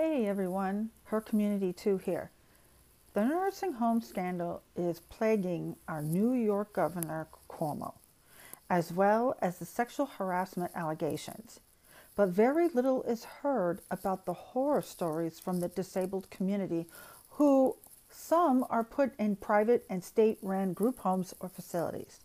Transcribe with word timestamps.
Hey 0.00 0.28
everyone, 0.28 0.90
her 1.06 1.20
community 1.20 1.72
too 1.72 1.98
here. 1.98 2.30
The 3.14 3.24
nursing 3.24 3.72
home 3.72 4.00
scandal 4.00 4.62
is 4.76 5.00
plaguing 5.00 5.74
our 5.88 6.02
New 6.02 6.34
York 6.34 6.72
Governor 6.72 7.26
Cuomo, 7.50 7.94
as 8.70 8.92
well 8.92 9.36
as 9.42 9.58
the 9.58 9.64
sexual 9.64 10.06
harassment 10.06 10.70
allegations. 10.76 11.58
But 12.14 12.28
very 12.28 12.68
little 12.68 13.02
is 13.02 13.24
heard 13.24 13.80
about 13.90 14.24
the 14.24 14.34
horror 14.34 14.82
stories 14.82 15.40
from 15.40 15.58
the 15.58 15.66
disabled 15.66 16.30
community, 16.30 16.86
who 17.30 17.74
some 18.08 18.64
are 18.70 18.84
put 18.84 19.18
in 19.18 19.34
private 19.34 19.84
and 19.90 20.04
state 20.04 20.38
run 20.42 20.74
group 20.74 21.00
homes 21.00 21.34
or 21.40 21.48
facilities. 21.48 22.20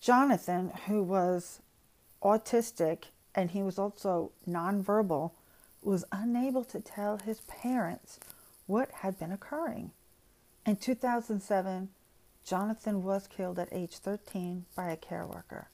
Jonathan, 0.00 0.72
who 0.88 1.04
was 1.04 1.60
autistic 2.24 3.04
and 3.36 3.52
he 3.52 3.62
was 3.62 3.78
also 3.78 4.32
nonverbal, 4.48 5.30
was 5.82 6.04
unable 6.12 6.64
to 6.64 6.80
tell 6.80 7.18
his 7.18 7.40
parents 7.42 8.18
what 8.66 8.90
had 8.90 9.18
been 9.18 9.32
occurring. 9.32 9.92
In 10.66 10.76
2007, 10.76 11.88
Jonathan 12.44 13.02
was 13.02 13.26
killed 13.26 13.58
at 13.58 13.68
age 13.72 13.96
13 13.96 14.66
by 14.76 14.90
a 14.90 14.96
care 14.96 15.26
worker. 15.26 15.68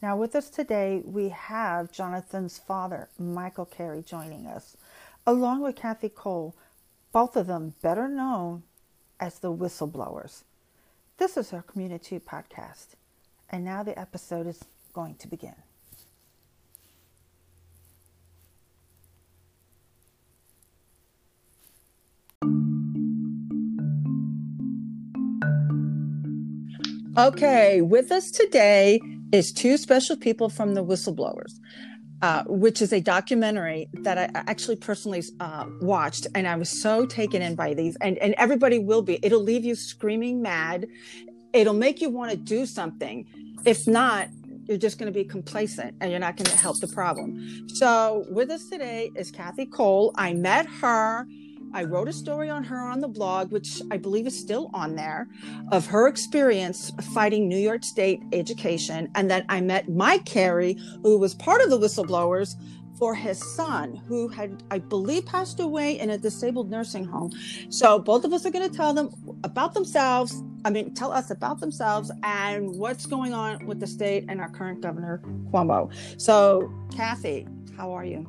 Now, 0.00 0.16
with 0.16 0.34
us 0.34 0.50
today, 0.50 1.02
we 1.04 1.28
have 1.28 1.92
Jonathan's 1.92 2.58
father, 2.58 3.08
Michael 3.18 3.66
Carey, 3.66 4.02
joining 4.02 4.46
us, 4.46 4.76
along 5.26 5.60
with 5.60 5.76
Kathy 5.76 6.08
Cole, 6.08 6.56
both 7.12 7.36
of 7.36 7.46
them 7.46 7.74
better 7.82 8.08
known 8.08 8.64
as 9.20 9.38
the 9.38 9.52
whistleblowers. 9.52 10.42
This 11.18 11.36
is 11.36 11.52
our 11.52 11.62
Community 11.62 12.18
podcast, 12.18 12.96
and 13.48 13.64
now 13.64 13.84
the 13.84 13.96
episode 13.96 14.48
is 14.48 14.64
going 14.92 15.14
to 15.16 15.28
begin. 15.28 15.54
Okay, 27.18 27.82
with 27.82 28.10
us 28.10 28.30
today 28.30 28.98
is 29.32 29.52
two 29.52 29.76
special 29.76 30.16
people 30.16 30.48
from 30.48 30.72
the 30.72 30.82
Whistleblowers, 30.82 31.52
uh, 32.22 32.44
which 32.46 32.80
is 32.80 32.90
a 32.90 33.02
documentary 33.02 33.90
that 33.92 34.16
I 34.16 34.30
actually 34.46 34.76
personally 34.76 35.22
uh, 35.38 35.66
watched, 35.82 36.26
and 36.34 36.48
I 36.48 36.56
was 36.56 36.80
so 36.80 37.04
taken 37.04 37.42
in 37.42 37.54
by 37.54 37.74
these. 37.74 37.98
And 38.00 38.16
and 38.16 38.34
everybody 38.38 38.78
will 38.78 39.02
be. 39.02 39.18
It'll 39.22 39.42
leave 39.42 39.62
you 39.62 39.74
screaming 39.74 40.40
mad. 40.40 40.86
It'll 41.52 41.74
make 41.74 42.00
you 42.00 42.08
want 42.08 42.30
to 42.30 42.36
do 42.38 42.64
something. 42.64 43.26
If 43.66 43.86
not, 43.86 44.28
you're 44.64 44.78
just 44.78 44.98
going 44.98 45.12
to 45.12 45.18
be 45.18 45.24
complacent 45.24 45.94
and 46.00 46.10
you're 46.10 46.20
not 46.20 46.38
going 46.38 46.50
to 46.50 46.56
help 46.56 46.80
the 46.80 46.88
problem. 46.88 47.68
So, 47.74 48.24
with 48.30 48.50
us 48.50 48.70
today 48.70 49.10
is 49.16 49.30
Kathy 49.30 49.66
Cole. 49.66 50.12
I 50.14 50.32
met 50.32 50.64
her 50.80 51.26
I 51.74 51.84
wrote 51.84 52.08
a 52.08 52.12
story 52.12 52.50
on 52.50 52.64
her 52.64 52.78
on 52.78 53.00
the 53.00 53.08
blog, 53.08 53.50
which 53.50 53.80
I 53.90 53.96
believe 53.96 54.26
is 54.26 54.38
still 54.38 54.70
on 54.74 54.94
there, 54.94 55.28
of 55.70 55.86
her 55.86 56.06
experience 56.06 56.92
fighting 57.14 57.48
New 57.48 57.58
York 57.58 57.84
State 57.84 58.22
education. 58.32 59.10
And 59.14 59.30
then 59.30 59.44
I 59.48 59.60
met 59.60 59.88
Mike 59.88 60.24
Carey, 60.24 60.76
who 61.02 61.18
was 61.18 61.34
part 61.34 61.62
of 61.62 61.70
the 61.70 61.78
whistleblowers 61.78 62.56
for 62.98 63.14
his 63.14 63.38
son, 63.56 63.96
who 64.06 64.28
had, 64.28 64.62
I 64.70 64.78
believe, 64.78 65.26
passed 65.26 65.60
away 65.60 65.98
in 65.98 66.10
a 66.10 66.18
disabled 66.18 66.70
nursing 66.70 67.04
home. 67.04 67.32
So 67.68 67.98
both 67.98 68.24
of 68.24 68.32
us 68.32 68.46
are 68.46 68.50
going 68.50 68.68
to 68.70 68.76
tell 68.76 68.94
them 68.94 69.10
about 69.42 69.74
themselves. 69.74 70.42
I 70.64 70.70
mean, 70.70 70.94
tell 70.94 71.10
us 71.10 71.30
about 71.30 71.58
themselves 71.58 72.12
and 72.22 72.76
what's 72.76 73.06
going 73.06 73.34
on 73.34 73.66
with 73.66 73.80
the 73.80 73.86
state 73.86 74.26
and 74.28 74.40
our 74.40 74.50
current 74.50 74.82
governor, 74.82 75.20
Cuomo. 75.50 75.90
So, 76.20 76.72
Kathy, 76.94 77.46
how 77.76 77.90
are 77.92 78.04
you? 78.04 78.28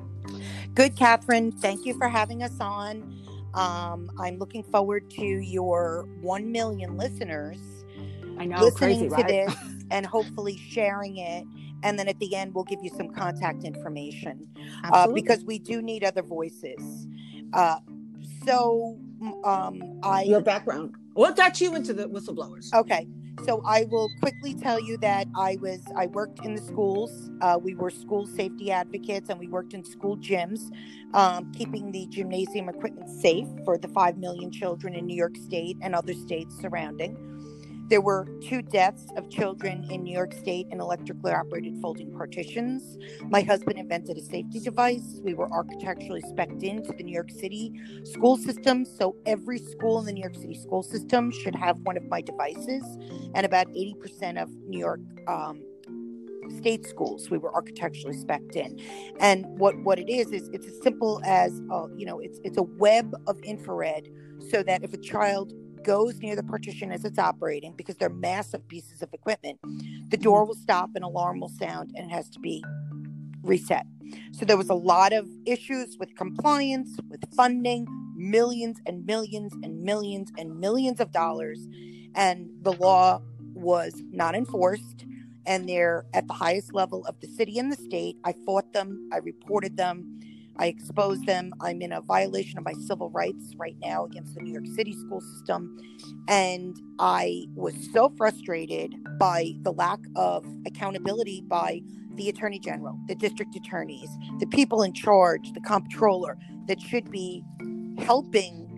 Good, 0.74 0.96
Catherine. 0.96 1.52
Thank 1.52 1.86
you 1.86 1.96
for 1.98 2.08
having 2.10 2.42
us 2.42 2.60
on. 2.60 3.16
Um, 3.54 4.10
I'm 4.20 4.38
looking 4.38 4.64
forward 4.64 5.10
to 5.12 5.26
your 5.26 6.08
1 6.22 6.52
million 6.52 6.98
listeners 6.98 7.60
I 8.38 8.46
know, 8.46 8.62
listening 8.62 9.10
crazy, 9.10 9.10
to 9.10 9.16
right? 9.16 9.28
this 9.28 9.56
and 9.92 10.06
hopefully 10.06 10.58
sharing 10.58 11.18
it. 11.18 11.46
And 11.84 12.00
then 12.00 12.08
at 12.08 12.18
the 12.20 12.36
end, 12.36 12.56
we'll 12.56 12.64
give 12.64 12.80
you 12.82 12.90
some 12.90 13.10
contact 13.10 13.64
information 13.64 14.48
uh, 14.86 15.08
because 15.12 15.44
we 15.44 15.60
do 15.60 15.82
need 15.82 16.04
other 16.04 16.24
voices. 16.24 17.08
Uh, 17.52 17.80
so, 18.46 18.98
um, 19.44 20.00
I. 20.02 20.24
Your 20.24 20.42
background. 20.42 20.96
What 21.14 21.36
got 21.36 21.60
you 21.62 21.76
into 21.76 21.94
the 21.94 22.08
whistleblowers? 22.08 22.74
Okay. 22.74 23.08
So 23.44 23.62
I 23.66 23.86
will 23.90 24.10
quickly 24.22 24.54
tell 24.54 24.80
you 24.80 24.98
that 24.98 25.28
I 25.36 25.58
was 25.60 25.82
I 25.98 26.08
worked 26.08 26.46
in 26.46 26.56
the 26.56 26.62
schools. 26.62 27.30
Uh, 27.42 27.60
we 27.62 27.76
were 27.76 27.90
school 27.90 28.26
safety 28.26 28.72
advocates, 28.72 29.30
and 29.30 29.38
we 29.38 29.48
worked 29.48 29.74
in 29.74 29.84
school 29.84 30.16
gyms, 30.18 30.72
um, 31.14 31.52
keeping 31.52 31.92
the 31.92 32.08
gymnasium 32.08 32.70
equipment 32.70 33.10
safe 33.10 33.48
for 33.66 33.78
the 33.78 33.90
five 33.90 34.18
million 34.18 34.50
children 34.50 34.96
in 34.96 35.06
New 35.06 35.16
York 35.16 35.36
State 35.36 35.78
and 35.82 35.94
other 35.94 36.14
states 36.14 36.56
surrounding. 36.62 37.33
There 37.94 38.02
were 38.02 38.28
two 38.42 38.64
deaths 38.64 39.06
of 39.18 39.30
children 39.30 39.86
in 39.92 40.02
New 40.02 40.12
York 40.12 40.34
State 40.34 40.66
in 40.72 40.82
electrically 40.82 41.32
operated 41.32 41.80
folding 41.80 42.12
partitions. 42.12 42.98
My 43.30 43.42
husband 43.42 43.78
invented 43.78 44.18
a 44.18 44.22
safety 44.24 44.60
device. 44.60 45.20
We 45.24 45.36
were 45.36 45.48
architecturally 45.54 46.24
specced 46.24 46.64
into 46.64 46.92
the 46.92 47.04
New 47.04 47.14
York 47.14 47.30
City 47.30 47.72
school 48.04 48.38
system. 48.38 48.84
So 48.84 49.16
every 49.28 49.60
school 49.60 50.00
in 50.00 50.08
the 50.08 50.14
New 50.14 50.22
York 50.22 50.34
City 50.34 50.56
school 50.56 50.82
system 50.82 51.30
should 51.30 51.54
have 51.54 51.78
one 51.82 51.96
of 51.96 52.04
my 52.08 52.22
devices. 52.22 52.84
And 53.36 53.46
about 53.46 53.68
80% 53.68 54.42
of 54.42 54.50
New 54.68 54.80
York 54.80 55.02
um, 55.28 55.62
state 56.58 56.88
schools 56.88 57.30
we 57.30 57.38
were 57.38 57.54
architecturally 57.54 58.18
specced 58.18 58.56
in 58.56 58.78
and 59.22 59.46
what 59.60 59.78
what 59.84 59.98
it 59.98 60.10
is 60.10 60.32
is 60.34 60.50
it's 60.52 60.68
as 60.68 60.78
simple 60.82 61.22
as 61.24 61.62
uh, 61.72 61.88
you 61.96 62.06
know 62.06 62.20
it's 62.20 62.38
it's 62.44 62.58
a 62.58 62.64
web 62.64 63.16
of 63.28 63.40
infrared 63.44 64.10
so 64.52 64.62
that 64.62 64.84
if 64.84 64.94
a 64.94 64.98
child 64.98 65.54
goes 65.84 66.20
near 66.20 66.36
the 66.36 66.44
partition 66.44 66.92
as 66.92 67.06
it's 67.06 67.20
operating 67.20 67.74
because 67.76 67.96
they're 67.98 68.10
massive 68.10 68.68
pieces 68.68 69.02
of 69.02 69.14
equipment, 69.14 69.60
the 70.10 70.18
door 70.18 70.46
will 70.46 70.56
stop, 70.56 70.90
an 70.96 71.04
alarm 71.04 71.40
will 71.40 71.50
sound, 71.50 71.92
and 71.96 72.10
it 72.10 72.14
has 72.14 72.30
to 72.30 72.40
be 72.40 72.64
reset. 73.42 73.86
So 74.32 74.46
there 74.46 74.58
was 74.58 74.70
a 74.70 74.76
lot 74.76 75.14
of 75.14 75.28
issues 75.46 75.98
with 76.00 76.16
compliance, 76.16 76.98
with 77.10 77.24
funding, 77.36 77.88
millions 78.16 78.80
and 78.86 79.06
millions 79.06 79.54
and 79.64 79.82
millions 79.82 80.32
and 80.38 80.60
millions 80.60 81.00
of 81.00 81.12
dollars, 81.12 81.68
and 82.16 82.50
the 82.62 82.74
law 82.74 83.22
was 83.54 84.02
not 84.12 84.36
enforced. 84.36 85.06
And 85.46 85.68
they're 85.68 86.06
at 86.14 86.26
the 86.28 86.34
highest 86.34 86.74
level 86.74 87.06
of 87.06 87.20
the 87.20 87.28
city 87.28 87.60
and 87.60 87.70
the 87.70 87.76
state. 87.76 88.16
I 88.24 88.34
fought 88.46 88.72
them, 88.72 89.10
I 89.12 89.18
reported 89.18 89.76
them, 89.76 90.18
I 90.58 90.68
expose 90.68 91.20
them. 91.22 91.54
I'm 91.62 91.82
in 91.82 91.92
a 91.92 92.02
violation 92.02 92.58
of 92.58 92.66
my 92.66 92.74
civil 92.74 93.10
rights 93.10 93.54
right 93.58 93.76
now 93.82 94.06
against 94.06 94.36
the 94.36 94.42
New 94.42 94.52
York 94.52 94.68
City 94.76 94.94
school 94.94 95.22
system. 95.22 95.78
And 96.28 96.76
I 97.00 97.46
was 97.56 97.74
so 97.92 98.14
frustrated 98.18 98.96
by 99.20 99.54
the 99.62 99.72
lack 99.72 100.00
of 100.16 100.46
accountability 100.66 101.42
by 101.48 101.82
the 102.16 102.30
attorney 102.30 102.60
general, 102.60 103.00
the 103.08 103.16
district 103.16 103.56
attorneys, 103.56 104.10
the 104.40 104.48
people 104.48 104.84
in 104.84 104.94
charge, 104.94 105.52
the 105.54 105.62
comptroller 105.62 106.38
that 106.68 106.80
should 106.80 107.10
be 107.10 107.44
helping 107.98 108.70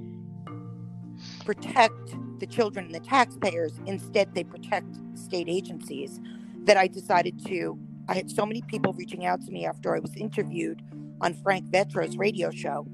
protect 1.44 2.16
the 2.40 2.48
children 2.48 2.86
and 2.86 2.96
the 2.96 3.00
taxpayers. 3.00 3.80
Instead, 3.86 4.34
they 4.34 4.44
protect 4.44 4.96
state 5.18 5.48
agencies. 5.50 6.20
That 6.64 6.78
I 6.78 6.88
decided 6.88 7.46
to. 7.46 7.78
I 8.10 8.16
had 8.16 8.32
so 8.32 8.44
many 8.44 8.64
people 8.64 8.92
reaching 8.94 9.24
out 9.24 9.40
to 9.42 9.52
me 9.52 9.68
after 9.68 9.96
I 9.96 10.00
was 10.00 10.16
interviewed 10.16 10.82
on 11.22 11.34
Frank 11.44 11.70
Vetro's 11.72 12.18
radio 12.18 12.52
show 12.52 12.88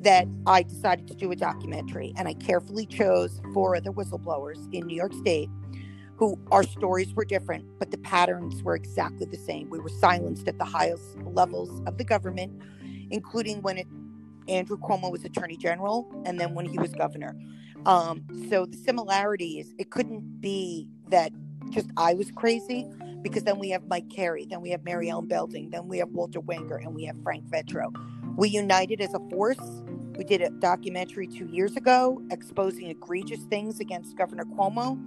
that 0.00 0.26
I 0.46 0.62
decided 0.62 1.06
to 1.08 1.14
do 1.14 1.30
a 1.30 1.36
documentary. 1.36 2.12
And 2.16 2.28
I 2.28 2.34
carefully 2.34 2.86
chose 2.86 3.40
four 3.54 3.76
other 3.76 3.90
whistleblowers 3.90 4.72
in 4.72 4.86
New 4.86 4.96
York 4.96 5.12
State 5.14 5.48
who 6.16 6.38
our 6.52 6.62
stories 6.62 7.12
were 7.14 7.24
different, 7.24 7.64
but 7.78 7.90
the 7.90 7.98
patterns 7.98 8.62
were 8.62 8.76
exactly 8.76 9.26
the 9.26 9.36
same. 9.36 9.68
We 9.70 9.80
were 9.80 9.88
silenced 9.88 10.46
at 10.46 10.58
the 10.58 10.64
highest 10.64 11.16
levels 11.24 11.82
of 11.86 11.98
the 11.98 12.04
government, 12.04 12.62
including 13.10 13.62
when 13.62 13.78
it, 13.78 13.86
Andrew 14.46 14.76
Cuomo 14.76 15.10
was 15.10 15.24
Attorney 15.24 15.56
General 15.56 16.08
and 16.24 16.38
then 16.38 16.54
when 16.54 16.66
he 16.66 16.78
was 16.78 16.92
governor. 16.92 17.36
Um, 17.86 18.24
so 18.48 18.66
the 18.66 18.76
similarities, 18.76 19.74
it 19.78 19.90
couldn't 19.90 20.40
be 20.40 20.86
that 21.08 21.32
just 21.70 21.90
I 21.96 22.14
was 22.14 22.30
crazy 22.30 22.88
because 23.22 23.44
then 23.44 23.58
we 23.58 23.70
have 23.70 23.86
Mike 23.88 24.08
Carey, 24.10 24.46
then 24.48 24.60
we 24.60 24.70
have 24.70 24.84
Mary 24.84 25.08
Ellen 25.08 25.26
Belding, 25.26 25.70
then 25.70 25.88
we 25.88 25.98
have 25.98 26.08
Walter 26.10 26.40
Wenger, 26.40 26.76
and 26.76 26.94
we 26.94 27.04
have 27.04 27.16
Frank 27.22 27.44
Vetro. 27.46 27.92
We 28.36 28.48
united 28.48 29.00
as 29.00 29.14
a 29.14 29.20
force. 29.30 29.82
We 30.16 30.24
did 30.24 30.42
a 30.42 30.50
documentary 30.50 31.26
two 31.26 31.46
years 31.46 31.76
ago 31.76 32.22
exposing 32.30 32.88
egregious 32.88 33.40
things 33.44 33.80
against 33.80 34.16
Governor 34.16 34.44
Cuomo. 34.44 35.00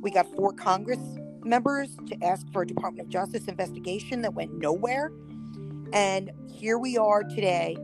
We 0.00 0.10
got 0.10 0.26
four 0.34 0.52
Congress 0.52 1.00
members 1.44 1.96
to 2.08 2.24
ask 2.24 2.46
for 2.52 2.62
a 2.62 2.66
Department 2.66 3.06
of 3.06 3.10
Justice 3.10 3.46
investigation 3.46 4.22
that 4.22 4.34
went 4.34 4.52
nowhere. 4.54 5.12
And 5.92 6.30
here 6.48 6.78
we 6.78 6.96
are 6.96 7.22
today, 7.22 7.76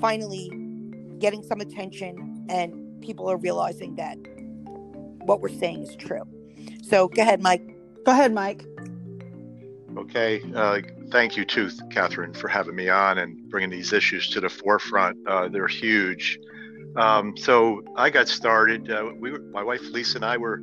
finally 0.00 0.50
getting 1.18 1.42
some 1.42 1.60
attention, 1.60 2.46
and 2.48 3.00
people 3.00 3.30
are 3.30 3.36
realizing 3.36 3.94
that 3.96 4.16
what 5.24 5.40
we're 5.40 5.48
saying 5.48 5.82
is 5.84 5.96
true. 5.96 6.22
So 6.82 7.08
go 7.08 7.22
ahead, 7.22 7.40
Mike. 7.40 7.76
Go 8.04 8.12
ahead, 8.12 8.32
Mike. 8.32 8.64
Okay. 9.96 10.42
Uh, 10.54 10.80
thank 11.10 11.36
you, 11.36 11.44
too, 11.44 11.70
Catherine, 11.90 12.32
for 12.32 12.48
having 12.48 12.76
me 12.76 12.88
on 12.88 13.18
and 13.18 13.48
bringing 13.48 13.70
these 13.70 13.92
issues 13.92 14.28
to 14.30 14.40
the 14.40 14.48
forefront. 14.48 15.16
Uh, 15.26 15.48
they're 15.48 15.66
huge. 15.66 16.38
Um, 16.96 17.36
so 17.36 17.82
I 17.96 18.10
got 18.10 18.28
started. 18.28 18.90
Uh, 18.90 19.10
we, 19.18 19.32
were, 19.32 19.40
my 19.52 19.62
wife 19.62 19.82
Lisa 19.90 20.18
and 20.18 20.24
I 20.24 20.36
were 20.36 20.62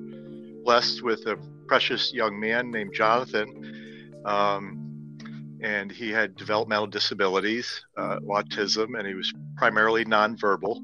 blessed 0.63 1.03
with 1.03 1.25
a 1.27 1.37
precious 1.67 2.13
young 2.13 2.39
man 2.39 2.71
named 2.71 2.93
Jonathan, 2.93 4.21
um, 4.25 5.17
and 5.61 5.91
he 5.91 6.09
had 6.11 6.35
developmental 6.35 6.87
disabilities, 6.87 7.85
uh, 7.97 8.19
autism, 8.19 8.97
and 8.97 9.07
he 9.07 9.13
was 9.13 9.33
primarily 9.55 10.05
nonverbal. 10.05 10.79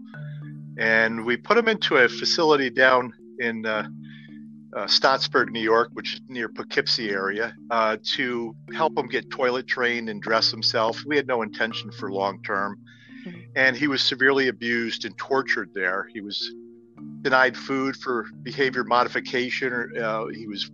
And 0.78 1.26
we 1.26 1.38
put 1.38 1.58
him 1.58 1.68
into 1.68 1.98
a 1.98 2.10
facility 2.10 2.70
down 2.70 3.14
in 3.40 3.66
uh, 4.76 4.86
Staatsburg, 4.86 5.50
New 5.50 5.62
York, 5.62 5.90
which 5.94 6.16
is 6.16 6.22
near 6.28 6.50
Poughkeepsie 6.50 7.10
area, 7.10 7.56
uh, 7.70 7.98
to 8.16 8.56
help 8.74 8.98
him 8.98 9.08
get 9.08 9.30
toilet 9.30 9.68
trained 9.68 10.10
and 10.10 10.22
dress 10.22 10.50
himself. 10.50 11.00
We 11.06 11.16
had 11.16 11.28
no 11.28 11.42
intention 11.42 11.92
for 11.92 12.12
long 12.12 12.42
term. 12.44 12.80
Mm-hmm. 13.26 13.40
And 13.56 13.76
he 13.76 13.88
was 13.88 14.02
severely 14.02 14.48
abused 14.48 15.06
and 15.06 15.18
tortured 15.18 15.70
there. 15.74 16.08
He 16.14 16.22
was 16.22 16.54
denied 17.22 17.56
food 17.56 17.96
for 17.96 18.26
behavior 18.44 18.84
modification. 18.84 19.92
Uh, 19.98 20.28
he 20.28 20.48
was 20.48 20.70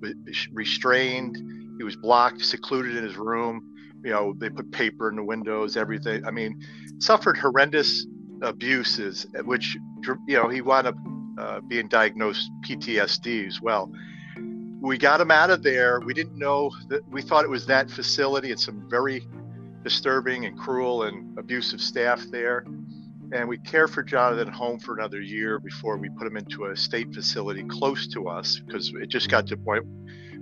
restrained. 0.52 1.38
He 1.78 1.84
was 1.84 1.96
blocked, 1.96 2.44
secluded 2.44 2.96
in 2.96 3.04
his 3.04 3.18
room. 3.18 3.62
You 4.04 4.12
know, 4.12 4.34
they 4.38 4.50
put 4.50 4.72
paper 4.72 5.10
in 5.10 5.16
the 5.16 5.24
windows, 5.24 5.78
everything. 5.78 6.26
I 6.26 6.32
mean, 6.32 6.62
suffered 7.00 7.38
horrendous 7.38 8.06
abuses, 8.42 9.28
which, 9.44 9.78
you 10.28 10.38
know, 10.38 10.48
he 10.48 10.62
wound 10.62 10.88
up 10.88 10.96
uh, 11.40 11.62
being 11.62 11.88
diagnosed 11.88 12.52
PTSD 12.68 13.48
as 13.48 13.62
well. 13.62 13.92
We 14.82 14.98
got 14.98 15.20
him 15.20 15.32
out 15.32 15.50
of 15.50 15.64
there. 15.64 16.00
We 16.00 16.14
didn't 16.14 16.38
know 16.38 16.72
that 16.88 17.08
we 17.10 17.22
thought 17.22 17.44
it 17.44 17.50
was 17.50 17.66
that 17.68 17.90
facility 17.90 18.52
and 18.52 18.60
some 18.60 18.90
very 18.90 19.28
disturbing 19.84 20.46
and 20.46 20.58
cruel 20.58 21.04
and 21.04 21.38
abusive 21.38 21.82
staff 21.82 22.22
there. 22.32 22.66
And 23.32 23.48
we 23.48 23.58
cared 23.60 23.92
for 23.92 24.04
Jonathan 24.04 24.52
home 24.52 24.80
for 24.80 24.98
another 24.98 25.22
year 25.22 25.60
before 25.60 25.98
we 25.98 26.10
put 26.10 26.26
him 26.26 26.38
into 26.38 26.66
a 26.66 26.76
state 26.76 27.14
facility 27.14 27.64
close 27.64 28.08
to 28.08 28.28
us 28.28 28.60
because 28.66 28.92
it 28.96 29.10
just 29.10 29.30
got 29.30 29.48
to 29.48 29.54
a 29.54 29.58
point 29.58 29.86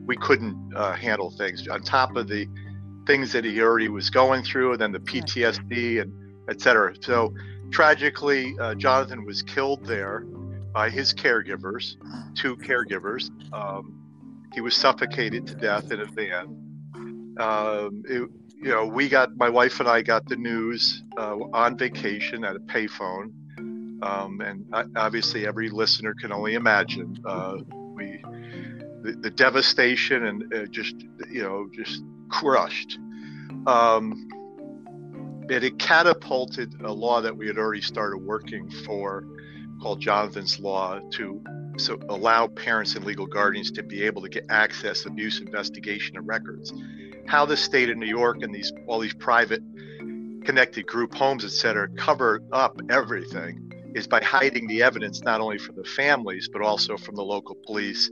we 0.05 0.15
couldn't 0.15 0.73
uh, 0.75 0.93
handle 0.93 1.29
things 1.29 1.67
on 1.67 1.81
top 1.81 2.15
of 2.15 2.27
the 2.27 2.47
things 3.05 3.31
that 3.33 3.43
he 3.43 3.61
already 3.61 3.89
was 3.89 4.09
going 4.09 4.41
through 4.43 4.71
and 4.71 4.81
then 4.81 4.91
the 4.91 4.99
PTSD 4.99 6.01
and 6.01 6.11
et 6.49 6.61
cetera. 6.61 6.95
So 7.01 7.33
tragically, 7.71 8.55
uh, 8.59 8.75
Jonathan 8.75 9.25
was 9.25 9.41
killed 9.41 9.85
there 9.85 10.25
by 10.73 10.89
his 10.89 11.13
caregivers, 11.13 11.95
two 12.35 12.55
caregivers. 12.57 13.29
Um, 13.53 14.01
he 14.53 14.61
was 14.61 14.75
suffocated 14.75 15.47
to 15.47 15.55
death 15.55 15.91
in 15.91 16.01
a 16.01 16.05
van. 16.05 17.35
Um, 17.39 18.03
it, 18.07 18.29
you 18.59 18.69
know, 18.69 18.85
we 18.85 19.07
got 19.07 19.37
my 19.37 19.49
wife 19.49 19.79
and 19.79 19.87
I 19.87 20.01
got 20.01 20.27
the 20.27 20.35
news 20.35 21.03
uh, 21.17 21.37
on 21.53 21.77
vacation 21.77 22.43
at 22.43 22.55
a 22.55 22.59
payphone, 22.59 23.31
um, 24.01 24.41
and 24.41 24.65
obviously 24.95 25.45
every 25.45 25.69
listener 25.69 26.15
can 26.15 26.31
only 26.31 26.55
imagine 26.55 27.17
uh, 27.25 27.57
we 27.93 28.19
the, 29.03 29.17
the, 29.21 29.29
devastation 29.29 30.25
and 30.25 30.53
uh, 30.53 30.65
just 30.65 30.95
you 31.29 31.43
know 31.43 31.69
just 31.71 32.03
crushed. 32.29 32.97
Um, 33.67 34.27
it, 35.49 35.63
it 35.63 35.77
catapulted 35.77 36.81
a 36.81 36.91
law 36.91 37.21
that 37.21 37.35
we 37.35 37.47
had 37.47 37.57
already 37.57 37.81
started 37.81 38.17
working 38.17 38.69
for 38.85 39.23
called 39.81 39.99
Jonathan's 39.99 40.59
Law 40.59 40.99
to 41.11 41.41
so 41.77 41.99
allow 42.09 42.47
parents 42.47 42.95
and 42.95 43.05
legal 43.05 43.27
guardians 43.27 43.71
to 43.71 43.83
be 43.83 44.03
able 44.03 44.21
to 44.21 44.29
get 44.29 44.45
access 44.49 45.05
abuse 45.05 45.39
investigation 45.39 46.17
and 46.17 46.27
records. 46.27 46.73
How 47.27 47.45
the 47.45 47.57
state 47.57 47.89
of 47.89 47.97
New 47.97 48.07
York 48.07 48.41
and 48.41 48.53
these 48.53 48.71
all 48.87 48.99
these 48.99 49.13
private 49.13 49.61
connected 50.43 50.87
group 50.87 51.13
homes, 51.13 51.43
et 51.43 51.51
cetera, 51.51 51.87
cover 51.89 52.41
up 52.51 52.79
everything 52.89 53.71
is 53.95 54.07
by 54.07 54.23
hiding 54.23 54.67
the 54.67 54.81
evidence 54.81 55.21
not 55.21 55.41
only 55.41 55.57
from 55.57 55.75
the 55.75 55.83
families 55.83 56.49
but 56.51 56.61
also 56.61 56.97
from 56.97 57.15
the 57.15 57.23
local 57.23 57.55
police 57.65 58.09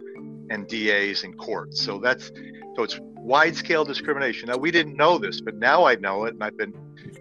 and 0.49 0.67
DAs 0.67 1.23
and 1.23 1.37
courts. 1.37 1.81
So 1.81 1.99
that's 1.99 2.31
so 2.75 2.83
it's 2.83 2.99
wide 3.25 3.55
scale 3.55 3.83
discrimination. 3.83 4.49
Now 4.49 4.57
we 4.57 4.71
didn't 4.71 4.95
know 4.95 5.17
this, 5.17 5.41
but 5.41 5.55
now 5.55 5.85
I 5.85 5.95
know 5.95 6.25
it, 6.25 6.35
and 6.35 6.43
I've 6.43 6.57
been 6.57 6.73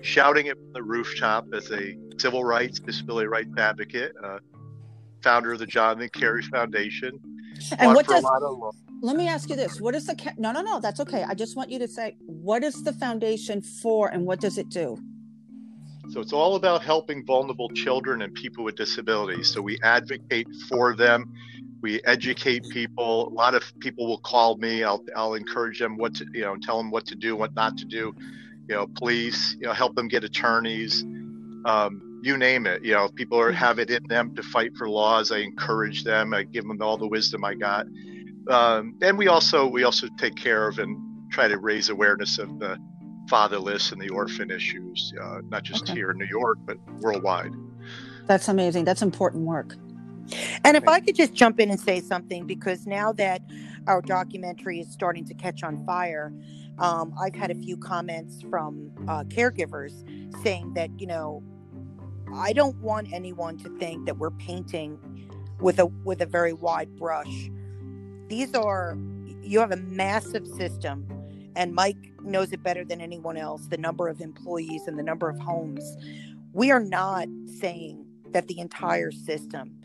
shouting 0.02 0.46
it 0.46 0.56
from 0.56 0.72
the 0.72 0.82
rooftop 0.82 1.46
as 1.54 1.70
a 1.72 1.96
civil 2.18 2.44
rights, 2.44 2.78
disability 2.78 3.26
rights 3.26 3.50
advocate, 3.58 4.12
uh, 4.22 4.38
founder 5.22 5.52
of 5.52 5.58
the 5.58 5.66
Jonathan 5.66 6.10
Carey 6.10 6.42
Foundation. 6.42 7.18
And 7.78 7.94
what 7.94 8.06
does? 8.06 8.24
Let 9.00 9.16
me 9.16 9.28
ask 9.28 9.48
you 9.48 9.56
this: 9.56 9.80
What 9.80 9.94
is 9.94 10.06
the? 10.06 10.34
No, 10.36 10.52
no, 10.52 10.60
no. 10.60 10.78
That's 10.78 11.00
okay. 11.00 11.24
I 11.24 11.34
just 11.34 11.56
want 11.56 11.70
you 11.70 11.78
to 11.78 11.88
say 11.88 12.16
what 12.20 12.62
is 12.62 12.82
the 12.84 12.92
foundation 12.92 13.62
for, 13.62 14.08
and 14.08 14.26
what 14.26 14.40
does 14.40 14.58
it 14.58 14.68
do? 14.68 14.98
So 16.10 16.20
it's 16.20 16.32
all 16.32 16.56
about 16.56 16.82
helping 16.82 17.24
vulnerable 17.24 17.68
children 17.70 18.22
and 18.22 18.32
people 18.34 18.64
with 18.64 18.76
disabilities. 18.76 19.50
So 19.50 19.60
we 19.60 19.78
advocate 19.82 20.48
for 20.68 20.94
them. 20.94 21.32
We 21.80 22.02
educate 22.04 22.64
people. 22.70 23.28
A 23.28 23.34
lot 23.34 23.54
of 23.54 23.62
people 23.80 24.06
will 24.06 24.18
call 24.18 24.56
me. 24.56 24.84
I'll, 24.84 25.04
I'll 25.16 25.34
encourage 25.34 25.78
them 25.78 25.96
what 25.96 26.14
to, 26.16 26.26
you 26.32 26.42
know, 26.42 26.56
tell 26.56 26.78
them 26.78 26.90
what 26.90 27.06
to 27.06 27.14
do, 27.14 27.36
what 27.36 27.54
not 27.54 27.76
to 27.78 27.84
do. 27.84 28.14
You 28.68 28.74
know, 28.76 28.86
police, 28.86 29.54
you 29.60 29.66
know, 29.66 29.72
help 29.72 29.94
them 29.94 30.08
get 30.08 30.24
attorneys 30.24 31.04
um, 31.64 32.20
you 32.22 32.36
name 32.36 32.66
it. 32.66 32.84
You 32.84 32.94
know, 32.94 33.04
if 33.04 33.14
people 33.14 33.38
are, 33.38 33.52
have 33.52 33.78
it 33.78 33.90
in 33.90 34.02
them 34.04 34.34
to 34.34 34.42
fight 34.42 34.76
for 34.76 34.88
laws. 34.88 35.30
I 35.32 35.38
encourage 35.38 36.04
them. 36.04 36.34
I 36.34 36.44
give 36.44 36.66
them 36.66 36.80
all 36.80 36.96
the 36.96 37.06
wisdom 37.06 37.44
I 37.44 37.54
got. 37.54 37.86
Um, 38.48 38.98
and 39.02 39.16
we 39.16 39.28
also 39.28 39.66
we 39.66 39.84
also 39.84 40.06
take 40.18 40.36
care 40.36 40.68
of 40.68 40.78
and 40.78 40.96
try 41.32 41.48
to 41.48 41.58
raise 41.58 41.88
awareness 41.88 42.38
of 42.38 42.58
the 42.58 42.78
fatherless 43.28 43.92
and 43.92 44.00
the 44.00 44.08
orphan 44.08 44.50
issues, 44.50 45.12
uh, 45.20 45.40
not 45.48 45.62
just 45.62 45.84
okay. 45.84 45.94
here 45.94 46.10
in 46.10 46.18
New 46.18 46.26
York 46.26 46.58
but 46.64 46.78
worldwide. 47.00 47.52
That's 48.26 48.48
amazing. 48.48 48.84
That's 48.84 49.02
important 49.02 49.44
work. 49.44 49.76
And 50.64 50.76
if 50.76 50.88
I 50.88 51.00
could 51.00 51.14
just 51.14 51.34
jump 51.34 51.60
in 51.60 51.70
and 51.70 51.78
say 51.78 52.00
something, 52.00 52.46
because 52.46 52.86
now 52.86 53.12
that 53.12 53.42
our 53.86 54.00
documentary 54.00 54.80
is 54.80 54.90
starting 54.90 55.24
to 55.26 55.34
catch 55.34 55.62
on 55.62 55.84
fire, 55.84 56.32
um, 56.78 57.14
I've 57.20 57.34
had 57.34 57.50
a 57.50 57.54
few 57.54 57.76
comments 57.76 58.42
from 58.48 58.90
uh, 59.06 59.24
caregivers 59.24 59.92
saying 60.42 60.74
that, 60.74 60.88
you 60.98 61.06
know, 61.06 61.42
I 62.34 62.52
don't 62.52 62.76
want 62.78 63.12
anyone 63.12 63.58
to 63.58 63.68
think 63.78 64.06
that 64.06 64.16
we're 64.16 64.30
painting 64.30 64.98
with 65.60 65.78
a 65.78 65.86
with 65.86 66.20
a 66.20 66.26
very 66.26 66.52
wide 66.52 66.96
brush. 66.96 67.50
These 68.28 68.54
are 68.54 68.98
you 69.42 69.60
have 69.60 69.70
a 69.70 69.76
massive 69.76 70.46
system 70.46 71.06
and 71.54 71.74
Mike 71.74 72.13
knows 72.24 72.52
it 72.52 72.62
better 72.62 72.84
than 72.84 73.00
anyone 73.00 73.36
else 73.36 73.66
the 73.66 73.78
number 73.78 74.08
of 74.08 74.20
employees 74.20 74.86
and 74.86 74.98
the 74.98 75.02
number 75.02 75.28
of 75.28 75.38
homes. 75.38 75.84
We 76.52 76.70
are 76.70 76.80
not 76.80 77.28
saying 77.60 78.04
that 78.30 78.48
the 78.48 78.58
entire 78.58 79.10
system 79.10 79.76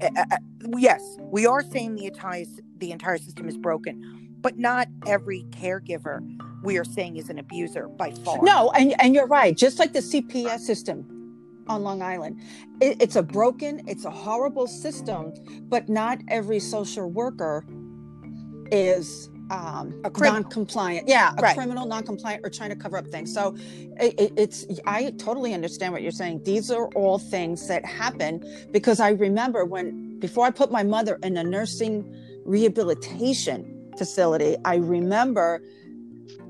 uh, 0.00 0.08
uh, 0.16 0.36
yes, 0.78 1.18
we 1.20 1.46
are 1.46 1.62
saying 1.62 1.96
the 1.96 2.06
entire 2.06 2.44
the 2.78 2.92
entire 2.92 3.18
system 3.18 3.48
is 3.48 3.58
broken, 3.58 4.36
but 4.40 4.58
not 4.58 4.88
every 5.06 5.44
caregiver 5.50 6.20
we 6.62 6.78
are 6.78 6.84
saying 6.84 7.16
is 7.16 7.28
an 7.28 7.38
abuser 7.38 7.88
by 7.88 8.10
far. 8.10 8.38
No, 8.42 8.70
and 8.70 8.94
and 9.00 9.14
you're 9.14 9.26
right. 9.26 9.54
Just 9.54 9.78
like 9.78 9.92
the 9.92 10.00
CPS 10.00 10.60
system, 10.60 11.16
on 11.68 11.82
Long 11.82 12.02
Island. 12.02 12.40
It, 12.80 13.00
it's 13.00 13.16
a 13.16 13.22
broken, 13.22 13.82
it's 13.86 14.04
a 14.04 14.10
horrible 14.10 14.66
system, 14.66 15.34
but 15.68 15.88
not 15.88 16.18
every 16.28 16.60
social 16.60 17.10
worker 17.10 17.64
is 18.72 19.30
um, 19.50 20.00
a 20.04 20.10
non-compliant. 20.10 21.08
Yeah, 21.08 21.32
a 21.36 21.42
right. 21.42 21.56
criminal, 21.56 21.86
non-compliant, 21.86 22.44
or 22.44 22.50
trying 22.50 22.70
to 22.70 22.76
cover 22.76 22.96
up 22.96 23.06
things. 23.08 23.32
So 23.32 23.56
it, 24.00 24.32
it's 24.36 24.66
I 24.86 25.10
totally 25.12 25.54
understand 25.54 25.92
what 25.92 26.02
you're 26.02 26.10
saying. 26.12 26.42
These 26.44 26.70
are 26.70 26.88
all 26.88 27.18
things 27.18 27.68
that 27.68 27.84
happen 27.84 28.44
because 28.72 29.00
I 29.00 29.10
remember 29.10 29.64
when 29.64 30.18
before 30.18 30.46
I 30.46 30.50
put 30.50 30.70
my 30.70 30.82
mother 30.82 31.18
in 31.22 31.36
a 31.36 31.44
nursing 31.44 32.12
rehabilitation 32.44 33.90
facility, 33.98 34.56
I 34.64 34.76
remember 34.76 35.62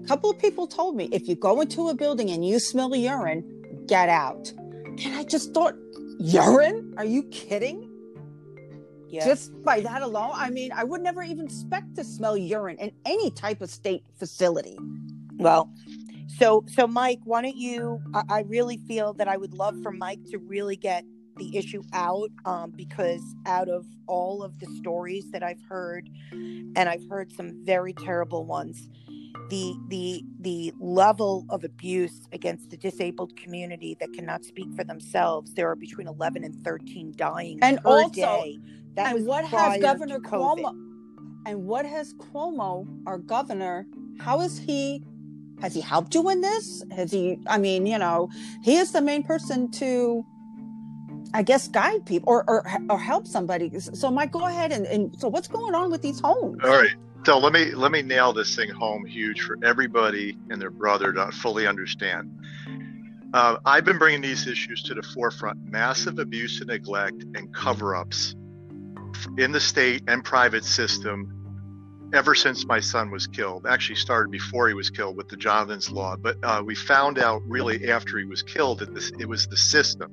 a 0.02 0.06
couple 0.06 0.30
of 0.30 0.38
people 0.38 0.66
told 0.66 0.96
me 0.96 1.08
if 1.12 1.28
you 1.28 1.34
go 1.34 1.60
into 1.60 1.88
a 1.88 1.94
building 1.94 2.30
and 2.30 2.46
you 2.46 2.58
smell 2.58 2.94
urine, 2.94 3.84
get 3.86 4.08
out. 4.08 4.52
And 5.04 5.14
I 5.14 5.24
just 5.24 5.52
thought, 5.52 5.74
urine? 6.18 6.94
Are 6.96 7.04
you 7.04 7.24
kidding? 7.24 7.85
Yeah. 9.16 9.24
Just 9.24 9.62
by 9.62 9.80
that 9.80 10.02
alone, 10.02 10.32
I 10.34 10.50
mean, 10.50 10.72
I 10.72 10.84
would 10.84 11.00
never 11.00 11.22
even 11.22 11.46
expect 11.46 11.96
to 11.96 12.04
smell 12.04 12.36
urine 12.36 12.76
in 12.76 12.92
any 13.06 13.30
type 13.30 13.62
of 13.62 13.70
state 13.70 14.04
facility. 14.18 14.78
Well, 15.38 15.72
so 16.38 16.66
so 16.68 16.86
Mike, 16.86 17.20
why 17.24 17.40
don't 17.40 17.56
you? 17.56 17.98
I, 18.12 18.22
I 18.28 18.40
really 18.42 18.76
feel 18.86 19.14
that 19.14 19.26
I 19.26 19.38
would 19.38 19.54
love 19.54 19.74
for 19.82 19.90
Mike 19.90 20.20
to 20.32 20.38
really 20.38 20.76
get 20.76 21.02
the 21.38 21.56
issue 21.56 21.82
out 21.94 22.28
um, 22.44 22.72
because 22.76 23.22
out 23.46 23.70
of 23.70 23.86
all 24.06 24.42
of 24.42 24.58
the 24.58 24.66
stories 24.80 25.30
that 25.30 25.42
I've 25.42 25.62
heard, 25.66 26.10
and 26.32 26.78
I've 26.80 27.08
heard 27.08 27.32
some 27.32 27.64
very 27.64 27.94
terrible 27.94 28.44
ones, 28.44 28.90
the 29.48 29.74
the 29.88 30.22
the 30.40 30.74
level 30.78 31.46
of 31.48 31.64
abuse 31.64 32.28
against 32.32 32.68
the 32.68 32.76
disabled 32.76 33.34
community 33.36 33.96
that 33.98 34.12
cannot 34.12 34.44
speak 34.44 34.68
for 34.76 34.84
themselves 34.84 35.54
there 35.54 35.70
are 35.70 35.76
between 35.76 36.06
11 36.06 36.44
and 36.44 36.54
13 36.64 37.14
dying 37.16 37.58
and 37.62 37.78
also 37.84 38.10
day. 38.12 38.58
That 38.96 39.14
and 39.14 39.26
what 39.26 39.44
has 39.44 39.80
governor 39.80 40.18
cuomo 40.18 40.70
and 41.44 41.66
what 41.66 41.84
has 41.84 42.14
cuomo 42.14 42.86
our 43.06 43.18
governor 43.18 43.86
how 44.18 44.40
is 44.40 44.58
he 44.58 45.04
has 45.60 45.74
he 45.74 45.80
helped 45.80 46.14
you 46.14 46.28
in 46.30 46.40
this? 46.40 46.82
Has 46.94 47.12
he 47.12 47.38
i 47.46 47.58
mean 47.58 47.86
you 47.86 47.98
know 47.98 48.30
he 48.62 48.76
is 48.76 48.92
the 48.92 49.02
main 49.02 49.22
person 49.22 49.70
to 49.72 50.24
i 51.34 51.42
guess 51.42 51.68
guide 51.68 52.06
people 52.06 52.32
or 52.32 52.48
or, 52.48 52.66
or 52.88 52.98
help 52.98 53.26
somebody. 53.26 53.70
So 53.78 54.10
mike 54.10 54.32
go 54.32 54.46
ahead 54.46 54.72
and, 54.72 54.86
and 54.86 55.14
so 55.20 55.28
what's 55.28 55.48
going 55.48 55.74
on 55.74 55.90
with 55.90 56.00
these 56.00 56.20
homes? 56.20 56.58
All 56.64 56.70
right. 56.70 56.96
So 57.26 57.38
let 57.38 57.52
me 57.52 57.72
let 57.72 57.92
me 57.92 58.00
nail 58.00 58.32
this 58.32 58.56
thing 58.56 58.70
home 58.70 59.04
huge 59.04 59.42
for 59.42 59.58
everybody 59.62 60.38
and 60.48 60.60
their 60.60 60.70
brother 60.70 61.12
to 61.12 61.30
fully 61.32 61.66
understand. 61.66 62.32
Uh, 63.34 63.56
i've 63.66 63.84
been 63.84 63.98
bringing 63.98 64.22
these 64.22 64.46
issues 64.46 64.82
to 64.84 64.94
the 64.94 65.02
forefront. 65.02 65.62
Massive 65.70 66.18
abuse 66.18 66.60
and 66.60 66.68
neglect 66.68 67.24
and 67.34 67.52
cover-ups 67.52 68.36
in 69.38 69.52
the 69.52 69.60
state 69.60 70.02
and 70.08 70.24
private 70.24 70.64
system 70.64 71.32
ever 72.12 72.34
since 72.34 72.66
my 72.66 72.80
son 72.80 73.10
was 73.10 73.26
killed. 73.26 73.66
Actually, 73.66 73.96
started 73.96 74.30
before 74.30 74.68
he 74.68 74.74
was 74.74 74.90
killed 74.90 75.16
with 75.16 75.28
the 75.28 75.36
Jonathan's 75.36 75.90
Law, 75.90 76.16
but 76.16 76.36
uh, 76.42 76.62
we 76.64 76.74
found 76.74 77.18
out 77.18 77.42
really 77.46 77.90
after 77.90 78.18
he 78.18 78.24
was 78.24 78.42
killed 78.42 78.78
that 78.80 78.94
this 78.94 79.12
it 79.18 79.28
was 79.28 79.46
the 79.46 79.56
system. 79.56 80.12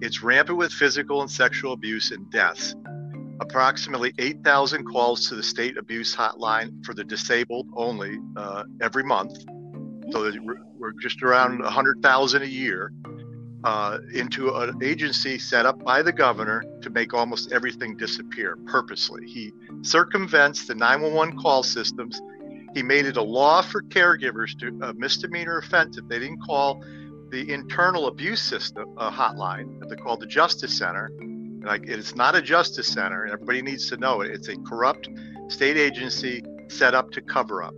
It's 0.00 0.22
rampant 0.22 0.58
with 0.58 0.72
physical 0.72 1.22
and 1.22 1.30
sexual 1.30 1.72
abuse 1.72 2.12
and 2.12 2.30
deaths. 2.30 2.74
Approximately 3.40 4.12
8,000 4.18 4.84
calls 4.84 5.28
to 5.28 5.34
the 5.34 5.42
state 5.42 5.76
abuse 5.76 6.14
hotline 6.14 6.84
for 6.84 6.94
the 6.94 7.04
disabled 7.04 7.68
only 7.74 8.18
uh, 8.36 8.64
every 8.80 9.02
month. 9.02 9.38
So 10.10 10.32
we're 10.78 10.92
just 11.00 11.22
around 11.22 11.60
100,000 11.62 12.42
a 12.42 12.46
year 12.46 12.92
uh, 13.64 13.98
into 14.14 14.54
an 14.54 14.78
agency 14.82 15.38
set 15.38 15.66
up 15.66 15.82
by 15.84 16.02
the 16.02 16.12
governor 16.12 16.62
to 16.80 16.90
make 16.90 17.12
almost 17.12 17.52
everything 17.52 17.96
disappear 17.96 18.56
purposely. 18.66 19.26
He 19.26 19.52
circumvents 19.82 20.66
the 20.66 20.74
911 20.74 21.38
call 21.38 21.62
systems. 21.62 22.20
He 22.74 22.82
made 22.82 23.06
it 23.06 23.16
a 23.16 23.22
law 23.22 23.62
for 23.62 23.82
caregivers 23.82 24.58
to 24.60 24.86
a 24.86 24.94
misdemeanor 24.94 25.58
offense 25.58 25.98
if 25.98 26.06
they 26.08 26.18
didn't 26.18 26.40
call 26.40 26.84
the 27.30 27.52
internal 27.52 28.06
abuse 28.06 28.40
system 28.40 28.94
uh, 28.96 29.10
hotline 29.10 29.80
that 29.80 29.88
they 29.88 29.96
call 29.96 30.16
the 30.16 30.26
Justice 30.26 30.76
Center. 30.76 31.10
Like 31.64 31.88
it's 31.88 32.14
not 32.14 32.36
a 32.36 32.40
justice 32.40 32.86
center, 32.86 33.24
and 33.24 33.32
everybody 33.32 33.62
needs 33.62 33.88
to 33.90 33.96
know 33.96 34.20
it. 34.20 34.30
It's 34.30 34.48
a 34.48 34.56
corrupt 34.58 35.08
state 35.48 35.76
agency 35.76 36.44
set 36.68 36.94
up 36.94 37.10
to 37.12 37.20
cover 37.20 37.62
up. 37.62 37.74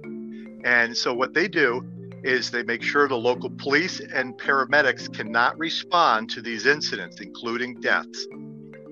And 0.65 0.97
so 0.97 1.15
what 1.15 1.33
they 1.33 1.49
do 1.49 1.83
is 2.23 2.51
they 2.51 2.63
make 2.63 2.83
sure 2.83 3.09
the 3.09 3.17
local 3.17 3.51
police 3.51 4.01
and 4.01 4.39
paramedics 4.39 5.13
cannot 5.15 5.59
respond 5.59 6.31
to 6.31 6.43
these 6.43 6.67
incidents, 6.67 7.21
including 7.21 7.81
deaths. 7.81 8.27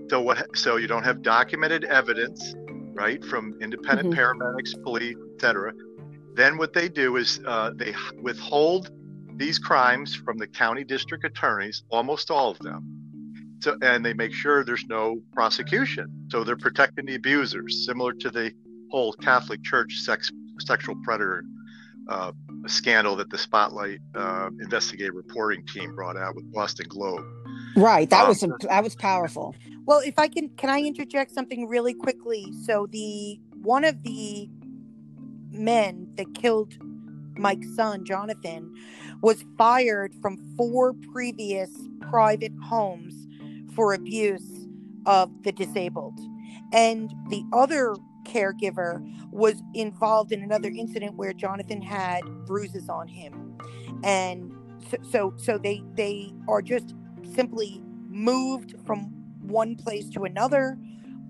So 0.09 0.21
what? 0.21 0.57
So 0.57 0.77
you 0.77 0.87
don't 0.87 1.05
have 1.05 1.23
documented 1.23 1.85
evidence, 1.85 2.55
right, 2.95 3.23
from 3.25 3.59
independent 3.61 4.11
mm-hmm. 4.11 4.21
paramedics, 4.21 4.83
police, 4.83 5.17
etc. 5.35 5.73
Then 6.35 6.57
what 6.57 6.73
they 6.73 6.89
do 6.89 7.17
is 7.17 7.41
uh, 7.47 7.73
they 7.77 7.95
withhold 8.23 8.91
these 9.37 9.59
crimes 9.59 10.15
from 10.15 10.39
the 10.39 10.47
county 10.47 10.85
district 10.85 11.25
attorneys, 11.25 11.85
almost 11.91 12.31
all 12.31 12.51
of 12.51 12.59
them. 12.59 12.95
So, 13.61 13.77
and 13.83 14.05
they 14.05 14.15
make 14.15 14.33
sure 14.33 14.65
there's 14.65 14.87
no 14.87 15.21
prosecution. 15.33 16.27
So 16.31 16.45
they're 16.45 16.57
protecting 16.57 17.07
the 17.07 17.17
abusers, 17.17 17.85
similar 17.85 18.13
to 18.15 18.31
the 18.31 18.53
whole 18.91 19.13
Catholic 19.13 19.63
Church 19.63 19.99
sex, 19.99 20.31
sexual 20.61 20.95
predator 21.05 21.45
uh, 22.09 22.33
scandal 22.67 23.17
that 23.17 23.31
the 23.31 23.38
Spotlight 23.38 24.00
uh, 24.15 24.50
investigative 24.61 25.15
reporting 25.15 25.65
team 25.67 25.95
brought 25.95 26.17
out 26.17 26.35
with 26.35 26.53
Boston 26.53 26.87
Globe. 26.88 27.25
Right, 27.77 28.09
that 28.11 28.23
um, 28.23 28.29
was 28.29 28.41
that 28.62 28.83
was 28.83 28.95
powerful. 28.97 29.55
Well, 29.85 30.00
if 30.00 30.19
I 30.19 30.29
can, 30.29 30.50
can 30.50 30.71
I 30.71 30.81
interject 30.81 31.33
something 31.33 31.69
really 31.69 31.95
quickly? 31.95 32.53
So 32.65 32.88
the 32.91 33.38
one 33.62 33.85
of 33.85 34.03
the 34.03 34.49
men 35.50 36.09
that 36.17 36.35
killed 36.35 36.75
Mike's 37.37 37.75
son, 37.75 38.05
Jonathan, 38.05 38.73
was 39.23 39.45
fired 39.57 40.12
from 40.21 40.37
four 40.57 40.95
previous 41.12 41.71
private 42.11 42.53
homes 42.65 43.15
for 43.75 43.95
abuse 43.95 44.67
of 45.07 45.31
the 45.43 45.53
disabled. 45.53 46.19
And 46.73 47.11
the 47.31 47.45
other 47.53 47.95
caregiver 48.29 49.03
was 49.33 49.63
involved 49.75 50.33
in 50.33 50.43
another 50.43 50.69
incident 50.69 51.17
where 51.17 51.33
Jonathan 51.33 51.81
had 51.83 52.23
bruises 52.47 52.89
on 52.89 53.09
him, 53.09 53.57
and 54.05 54.53
so 54.91 54.97
so, 55.11 55.35
so 55.37 55.59
they 55.59 55.83
they 55.95 56.33
are 56.49 56.63
just 56.63 56.95
simply 57.35 57.83
moved 58.09 58.75
from 58.87 59.13
one 59.41 59.77
place 59.77 60.09
to 60.11 60.25
another, 60.25 60.79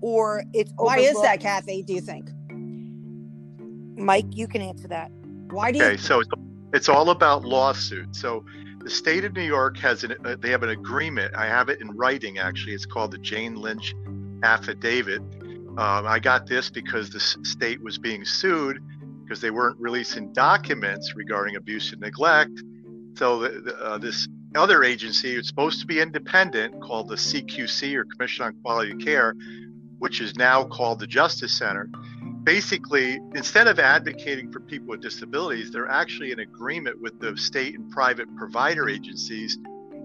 or 0.01 0.43
it's 0.53 0.71
why 0.75 0.99
is 0.99 1.19
that, 1.21 1.39
Kathy? 1.39 1.83
Do 1.83 1.93
you 1.93 2.01
think? 2.01 2.29
Mike, 3.97 4.25
you 4.31 4.47
can 4.47 4.61
answer 4.61 4.87
that. 4.87 5.11
Why 5.51 5.71
do 5.71 5.79
okay, 5.79 5.93
you? 5.93 5.97
so 5.97 6.19
it's, 6.19 6.29
it's 6.73 6.89
all 6.89 7.09
about 7.09 7.43
lawsuits. 7.43 8.19
So 8.19 8.45
the 8.79 8.89
state 8.89 9.25
of 9.25 9.33
New 9.33 9.43
York 9.43 9.77
has 9.77 10.03
an 10.03 10.15
uh, 10.23 10.35
they 10.39 10.49
have 10.51 10.63
an 10.63 10.69
agreement. 10.69 11.35
I 11.35 11.47
have 11.47 11.69
it 11.69 11.81
in 11.81 11.91
writing 11.91 12.39
actually. 12.39 12.73
It's 12.73 12.85
called 12.85 13.11
the 13.11 13.17
Jane 13.17 13.55
Lynch 13.55 13.93
affidavit 14.43 15.21
um, 15.79 16.05
I 16.05 16.19
got 16.19 16.45
this 16.45 16.69
because 16.69 17.09
the 17.09 17.21
state 17.21 17.81
was 17.81 17.97
being 17.97 18.25
sued 18.25 18.83
because 19.23 19.39
they 19.39 19.49
weren't 19.49 19.79
releasing 19.79 20.33
documents 20.33 21.15
regarding 21.15 21.55
abuse 21.55 21.93
and 21.93 22.01
neglect. 22.01 22.51
So 23.15 23.39
the, 23.39 23.61
the, 23.61 23.75
uh, 23.77 23.97
this 23.97 24.27
other 24.55 24.83
agency, 24.83 25.35
it's 25.35 25.47
supposed 25.47 25.79
to 25.79 25.87
be 25.87 26.01
independent, 26.01 26.81
called 26.81 27.07
the 27.07 27.15
CQC 27.15 27.95
or 27.95 28.03
Commission 28.03 28.43
on 28.43 28.55
Quality 28.61 28.93
Care, 28.95 29.35
which 29.99 30.19
is 30.19 30.35
now 30.35 30.65
called 30.65 30.99
the 30.99 31.07
Justice 31.07 31.57
Center. 31.57 31.89
Basically, 32.43 33.21
instead 33.33 33.67
of 33.67 33.79
advocating 33.79 34.51
for 34.51 34.59
people 34.59 34.87
with 34.89 34.99
disabilities, 34.99 35.71
they're 35.71 35.87
actually 35.87 36.33
in 36.33 36.39
agreement 36.39 36.99
with 37.01 37.21
the 37.21 37.37
state 37.37 37.75
and 37.79 37.89
private 37.89 38.27
provider 38.35 38.89
agencies. 38.89 39.57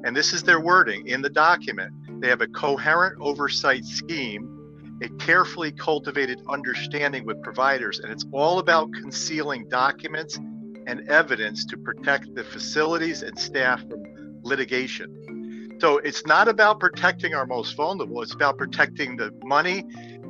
And 0.05 0.15
this 0.15 0.33
is 0.33 0.45
their 0.45 0.61
wording 0.61 1.09
in 1.09 1.21
the 1.21 1.31
document. 1.31 1.93
They 2.21 2.29
have 2.29 2.43
a 2.43 2.47
coherent 2.47 3.21
oversight 3.21 3.85
scheme 3.85 4.54
a 5.03 5.09
carefully 5.19 5.73
cultivated 5.73 6.41
understanding 6.49 7.25
with 7.25 7.43
providers, 7.43 7.99
and 7.99 8.13
it's 8.13 8.25
all 8.33 8.59
about 8.59 8.93
concealing 8.93 9.69
documents 9.69 10.39
and 10.87 11.09
evidence 11.09 11.65
to 11.67 11.77
protect 11.77 12.35
the 12.35 12.45
facilities 12.45 13.23
and 13.23 13.39
staff 13.39 13.81
from 13.89 14.03
litigation. 14.43 15.79
So 15.81 15.99
it's 15.99 16.25
not 16.27 16.49
about 16.49 16.81
protecting 16.81 17.35
our 17.35 17.47
most 17.47 17.77
vulnerable, 17.77 18.23
it's 18.23 18.35
about 18.35 18.59
protecting 18.59 19.17
the 19.17 19.33
money, 19.43 19.85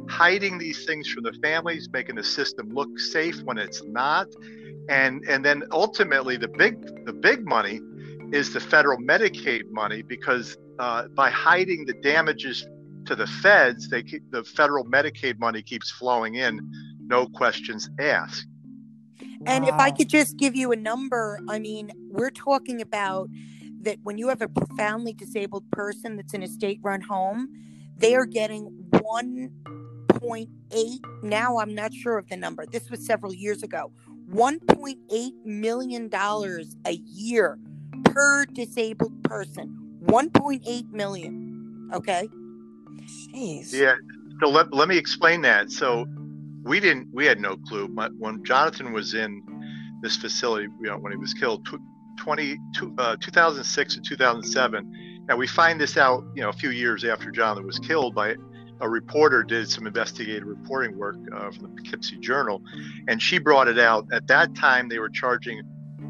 hiding 0.09 0.59
these 0.59 0.85
things 0.85 1.09
from 1.09 1.25
the 1.25 1.33
families, 1.43 1.89
making 1.93 2.17
the 2.17 2.25
system 2.25 2.71
look 2.73 2.99
safe 2.99 3.43
when 3.43 3.59
it's 3.59 3.83
not. 3.85 4.29
And 4.89 5.25
and 5.29 5.45
then 5.45 5.65
ultimately 5.71 6.37
the 6.37 6.49
big 6.49 7.05
the 7.05 7.13
big 7.13 7.47
money 7.47 7.81
is 8.33 8.53
the 8.53 8.61
federal 8.61 8.99
Medicaid 8.99 9.71
money 9.71 10.03
because 10.03 10.57
uh, 10.79 11.09
by 11.09 11.31
hiding 11.31 11.87
the 11.87 11.95
damages 11.95 12.67
to 13.07 13.15
the 13.15 13.27
feds, 13.27 13.89
they 13.89 14.03
keep, 14.03 14.31
the 14.31 14.45
federal 14.45 14.85
Medicaid 14.85 15.39
money 15.39 15.63
keeps 15.63 15.91
flowing 15.91 16.35
in, 16.35 16.61
no 17.01 17.27
questions 17.27 17.89
asked. 17.99 18.47
And 19.47 19.65
wow. 19.65 19.71
if 19.71 19.77
I 19.77 19.91
could 19.91 20.09
just 20.09 20.37
give 20.37 20.57
you 20.57 20.73
a 20.73 20.77
number, 20.77 21.41
I 21.49 21.59
mean, 21.59 21.91
we're 22.11 22.31
talking 22.31 22.81
about 22.81 23.29
that 23.83 23.99
when 24.03 24.19
you 24.19 24.29
have 24.29 24.41
a 24.41 24.49
profoundly 24.49 25.13
disabled 25.13 25.71
person 25.71 26.17
that's 26.17 26.35
in 26.35 26.43
a 26.43 26.49
state 26.49 26.81
run 26.83 27.03
home, 27.03 27.49
they 27.97 28.15
are 28.15 28.27
getting 28.27 28.71
1.8. 28.91 30.99
Now 31.23 31.59
I'm 31.59 31.75
not 31.75 31.95
sure 31.95 32.19
of 32.19 32.29
the 32.29 32.37
number. 32.37 32.67
This 32.67 32.91
was 32.91 33.05
several 33.05 33.35
years 33.35 33.63
ago. 33.63 33.93
$1.8 34.31 35.33
million 35.45 36.11
a 36.13 36.93
year 36.93 37.59
per 38.05 38.47
disabled 38.47 39.23
person. 39.23 39.99
1.8 40.05 40.91
million. 40.91 41.91
Okay. 41.93 42.29
Jeez. 43.07 43.73
Yeah. 43.73 43.95
So 44.41 44.49
let, 44.49 44.73
let 44.73 44.89
me 44.89 44.97
explain 44.97 45.43
that. 45.43 45.71
So 45.71 46.07
we 46.63 46.81
didn't, 46.81 47.09
we 47.13 47.27
had 47.27 47.41
no 47.41 47.57
clue. 47.57 47.89
But 47.89 48.13
when 48.19 48.45
Jonathan 48.45 48.93
was 48.93 49.15
in 49.15 49.43
this 50.03 50.17
facility, 50.17 50.69
you 50.81 50.89
know, 50.91 50.99
when 50.99 51.13
he 51.13 51.19
was 51.19 51.35
killed, 51.35 51.67
20, 52.19 52.59
uh, 52.99 53.17
2006 53.21 53.97
and 53.97 54.05
2007, 54.05 55.25
and 55.29 55.39
we 55.39 55.47
find 55.47 55.81
this 55.81 55.97
out, 55.97 56.25
you 56.35 56.43
know, 56.43 56.51
a 56.51 56.53
few 56.53 56.71
years 56.71 57.05
after 57.05 57.31
Jonathan 57.31 57.67
was 57.67 57.79
killed 57.79 58.15
by 58.15 58.35
a 58.81 58.89
reporter 58.89 59.43
did 59.43 59.69
some 59.69 59.87
investigative 59.87 60.47
reporting 60.47 60.97
work 60.99 61.17
uh, 61.35 61.51
from 61.51 61.63
the 61.63 61.69
Poughkeepsie 61.69 62.19
Journal, 62.19 62.61
and 63.09 63.21
she 63.21 63.39
brought 63.39 63.69
it 63.69 63.79
out. 63.79 64.07
At 64.13 64.27
that 64.27 64.55
time, 64.55 64.89
they 64.89 64.99
were 64.99 65.09
charging 65.09 65.63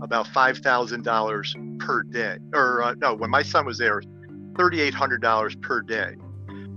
about 0.02 0.26
five 0.28 0.58
thousand 0.58 1.04
dollars 1.04 1.54
per 1.78 2.02
day, 2.02 2.38
or 2.52 2.82
uh, 2.82 2.94
no, 2.94 3.14
when 3.14 3.30
my 3.30 3.42
son 3.42 3.66
was 3.66 3.78
there, 3.78 4.02
thirty 4.56 4.80
eight 4.80 4.94
hundred 4.94 5.22
dollars 5.22 5.54
per 5.56 5.82
day. 5.82 6.16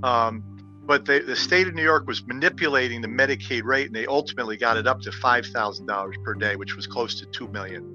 Um, 0.03 0.43
but 0.85 1.05
the, 1.05 1.19
the 1.19 1.35
state 1.35 1.67
of 1.67 1.73
New 1.73 1.83
York 1.83 2.07
was 2.07 2.25
manipulating 2.25 3.01
the 3.01 3.07
Medicaid 3.07 3.63
rate, 3.63 3.87
and 3.87 3.95
they 3.95 4.05
ultimately 4.05 4.55
got 4.55 4.77
it 4.77 4.87
up 4.87 5.01
to 5.01 5.11
five 5.11 5.45
thousand 5.47 5.85
dollars 5.85 6.15
per 6.23 6.33
day, 6.33 6.55
which 6.55 6.75
was 6.75 6.87
close 6.87 7.19
to 7.19 7.25
two 7.27 7.47
million 7.49 7.93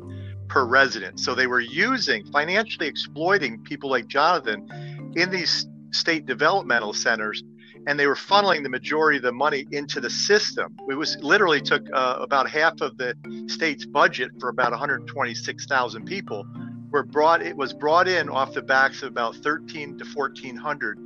per 0.48 0.64
resident. 0.66 1.18
So 1.18 1.34
they 1.34 1.46
were 1.46 1.60
using 1.60 2.24
financially 2.26 2.86
exploiting 2.86 3.62
people 3.62 3.88
like 3.88 4.06
Jonathan 4.08 5.12
in 5.16 5.30
these 5.30 5.66
state 5.92 6.26
developmental 6.26 6.92
centers 6.92 7.42
and 7.86 7.98
they 7.98 8.06
were 8.06 8.14
funneling 8.14 8.62
the 8.62 8.68
majority 8.68 9.16
of 9.16 9.22
the 9.22 9.32
money 9.32 9.66
into 9.72 10.00
the 10.00 10.10
system. 10.10 10.76
It 10.88 10.94
was 10.94 11.16
literally 11.20 11.60
took 11.60 11.82
uh, 11.92 12.18
about 12.20 12.48
half 12.48 12.80
of 12.80 12.96
the 12.96 13.14
state's 13.48 13.84
budget 13.84 14.30
for 14.40 14.48
about 14.48 14.70
126,000 14.70 16.04
people 16.04 16.46
were 16.90 17.02
brought. 17.02 17.42
It 17.42 17.56
was 17.56 17.72
brought 17.72 18.06
in 18.06 18.28
off 18.28 18.54
the 18.54 18.62
backs 18.62 19.02
of 19.02 19.08
about 19.08 19.36
13 19.36 19.98
to 19.98 20.04
1,400 20.04 20.98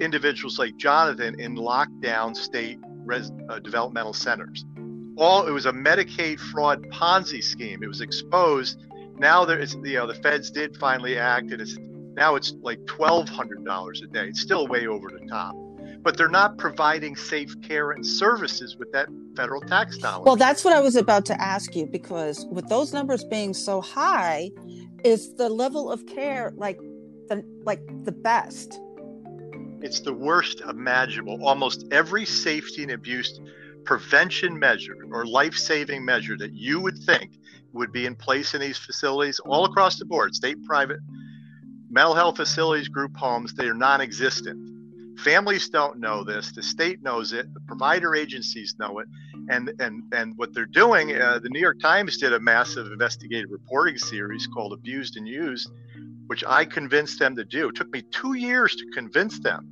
individuals 0.00 0.58
like 0.58 0.76
Jonathan 0.76 1.38
in 1.40 1.56
lockdown 1.56 2.36
state 2.36 2.78
res, 3.04 3.30
uh, 3.48 3.58
developmental 3.58 4.12
centers. 4.12 4.64
All 5.16 5.46
it 5.46 5.50
was 5.50 5.66
a 5.66 5.72
Medicaid 5.72 6.40
fraud 6.40 6.88
Ponzi 6.90 7.42
scheme. 7.42 7.82
It 7.82 7.88
was 7.88 8.00
exposed. 8.00 8.78
Now 9.18 9.44
there 9.44 9.58
is, 9.58 9.74
you 9.84 9.94
know, 9.94 10.06
the 10.06 10.14
feds 10.14 10.50
did 10.50 10.76
finally 10.76 11.18
act, 11.18 11.50
and 11.50 11.60
it's 11.60 11.76
now 12.14 12.34
it's 12.34 12.54
like 12.62 12.84
twelve 12.86 13.28
hundred 13.28 13.64
dollars 13.64 14.02
a 14.02 14.06
day. 14.06 14.28
It's 14.28 14.40
still 14.40 14.66
way 14.66 14.86
over 14.86 15.10
the 15.10 15.26
top, 15.26 15.54
but 16.02 16.16
they're 16.16 16.28
not 16.28 16.58
providing 16.58 17.14
safe 17.14 17.54
care 17.62 17.90
and 17.90 18.04
services 18.04 18.76
with 18.76 18.90
that 18.92 19.08
federal 19.36 19.60
tax 19.60 19.98
dollar. 19.98 20.24
Well, 20.24 20.36
that's 20.36 20.64
what 20.64 20.74
I 20.74 20.80
was 20.80 20.96
about 20.96 21.26
to 21.26 21.40
ask 21.40 21.76
you 21.76 21.86
because 21.86 22.46
with 22.50 22.68
those 22.68 22.92
numbers 22.92 23.24
being 23.24 23.54
so 23.54 23.80
high, 23.80 24.50
is 25.04 25.34
the 25.34 25.48
level 25.48 25.90
of 25.90 26.06
care 26.06 26.52
like 26.56 26.78
the 27.28 27.44
like 27.64 27.80
the 28.04 28.12
best? 28.12 28.80
It's 29.82 30.00
the 30.00 30.12
worst 30.12 30.60
imaginable. 30.60 31.46
Almost 31.46 31.86
every 31.90 32.24
safety 32.24 32.82
and 32.82 32.92
abuse 32.92 33.40
prevention 33.84 34.58
measure 34.58 34.96
or 35.10 35.26
life-saving 35.26 36.04
measure 36.04 36.36
that 36.38 36.52
you 36.52 36.80
would 36.80 36.96
think 36.98 37.32
would 37.72 37.92
be 37.92 38.06
in 38.06 38.14
place 38.14 38.54
in 38.54 38.60
these 38.60 38.78
facilities 38.78 39.40
all 39.40 39.64
across 39.64 39.98
the 39.98 40.04
board, 40.04 40.34
state, 40.34 40.62
private, 40.64 41.00
mental 41.90 42.14
health 42.14 42.36
facilities, 42.36 42.88
group 42.88 43.16
homes, 43.16 43.54
they 43.54 43.66
are 43.66 43.74
non 43.74 44.00
existent. 44.00 44.70
Families 45.20 45.68
don't 45.68 46.00
know 46.00 46.24
this. 46.24 46.52
The 46.52 46.62
state 46.62 47.02
knows 47.02 47.32
it. 47.32 47.52
The 47.52 47.60
provider 47.60 48.14
agencies 48.14 48.74
know 48.78 48.98
it. 48.98 49.08
And, 49.50 49.72
and, 49.78 50.02
and 50.12 50.36
what 50.36 50.54
they're 50.54 50.64
doing, 50.64 51.14
uh, 51.20 51.38
the 51.42 51.50
New 51.50 51.60
York 51.60 51.80
Times 51.80 52.16
did 52.16 52.32
a 52.32 52.40
massive 52.40 52.86
investigative 52.86 53.50
reporting 53.50 53.98
series 53.98 54.46
called 54.46 54.72
Abused 54.72 55.16
and 55.16 55.28
Used, 55.28 55.70
which 56.28 56.44
I 56.44 56.64
convinced 56.64 57.18
them 57.18 57.36
to 57.36 57.44
do. 57.44 57.68
It 57.68 57.76
took 57.76 57.92
me 57.92 58.02
two 58.02 58.34
years 58.34 58.74
to 58.76 58.86
convince 58.94 59.38
them. 59.38 59.71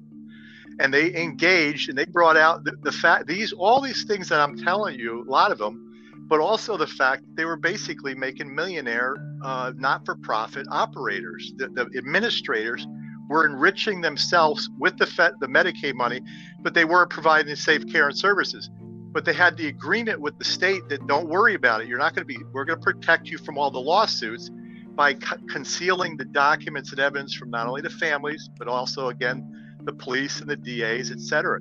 And 0.81 0.93
they 0.93 1.15
engaged 1.15 1.91
and 1.91 1.99
they 1.99 2.07
brought 2.07 2.37
out 2.37 2.65
the, 2.65 2.73
the 2.83 2.93
fact, 2.93 3.27
these, 3.27 3.53
all 3.53 3.81
these 3.81 4.05
things 4.05 4.29
that 4.31 4.41
I'm 4.41 4.57
telling 4.57 4.99
you, 4.99 5.23
a 5.23 5.31
lot 5.31 5.53
of 5.53 5.59
them, 5.59 5.91
but 6.27 6.41
also 6.41 6.77
the 6.77 6.87
fact 6.87 7.23
they 7.35 7.45
were 7.45 7.57
basically 7.57 8.15
making 8.15 8.55
millionaire 8.55 9.17
uh, 9.45 9.73
not-for-profit 9.77 10.67
operators. 10.71 11.53
The, 11.57 11.69
the, 11.69 11.99
administrators 11.99 12.87
were 13.29 13.47
enriching 13.47 14.01
themselves 14.01 14.71
with 14.79 14.97
the 14.97 15.07
Fed, 15.07 15.35
the 15.41 15.49
Medicaid 15.49 15.95
money, 15.95 16.23
but 16.61 16.73
they 16.73 16.85
weren't 16.85 17.11
providing 17.11 17.55
safe 17.57 17.87
care 17.93 18.09
and 18.09 18.17
services. 18.17 18.71
But 19.13 19.25
they 19.25 19.33
had 19.33 19.57
the 19.57 19.69
agreement 19.69 20.21
with 20.21 20.39
the 20.39 20.45
state 20.45 20.89
that 20.89 21.07
don't 21.07 21.29
worry 21.29 21.55
about 21.55 21.83
it. 21.83 21.89
You're 21.89 21.99
not 21.99 22.15
going 22.15 22.27
to 22.27 22.33
be. 22.33 22.39
We're 22.53 22.65
going 22.65 22.79
to 22.79 22.85
protect 22.85 23.29
you 23.29 23.39
from 23.39 23.59
all 23.59 23.71
the 23.71 23.81
lawsuits 23.81 24.51
by 24.95 25.15
co- 25.15 25.37
concealing 25.49 26.17
the 26.17 26.25
documents 26.25 26.91
and 26.91 27.01
evidence 27.01 27.35
from 27.35 27.51
not 27.51 27.67
only 27.67 27.81
the 27.81 27.91
families 27.91 28.49
but 28.59 28.69
also 28.69 29.09
again 29.09 29.60
the 29.85 29.93
police 29.93 30.41
and 30.41 30.49
the 30.49 30.57
DAs, 30.57 31.11
et 31.11 31.21
cetera. 31.21 31.61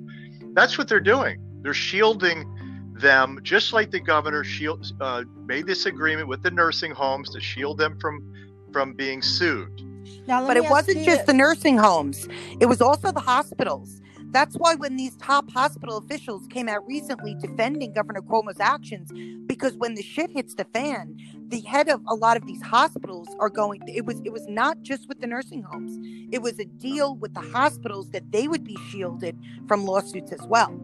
That's 0.54 0.78
what 0.78 0.88
they're 0.88 1.00
doing. 1.00 1.40
They're 1.62 1.74
shielding 1.74 2.46
them, 2.94 3.40
just 3.42 3.72
like 3.72 3.90
the 3.90 4.00
governor 4.00 4.44
shield, 4.44 4.92
uh, 5.00 5.24
made 5.46 5.66
this 5.66 5.86
agreement 5.86 6.28
with 6.28 6.42
the 6.42 6.50
nursing 6.50 6.92
homes 6.92 7.30
to 7.30 7.40
shield 7.40 7.78
them 7.78 7.98
from 7.98 8.26
from 8.72 8.94
being 8.94 9.20
sued. 9.20 9.82
Now, 10.26 10.46
but 10.46 10.56
it 10.56 10.68
wasn't 10.68 11.04
just 11.04 11.26
the 11.26 11.34
nursing 11.34 11.76
homes; 11.76 12.28
it 12.60 12.66
was 12.66 12.80
also 12.80 13.10
the 13.12 13.20
hospitals. 13.20 14.00
That's 14.32 14.54
why 14.56 14.76
when 14.76 14.96
these 14.96 15.16
top 15.16 15.50
hospital 15.50 15.96
officials 15.96 16.46
came 16.48 16.68
out 16.68 16.86
recently 16.86 17.34
defending 17.34 17.92
Governor 17.92 18.20
Cuomo's 18.22 18.60
actions, 18.60 19.10
because 19.46 19.76
when 19.76 19.94
the 19.94 20.02
shit 20.02 20.30
hits 20.30 20.54
the 20.54 20.64
fan, 20.66 21.16
the 21.48 21.60
head 21.62 21.88
of 21.88 22.00
a 22.06 22.14
lot 22.14 22.36
of 22.36 22.46
these 22.46 22.62
hospitals 22.62 23.28
are 23.40 23.50
going. 23.50 23.82
It 23.88 24.04
was 24.04 24.20
it 24.24 24.32
was 24.32 24.46
not 24.46 24.82
just 24.82 25.08
with 25.08 25.20
the 25.20 25.26
nursing 25.26 25.62
homes; 25.62 25.98
it 26.30 26.42
was 26.42 26.60
a 26.60 26.64
deal 26.64 27.16
with 27.16 27.34
the 27.34 27.40
hospitals 27.40 28.10
that 28.10 28.30
they 28.30 28.46
would 28.46 28.62
be 28.64 28.76
shielded 28.88 29.36
from 29.66 29.84
lawsuits 29.84 30.32
as 30.32 30.46
well. 30.46 30.80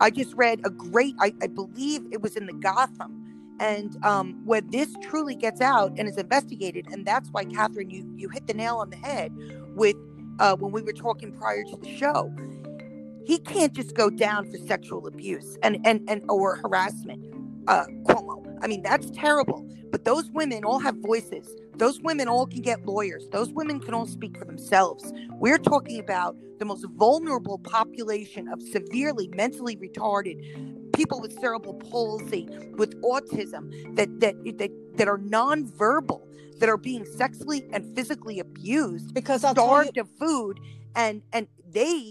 I 0.00 0.10
just 0.10 0.34
read 0.34 0.60
a 0.64 0.70
great, 0.70 1.16
I, 1.20 1.34
I 1.42 1.48
believe 1.48 2.02
it 2.12 2.22
was 2.22 2.36
in 2.36 2.46
the 2.46 2.52
Gotham, 2.52 3.56
and 3.58 3.96
um, 4.04 4.40
where 4.44 4.60
this 4.60 4.94
truly 5.02 5.34
gets 5.34 5.60
out 5.60 5.92
and 5.98 6.08
is 6.08 6.16
investigated, 6.16 6.86
and 6.92 7.04
that's 7.04 7.28
why 7.30 7.44
Catherine, 7.44 7.90
you 7.90 8.08
you 8.16 8.28
hit 8.28 8.46
the 8.46 8.54
nail 8.54 8.76
on 8.76 8.90
the 8.90 8.96
head 8.96 9.32
with 9.74 9.96
uh, 10.38 10.54
when 10.56 10.70
we 10.70 10.82
were 10.82 10.92
talking 10.92 11.32
prior 11.32 11.64
to 11.64 11.76
the 11.76 11.96
show. 11.96 12.32
He 13.28 13.38
can't 13.38 13.74
just 13.74 13.94
go 13.94 14.08
down 14.08 14.50
for 14.50 14.56
sexual 14.56 15.06
abuse 15.06 15.58
and 15.62 15.76
and 15.84 16.08
and 16.08 16.22
or 16.30 16.56
harassment. 16.56 17.22
Uh, 17.68 17.84
Cuomo. 18.04 18.42
I 18.62 18.66
mean, 18.66 18.82
that's 18.82 19.10
terrible. 19.10 19.68
But 19.90 20.06
those 20.06 20.30
women 20.30 20.64
all 20.64 20.78
have 20.78 20.96
voices. 20.96 21.54
Those 21.76 22.00
women 22.00 22.26
all 22.26 22.46
can 22.46 22.62
get 22.62 22.86
lawyers. 22.86 23.28
Those 23.30 23.52
women 23.52 23.80
can 23.80 23.92
all 23.92 24.06
speak 24.06 24.38
for 24.38 24.46
themselves. 24.46 25.12
We're 25.32 25.58
talking 25.58 26.00
about 26.00 26.36
the 26.58 26.64
most 26.64 26.86
vulnerable 26.96 27.58
population 27.58 28.48
of 28.48 28.62
severely 28.62 29.28
mentally 29.34 29.76
retarded 29.76 30.36
people 30.94 31.20
with 31.20 31.38
cerebral 31.38 31.74
palsy, 31.74 32.48
with 32.78 32.98
autism, 33.02 33.94
that 33.96 34.08
that 34.20 34.36
that, 34.56 34.70
that 34.96 35.06
are 35.06 35.18
nonverbal, 35.18 36.22
that 36.60 36.70
are 36.70 36.78
being 36.78 37.04
sexually 37.04 37.68
and 37.74 37.94
physically 37.94 38.40
abused 38.40 39.12
because 39.12 39.42
starved 39.42 39.96
you- 39.96 40.02
of 40.02 40.08
food, 40.18 40.58
and 40.96 41.20
and 41.34 41.46
they 41.70 42.10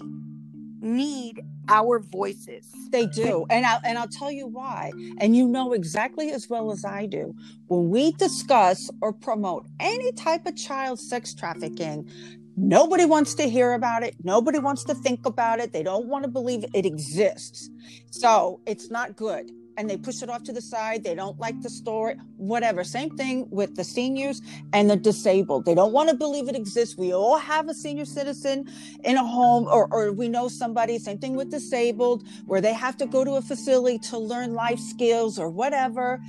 need 0.81 1.41
our 1.69 1.99
voices. 1.99 2.71
They 2.91 3.05
do. 3.05 3.45
And 3.49 3.65
I 3.65 3.79
and 3.83 3.97
I'll 3.97 4.07
tell 4.07 4.31
you 4.31 4.47
why. 4.47 4.91
And 5.19 5.35
you 5.35 5.47
know 5.47 5.73
exactly 5.73 6.31
as 6.31 6.47
well 6.49 6.71
as 6.71 6.85
I 6.85 7.05
do. 7.05 7.33
When 7.67 7.89
we 7.89 8.11
discuss 8.13 8.89
or 9.01 9.13
promote 9.13 9.65
any 9.79 10.11
type 10.13 10.45
of 10.45 10.55
child 10.55 10.99
sex 10.99 11.33
trafficking, 11.33 12.09
nobody 12.55 13.05
wants 13.05 13.35
to 13.35 13.49
hear 13.49 13.73
about 13.73 14.03
it. 14.03 14.15
Nobody 14.23 14.59
wants 14.59 14.83
to 14.85 14.93
think 14.93 15.25
about 15.25 15.59
it. 15.59 15.73
They 15.73 15.83
don't 15.83 16.07
want 16.07 16.23
to 16.23 16.29
believe 16.29 16.65
it 16.73 16.85
exists. 16.85 17.69
So, 18.11 18.61
it's 18.65 18.89
not 18.89 19.15
good 19.15 19.51
and 19.77 19.87
they 19.89 19.95
push 19.95 20.23
it 20.23 20.29
off 20.29 20.43
to 20.43 20.51
the 20.51 20.61
side. 20.61 21.03
They 21.03 21.15
don't 21.15 21.39
like 21.39 21.61
the 21.61 21.69
story, 21.69 22.15
whatever. 22.35 22.83
Same 22.83 23.15
thing 23.15 23.47
with 23.51 23.75
the 23.75 23.83
seniors 23.83 24.41
and 24.73 24.89
the 24.89 24.95
disabled. 24.95 25.65
They 25.65 25.75
don't 25.75 25.93
want 25.93 26.09
to 26.09 26.15
believe 26.15 26.49
it 26.49 26.55
exists. 26.55 26.97
We 26.97 27.13
all 27.13 27.37
have 27.37 27.69
a 27.69 27.73
senior 27.73 28.05
citizen 28.05 28.67
in 29.03 29.15
a 29.15 29.23
home, 29.23 29.67
or, 29.67 29.87
or 29.91 30.11
we 30.11 30.27
know 30.27 30.47
somebody, 30.47 30.97
same 30.97 31.19
thing 31.19 31.35
with 31.35 31.51
disabled, 31.51 32.27
where 32.45 32.59
they 32.59 32.73
have 32.73 32.97
to 32.97 33.05
go 33.05 33.23
to 33.23 33.33
a 33.35 33.41
facility 33.41 33.99
to 34.09 34.17
learn 34.17 34.53
life 34.53 34.79
skills 34.79 35.37
or 35.37 35.49
whatever. 35.49 36.19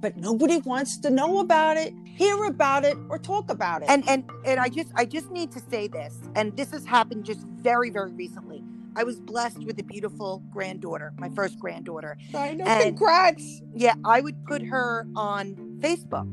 But 0.00 0.16
nobody 0.16 0.58
wants 0.58 0.98
to 0.98 1.10
know 1.10 1.38
about 1.38 1.76
it, 1.76 1.94
hear 2.04 2.44
about 2.44 2.84
it, 2.84 2.96
or 3.08 3.18
talk 3.18 3.50
about 3.50 3.82
it. 3.82 3.88
And 3.88 4.06
and 4.08 4.28
and 4.44 4.60
I 4.60 4.68
just 4.68 4.90
I 4.94 5.04
just 5.04 5.30
need 5.30 5.50
to 5.52 5.60
say 5.70 5.88
this, 5.88 6.18
and 6.34 6.54
this 6.56 6.70
has 6.72 6.84
happened 6.84 7.24
just 7.24 7.40
very, 7.40 7.88
very 7.88 8.12
recently 8.12 8.62
I 8.96 9.04
was 9.04 9.20
blessed 9.20 9.64
with 9.64 9.78
a 9.78 9.82
beautiful 9.82 10.42
granddaughter, 10.50 11.12
my 11.18 11.28
first 11.28 11.58
granddaughter. 11.58 12.16
I 12.34 12.54
know. 12.54 12.64
And 12.64 12.96
congrats. 12.96 13.60
Yeah, 13.74 13.94
I 14.06 14.22
would 14.22 14.42
put 14.46 14.62
her 14.62 15.06
on 15.14 15.54
Facebook 15.80 16.32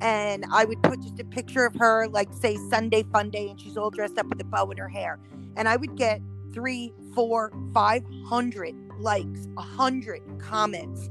and 0.00 0.44
I 0.52 0.64
would 0.64 0.82
put 0.82 1.00
just 1.02 1.20
a 1.20 1.24
picture 1.24 1.64
of 1.64 1.74
her, 1.76 2.08
like 2.08 2.28
say 2.32 2.56
Sunday 2.68 3.04
Fun 3.04 3.30
Day, 3.30 3.48
and 3.48 3.60
she's 3.60 3.76
all 3.76 3.90
dressed 3.90 4.18
up 4.18 4.26
with 4.26 4.40
a 4.40 4.44
bow 4.44 4.70
in 4.70 4.78
her 4.78 4.88
hair. 4.88 5.20
And 5.56 5.68
I 5.68 5.76
would 5.76 5.94
get 5.96 6.20
three, 6.52 6.92
four, 7.14 7.52
five 7.72 8.02
hundred 8.26 8.74
likes, 8.98 9.46
a 9.56 9.62
hundred 9.62 10.20
comments. 10.40 11.10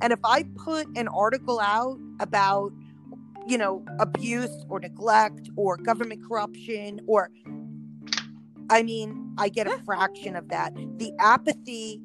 And 0.00 0.14
if 0.14 0.20
I 0.24 0.44
put 0.56 0.86
an 0.96 1.08
article 1.08 1.60
out 1.60 1.98
about, 2.20 2.72
you 3.46 3.58
know, 3.58 3.84
abuse 3.98 4.64
or 4.70 4.80
neglect 4.80 5.50
or 5.56 5.76
government 5.76 6.26
corruption 6.26 7.00
or 7.06 7.30
I 8.70 8.82
mean, 8.82 9.34
I 9.38 9.48
get 9.48 9.66
a 9.66 9.78
fraction 9.84 10.36
of 10.36 10.48
that. 10.48 10.74
The 10.98 11.12
apathy 11.18 12.00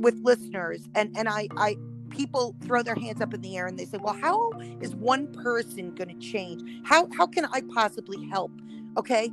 with 0.00 0.14
listeners 0.22 0.88
and 0.94 1.16
and 1.16 1.28
I 1.28 1.48
I 1.56 1.76
people 2.10 2.54
throw 2.64 2.82
their 2.82 2.94
hands 2.94 3.20
up 3.20 3.32
in 3.32 3.40
the 3.40 3.56
air 3.56 3.66
and 3.66 3.78
they 3.78 3.86
say, 3.86 3.98
"Well, 3.98 4.14
how 4.14 4.52
is 4.80 4.94
one 4.94 5.32
person 5.32 5.94
going 5.94 6.08
to 6.08 6.26
change? 6.26 6.62
How 6.84 7.08
how 7.16 7.26
can 7.26 7.46
I 7.46 7.62
possibly 7.74 8.28
help?" 8.28 8.52
Okay? 8.96 9.28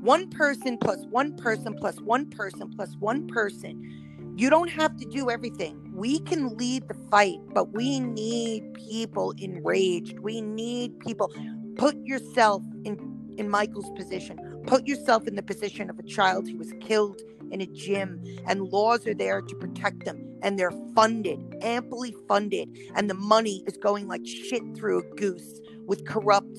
One 0.00 0.28
person 0.28 0.78
plus 0.78 1.04
one 1.06 1.36
person 1.36 1.74
plus 1.74 2.00
one 2.00 2.26
person 2.26 2.70
plus 2.70 2.94
one 2.98 3.26
person. 3.26 4.34
You 4.36 4.50
don't 4.50 4.68
have 4.70 4.96
to 4.96 5.04
do 5.06 5.30
everything. 5.30 5.92
We 5.94 6.18
can 6.20 6.56
lead 6.56 6.88
the 6.88 6.94
fight, 7.10 7.38
but 7.52 7.72
we 7.72 8.00
need 8.00 8.74
people 8.74 9.32
enraged. 9.38 10.18
We 10.18 10.40
need 10.40 10.98
people 11.00 11.32
put 11.76 11.96
yourself 12.04 12.62
in 12.84 13.14
in 13.36 13.48
Michael's 13.48 13.90
position 13.96 14.38
Put 14.66 14.86
yourself 14.86 15.26
in 15.26 15.36
the 15.36 15.42
position 15.42 15.90
of 15.90 15.98
a 15.98 16.02
child 16.02 16.48
who 16.48 16.56
was 16.56 16.72
killed 16.80 17.20
in 17.50 17.60
a 17.60 17.66
gym, 17.66 18.22
and 18.46 18.62
laws 18.62 19.06
are 19.06 19.14
there 19.14 19.40
to 19.40 19.54
protect 19.56 20.04
them, 20.04 20.38
and 20.42 20.58
they're 20.58 20.72
funded, 20.94 21.38
amply 21.62 22.14
funded, 22.26 22.76
and 22.94 23.08
the 23.08 23.14
money 23.14 23.62
is 23.66 23.76
going 23.76 24.08
like 24.08 24.26
shit 24.26 24.62
through 24.74 25.00
a 25.00 25.14
goose 25.16 25.60
with 25.86 26.06
corrupt 26.06 26.56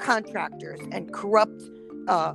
contractors 0.00 0.80
and 0.92 1.12
corrupt 1.12 1.60
uh, 2.06 2.32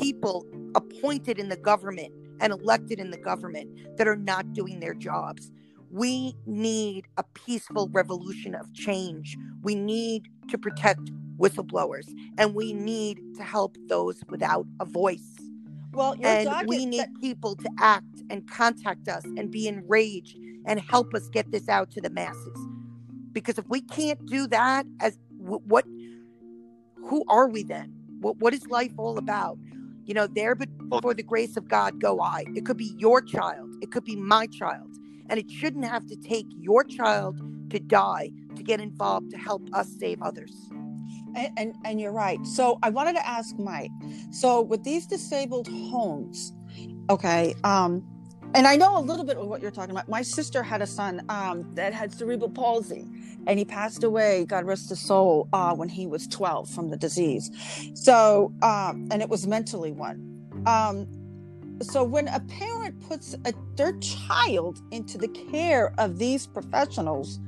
people 0.00 0.46
appointed 0.74 1.38
in 1.38 1.48
the 1.48 1.56
government 1.56 2.12
and 2.40 2.52
elected 2.52 2.98
in 2.98 3.10
the 3.10 3.18
government 3.18 3.96
that 3.96 4.08
are 4.08 4.16
not 4.16 4.52
doing 4.52 4.80
their 4.80 4.94
jobs. 4.94 5.50
We 5.90 6.34
need 6.46 7.06
a 7.16 7.22
peaceful 7.22 7.88
revolution 7.92 8.54
of 8.54 8.72
change. 8.74 9.36
We 9.62 9.74
need 9.74 10.28
to 10.48 10.58
protect 10.58 11.10
whistleblowers 11.38 12.06
and 12.38 12.54
we 12.54 12.72
need 12.72 13.18
to 13.36 13.42
help 13.42 13.76
those 13.88 14.22
without 14.28 14.66
a 14.80 14.84
voice. 14.84 15.36
Well, 15.92 16.14
and 16.22 16.50
we 16.66 16.84
need 16.84 17.00
that- 17.00 17.20
people 17.20 17.56
to 17.56 17.70
act 17.78 18.22
and 18.28 18.46
contact 18.48 19.08
us 19.08 19.24
and 19.24 19.50
be 19.50 19.66
enraged 19.66 20.36
and 20.66 20.80
help 20.80 21.14
us 21.14 21.28
get 21.28 21.50
this 21.52 21.68
out 21.68 21.90
to 21.92 22.00
the 22.00 22.10
masses. 22.10 22.58
Because 23.32 23.58
if 23.58 23.68
we 23.68 23.80
can't 23.80 24.24
do 24.26 24.46
that, 24.48 24.86
as 25.00 25.18
what, 25.38 25.84
who 26.96 27.24
are 27.28 27.48
we 27.48 27.62
then? 27.62 27.92
What, 28.20 28.38
what 28.38 28.52
is 28.52 28.66
life 28.66 28.92
all 28.98 29.16
about? 29.18 29.58
You 30.04 30.14
know, 30.14 30.26
there 30.26 30.54
but 30.54 30.68
for 31.02 31.14
the 31.14 31.22
grace 31.22 31.56
of 31.56 31.68
God 31.68 32.00
go 32.00 32.20
I. 32.20 32.44
It 32.54 32.64
could 32.64 32.76
be 32.76 32.94
your 32.98 33.20
child, 33.20 33.70
it 33.80 33.90
could 33.90 34.04
be 34.04 34.16
my 34.16 34.46
child, 34.46 34.88
and 35.28 35.38
it 35.38 35.50
shouldn't 35.50 35.84
have 35.84 36.06
to 36.06 36.16
take 36.16 36.46
your 36.58 36.84
child 36.84 37.40
to 37.70 37.78
die 37.78 38.30
to 38.54 38.62
get 38.62 38.80
involved 38.80 39.30
to 39.30 39.38
help 39.38 39.62
us 39.72 39.88
save 39.98 40.22
others. 40.22 40.54
And, 41.36 41.52
and, 41.56 41.74
and 41.84 42.00
you're 42.00 42.12
right. 42.12 42.44
So 42.46 42.78
I 42.82 42.90
wanted 42.90 43.12
to 43.14 43.26
ask 43.26 43.56
Mike. 43.58 43.92
So 44.30 44.62
with 44.62 44.82
these 44.82 45.06
disabled 45.06 45.68
homes, 45.68 46.52
okay, 47.10 47.54
um, 47.62 48.04
and 48.54 48.66
I 48.66 48.76
know 48.76 48.96
a 48.96 49.00
little 49.00 49.24
bit 49.24 49.36
of 49.36 49.46
what 49.46 49.60
you're 49.60 49.70
talking 49.70 49.90
about. 49.90 50.08
My 50.08 50.22
sister 50.22 50.62
had 50.62 50.80
a 50.80 50.86
son 50.86 51.22
um, 51.28 51.74
that 51.74 51.92
had 51.92 52.12
cerebral 52.12 52.48
palsy, 52.48 53.04
and 53.46 53.58
he 53.58 53.64
passed 53.64 54.02
away, 54.02 54.46
God 54.46 54.64
rest 54.64 54.88
his 54.88 55.00
soul, 55.00 55.48
uh, 55.52 55.74
when 55.74 55.88
he 55.90 56.06
was 56.06 56.26
12 56.26 56.68
from 56.70 56.88
the 56.88 56.96
disease. 56.96 57.50
So, 57.94 58.52
um, 58.62 59.08
and 59.10 59.20
it 59.20 59.28
was 59.28 59.46
mentally 59.46 59.92
one. 59.92 60.32
Um, 60.64 61.06
so 61.82 62.02
when 62.02 62.28
a 62.28 62.40
parent 62.40 63.06
puts 63.06 63.34
a, 63.44 63.52
their 63.74 63.92
child 63.98 64.80
into 64.90 65.18
the 65.18 65.28
care 65.28 65.92
of 65.98 66.18
these 66.18 66.46
professionals, 66.46 67.38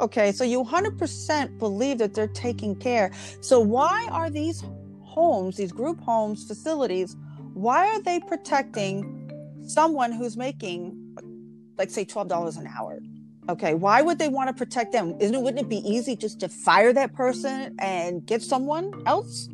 okay, 0.00 0.32
so 0.32 0.44
you 0.44 0.64
100% 0.64 1.58
believe 1.58 1.98
that 1.98 2.14
they're 2.14 2.28
taking 2.28 2.74
care. 2.76 3.12
So 3.40 3.60
why 3.60 4.08
are 4.10 4.30
these 4.30 4.62
homes, 5.02 5.56
these 5.56 5.72
group 5.72 6.00
homes, 6.00 6.46
facilities, 6.46 7.16
why 7.54 7.86
are 7.86 8.02
they 8.02 8.20
protecting 8.20 9.30
someone 9.66 10.12
who's 10.12 10.36
making, 10.36 11.16
like, 11.78 11.90
say, 11.90 12.04
$12 12.04 12.58
an 12.58 12.66
hour? 12.66 13.00
Okay, 13.48 13.74
why 13.74 14.00
would 14.00 14.18
they 14.18 14.28
want 14.28 14.48
to 14.48 14.54
protect 14.54 14.92
them? 14.92 15.14
Isn't 15.20 15.34
it, 15.34 15.42
wouldn't 15.42 15.60
it 15.60 15.68
be 15.68 15.86
easy 15.88 16.16
just 16.16 16.40
to 16.40 16.48
fire 16.48 16.92
that 16.94 17.12
person 17.12 17.76
and 17.78 18.24
get 18.24 18.42
someone 18.42 19.02
else? 19.06 19.48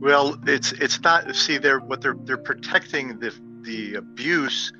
Well, 0.00 0.38
it's 0.46 0.72
it's 0.72 1.02
not. 1.02 1.34
See, 1.34 1.58
they're 1.58 1.80
what 1.80 2.00
they're 2.00 2.16
they're 2.22 2.36
protecting 2.36 3.18
the 3.18 3.34
the 3.62 3.94
abuse 3.94 4.72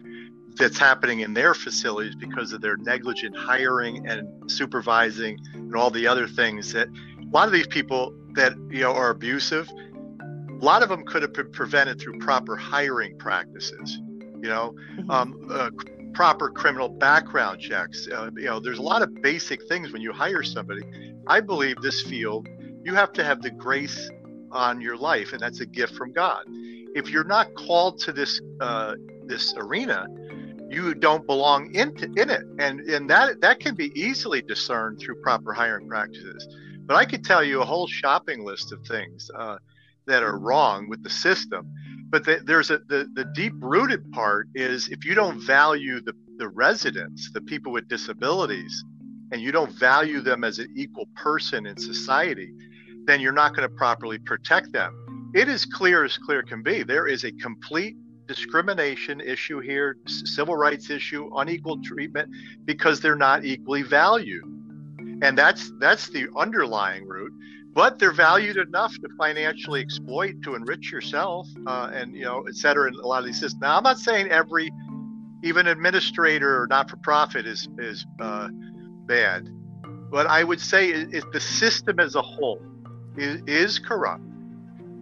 that's 0.58 0.78
happening 0.78 1.20
in 1.20 1.34
their 1.34 1.54
facilities 1.54 2.14
because 2.14 2.52
of 2.52 2.60
their 2.60 2.76
negligent 2.76 3.36
hiring 3.36 4.06
and 4.06 4.50
supervising 4.50 5.38
and 5.54 5.74
all 5.74 5.90
the 5.90 6.06
other 6.06 6.26
things 6.26 6.72
that 6.72 6.88
a 6.88 7.30
lot 7.30 7.46
of 7.46 7.52
these 7.52 7.66
people 7.66 8.12
that 8.34 8.54
you 8.70 8.80
know 8.80 8.92
are 8.92 9.10
abusive. 9.10 9.68
A 9.70 10.64
lot 10.64 10.82
of 10.82 10.88
them 10.88 11.04
could 11.04 11.22
have 11.22 11.32
been 11.32 11.52
prevented 11.52 12.00
through 12.00 12.18
proper 12.18 12.56
hiring 12.56 13.16
practices. 13.18 13.98
You 14.40 14.48
know, 14.48 14.74
mm-hmm. 14.96 15.10
um, 15.10 15.48
uh, 15.50 15.70
proper 16.14 16.50
criminal 16.50 16.88
background 16.88 17.60
checks. 17.60 18.08
Uh, 18.08 18.30
you 18.36 18.44
know, 18.44 18.60
there's 18.60 18.78
a 18.78 18.82
lot 18.82 19.02
of 19.02 19.22
basic 19.22 19.66
things 19.68 19.92
when 19.92 20.02
you 20.02 20.12
hire 20.12 20.42
somebody. 20.42 20.82
I 21.26 21.40
believe 21.40 21.76
this 21.82 22.02
field, 22.02 22.48
you 22.84 22.94
have 22.94 23.12
to 23.14 23.24
have 23.24 23.42
the 23.42 23.50
grace 23.50 24.10
on 24.50 24.80
your 24.80 24.96
life, 24.96 25.32
and 25.32 25.40
that's 25.40 25.60
a 25.60 25.66
gift 25.66 25.94
from 25.94 26.12
God. 26.12 26.44
If 26.94 27.10
you're 27.10 27.24
not 27.24 27.54
called 27.54 27.98
to 28.00 28.12
this 28.12 28.40
uh, 28.60 28.94
this 29.26 29.54
arena, 29.56 30.06
you 30.68 30.94
don't 30.94 31.26
belong 31.26 31.74
in, 31.74 31.96
in 32.16 32.30
it, 32.30 32.42
and 32.58 32.80
and 32.80 33.08
that 33.10 33.40
that 33.40 33.60
can 33.60 33.74
be 33.74 33.90
easily 33.98 34.42
discerned 34.42 35.00
through 35.00 35.20
proper 35.22 35.52
hiring 35.52 35.88
practices. 35.88 36.46
But 36.86 36.96
I 36.96 37.04
could 37.04 37.24
tell 37.24 37.44
you 37.44 37.60
a 37.60 37.64
whole 37.64 37.86
shopping 37.86 38.44
list 38.44 38.72
of 38.72 38.84
things 38.86 39.30
uh, 39.34 39.58
that 40.06 40.22
are 40.22 40.38
wrong 40.38 40.88
with 40.88 41.02
the 41.02 41.10
system. 41.10 41.72
But 42.10 42.24
the, 42.24 42.40
there's 42.44 42.70
a 42.70 42.78
the, 42.88 43.08
the 43.14 43.24
deep 43.24 43.52
rooted 43.60 44.10
part 44.12 44.48
is 44.54 44.88
if 44.88 45.04
you 45.04 45.14
don't 45.14 45.40
value 45.40 46.00
the, 46.00 46.14
the 46.36 46.48
residents, 46.48 47.30
the 47.32 47.42
people 47.42 47.72
with 47.72 47.88
disabilities, 47.88 48.84
and 49.32 49.40
you 49.40 49.52
don't 49.52 49.72
value 49.72 50.20
them 50.20 50.44
as 50.44 50.58
an 50.58 50.72
equal 50.76 51.08
person 51.14 51.66
in 51.66 51.76
society, 51.76 52.50
then 53.04 53.20
you're 53.20 53.32
not 53.32 53.54
going 53.54 53.68
to 53.68 53.74
properly 53.74 54.18
protect 54.18 54.72
them. 54.72 55.32
It 55.34 55.48
is 55.48 55.66
clear 55.66 56.04
as 56.04 56.16
clear 56.16 56.42
can 56.42 56.62
be. 56.62 56.82
There 56.82 57.06
is 57.06 57.24
a 57.24 57.32
complete 57.32 57.96
discrimination 58.28 59.20
issue 59.20 59.58
here, 59.58 59.96
civil 60.06 60.56
rights 60.56 60.90
issue, 60.90 61.28
unequal 61.34 61.82
treatment 61.82 62.30
because 62.64 63.00
they're 63.00 63.16
not 63.16 63.44
equally 63.44 63.82
valued. 63.82 64.44
And 65.22 65.36
that's 65.36 65.72
that's 65.80 66.08
the 66.10 66.28
underlying 66.36 67.04
root. 67.06 67.32
But 67.72 67.98
they're 67.98 68.12
valued 68.12 68.56
enough 68.56 68.92
to 69.02 69.08
financially 69.18 69.80
exploit 69.80 70.34
to 70.42 70.54
enrich 70.54 70.90
yourself, 70.90 71.46
uh, 71.66 71.90
and 71.92 72.14
you 72.14 72.24
know, 72.24 72.44
et 72.48 72.54
cetera. 72.54 72.88
In 72.88 72.94
a 72.94 73.06
lot 73.06 73.20
of 73.20 73.26
these 73.26 73.38
systems. 73.38 73.60
Now, 73.60 73.76
I'm 73.76 73.84
not 73.84 73.98
saying 73.98 74.28
every, 74.28 74.70
even 75.44 75.66
administrator 75.68 76.62
or 76.62 76.66
not-for-profit 76.66 77.46
is 77.46 77.68
is 77.78 78.06
uh, 78.20 78.48
bad, 79.06 79.48
but 80.10 80.26
I 80.26 80.42
would 80.42 80.60
say 80.60 80.90
it, 80.90 81.14
it, 81.14 81.24
the 81.32 81.40
system 81.40 82.00
as 82.00 82.14
a 82.16 82.22
whole 82.22 82.60
is, 83.16 83.42
is 83.46 83.78
corrupt. 83.78 84.24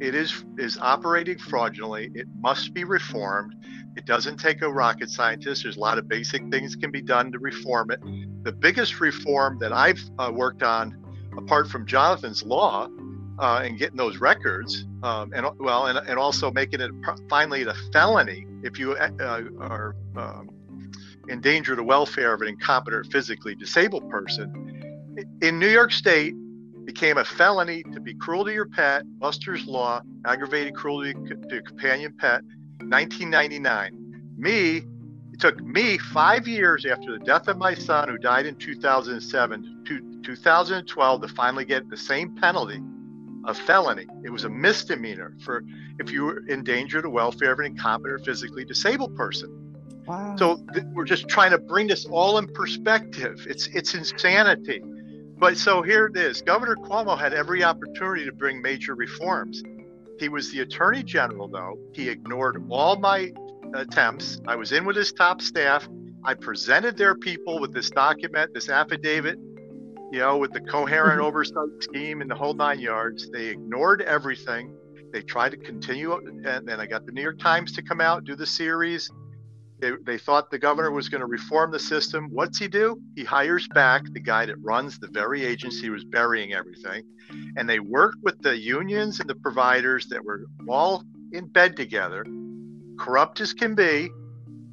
It 0.00 0.14
is 0.14 0.44
is 0.58 0.78
operating 0.78 1.38
fraudulently. 1.38 2.10
It 2.14 2.26
must 2.40 2.74
be 2.74 2.84
reformed. 2.84 3.54
It 3.96 4.04
doesn't 4.04 4.36
take 4.36 4.60
a 4.62 4.70
rocket 4.70 5.08
scientist. 5.08 5.62
There's 5.62 5.76
a 5.76 5.80
lot 5.80 5.96
of 5.96 6.06
basic 6.06 6.46
things 6.50 6.76
can 6.76 6.90
be 6.90 7.00
done 7.00 7.32
to 7.32 7.38
reform 7.38 7.90
it. 7.90 8.00
The 8.44 8.52
biggest 8.52 9.00
reform 9.00 9.58
that 9.60 9.72
I've 9.72 10.02
uh, 10.18 10.30
worked 10.34 10.62
on, 10.62 11.02
apart 11.36 11.68
from 11.68 11.86
Jonathan's 11.86 12.42
law 12.42 12.88
uh, 13.38 13.62
and 13.64 13.78
getting 13.78 13.96
those 13.96 14.18
records, 14.18 14.84
um, 15.02 15.32
and 15.34 15.46
well, 15.58 15.86
and, 15.86 15.98
and 16.06 16.18
also 16.18 16.50
making 16.50 16.80
it 16.80 16.90
finally 17.30 17.62
a 17.62 17.74
felony 17.90 18.46
if 18.62 18.78
you 18.78 18.92
uh, 18.96 19.42
are 19.60 19.96
um, 20.16 20.50
endanger 21.30 21.74
the 21.74 21.82
welfare 21.82 22.34
of 22.34 22.42
an 22.42 22.48
incompetent, 22.48 23.10
physically 23.10 23.54
disabled 23.54 24.08
person. 24.10 24.62
In 25.40 25.58
New 25.58 25.68
York 25.68 25.92
State, 25.92 26.34
became 26.86 27.18
a 27.18 27.24
felony 27.24 27.82
to 27.92 28.00
be 28.00 28.14
cruel 28.14 28.44
to 28.44 28.52
your 28.52 28.66
pet, 28.66 29.02
Buster's 29.18 29.66
Law, 29.66 30.00
aggravated 30.24 30.74
cruelty 30.74 31.12
to 31.12 31.62
companion 31.62 32.14
pet, 32.16 32.42
1999. 32.78 34.32
Me, 34.38 34.82
it 35.32 35.40
took 35.40 35.60
me 35.60 35.98
five 35.98 36.46
years 36.46 36.86
after 36.86 37.12
the 37.12 37.24
death 37.24 37.48
of 37.48 37.58
my 37.58 37.74
son, 37.74 38.08
who 38.08 38.16
died 38.16 38.46
in 38.46 38.54
2007, 38.54 39.84
to 39.86 40.22
2012 40.22 41.20
to 41.20 41.28
finally 41.28 41.64
get 41.64 41.88
the 41.90 41.96
same 41.96 42.34
penalty 42.36 42.80
a 43.46 43.54
felony. 43.54 44.06
It 44.24 44.30
was 44.30 44.44
a 44.44 44.48
misdemeanor 44.48 45.36
for 45.44 45.62
if 45.98 46.10
you 46.10 46.24
were 46.24 46.46
in 46.46 46.64
danger 46.64 46.98
to 46.98 47.02
the 47.02 47.10
welfare 47.10 47.52
of 47.52 47.58
an 47.60 47.66
incompetent 47.66 48.20
or 48.20 48.24
physically 48.24 48.64
disabled 48.64 49.16
person. 49.16 49.62
Wow. 50.06 50.36
So 50.36 50.56
th- 50.72 50.84
we're 50.92 51.04
just 51.04 51.28
trying 51.28 51.52
to 51.52 51.58
bring 51.58 51.86
this 51.86 52.06
all 52.06 52.38
in 52.38 52.48
perspective. 52.48 53.46
It's 53.48 53.66
it's 53.68 53.94
insanity. 53.94 54.82
But 55.38 55.58
so 55.58 55.82
here 55.82 56.06
it 56.06 56.16
is. 56.16 56.40
Governor 56.40 56.76
Cuomo 56.76 57.18
had 57.18 57.34
every 57.34 57.62
opportunity 57.62 58.24
to 58.24 58.32
bring 58.32 58.62
major 58.62 58.94
reforms. 58.94 59.62
He 60.18 60.30
was 60.30 60.50
the 60.50 60.60
attorney 60.60 61.02
general, 61.02 61.46
though. 61.46 61.78
He 61.92 62.08
ignored 62.08 62.62
all 62.70 62.96
my 62.96 63.32
attempts. 63.74 64.40
I 64.46 64.56
was 64.56 64.72
in 64.72 64.86
with 64.86 64.96
his 64.96 65.12
top 65.12 65.42
staff. 65.42 65.86
I 66.24 66.34
presented 66.34 66.96
their 66.96 67.14
people 67.14 67.60
with 67.60 67.74
this 67.74 67.90
document, 67.90 68.54
this 68.54 68.70
affidavit, 68.70 69.38
you 70.10 70.20
know, 70.20 70.38
with 70.38 70.52
the 70.52 70.60
coherent 70.60 71.18
mm-hmm. 71.18 71.26
oversight 71.26 71.68
scheme 71.80 72.22
and 72.22 72.30
the 72.30 72.34
whole 72.34 72.54
nine 72.54 72.80
yards. 72.80 73.28
They 73.30 73.46
ignored 73.46 74.00
everything. 74.02 74.74
They 75.12 75.20
tried 75.20 75.50
to 75.50 75.58
continue, 75.58 76.14
and 76.14 76.44
then 76.44 76.80
I 76.80 76.86
got 76.86 77.04
the 77.06 77.12
New 77.12 77.22
York 77.22 77.38
Times 77.38 77.72
to 77.72 77.82
come 77.82 78.00
out, 78.00 78.24
do 78.24 78.36
the 78.36 78.46
series. 78.46 79.10
They, 79.78 79.92
they 80.04 80.16
thought 80.16 80.50
the 80.50 80.58
governor 80.58 80.90
was 80.90 81.08
going 81.08 81.20
to 81.20 81.26
reform 81.26 81.70
the 81.70 81.78
system. 81.78 82.28
What's 82.30 82.58
he 82.58 82.68
do? 82.68 83.00
He 83.14 83.24
hires 83.24 83.68
back 83.68 84.02
the 84.12 84.20
guy 84.20 84.46
that 84.46 84.56
runs 84.62 84.98
the 84.98 85.08
very 85.08 85.44
agency 85.44 85.90
was 85.90 86.04
burying 86.04 86.54
everything. 86.54 87.04
And 87.56 87.68
they 87.68 87.80
worked 87.80 88.18
with 88.22 88.40
the 88.40 88.56
unions 88.56 89.20
and 89.20 89.28
the 89.28 89.34
providers 89.34 90.06
that 90.08 90.24
were 90.24 90.46
all 90.68 91.04
in 91.32 91.46
bed 91.46 91.76
together, 91.76 92.24
corrupt 92.98 93.40
as 93.40 93.52
can 93.52 93.74
be, 93.74 94.08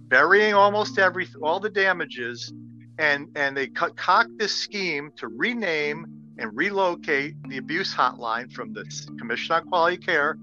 burying 0.07 0.53
almost 0.53 0.97
every 0.97 1.27
all 1.41 1.59
the 1.59 1.69
damages. 1.69 2.53
And, 2.97 3.27
and 3.35 3.57
they 3.57 3.67
cocked 3.67 4.37
this 4.37 4.55
scheme 4.55 5.11
to 5.17 5.27
rename 5.27 6.05
and 6.37 6.55
relocate 6.55 7.35
the 7.49 7.57
abuse 7.57 7.93
hotline 7.93 8.51
from 8.53 8.71
the 8.71 8.85
Commission 9.19 9.55
on 9.55 9.67
Quality 9.67 9.97
Care 9.97 10.37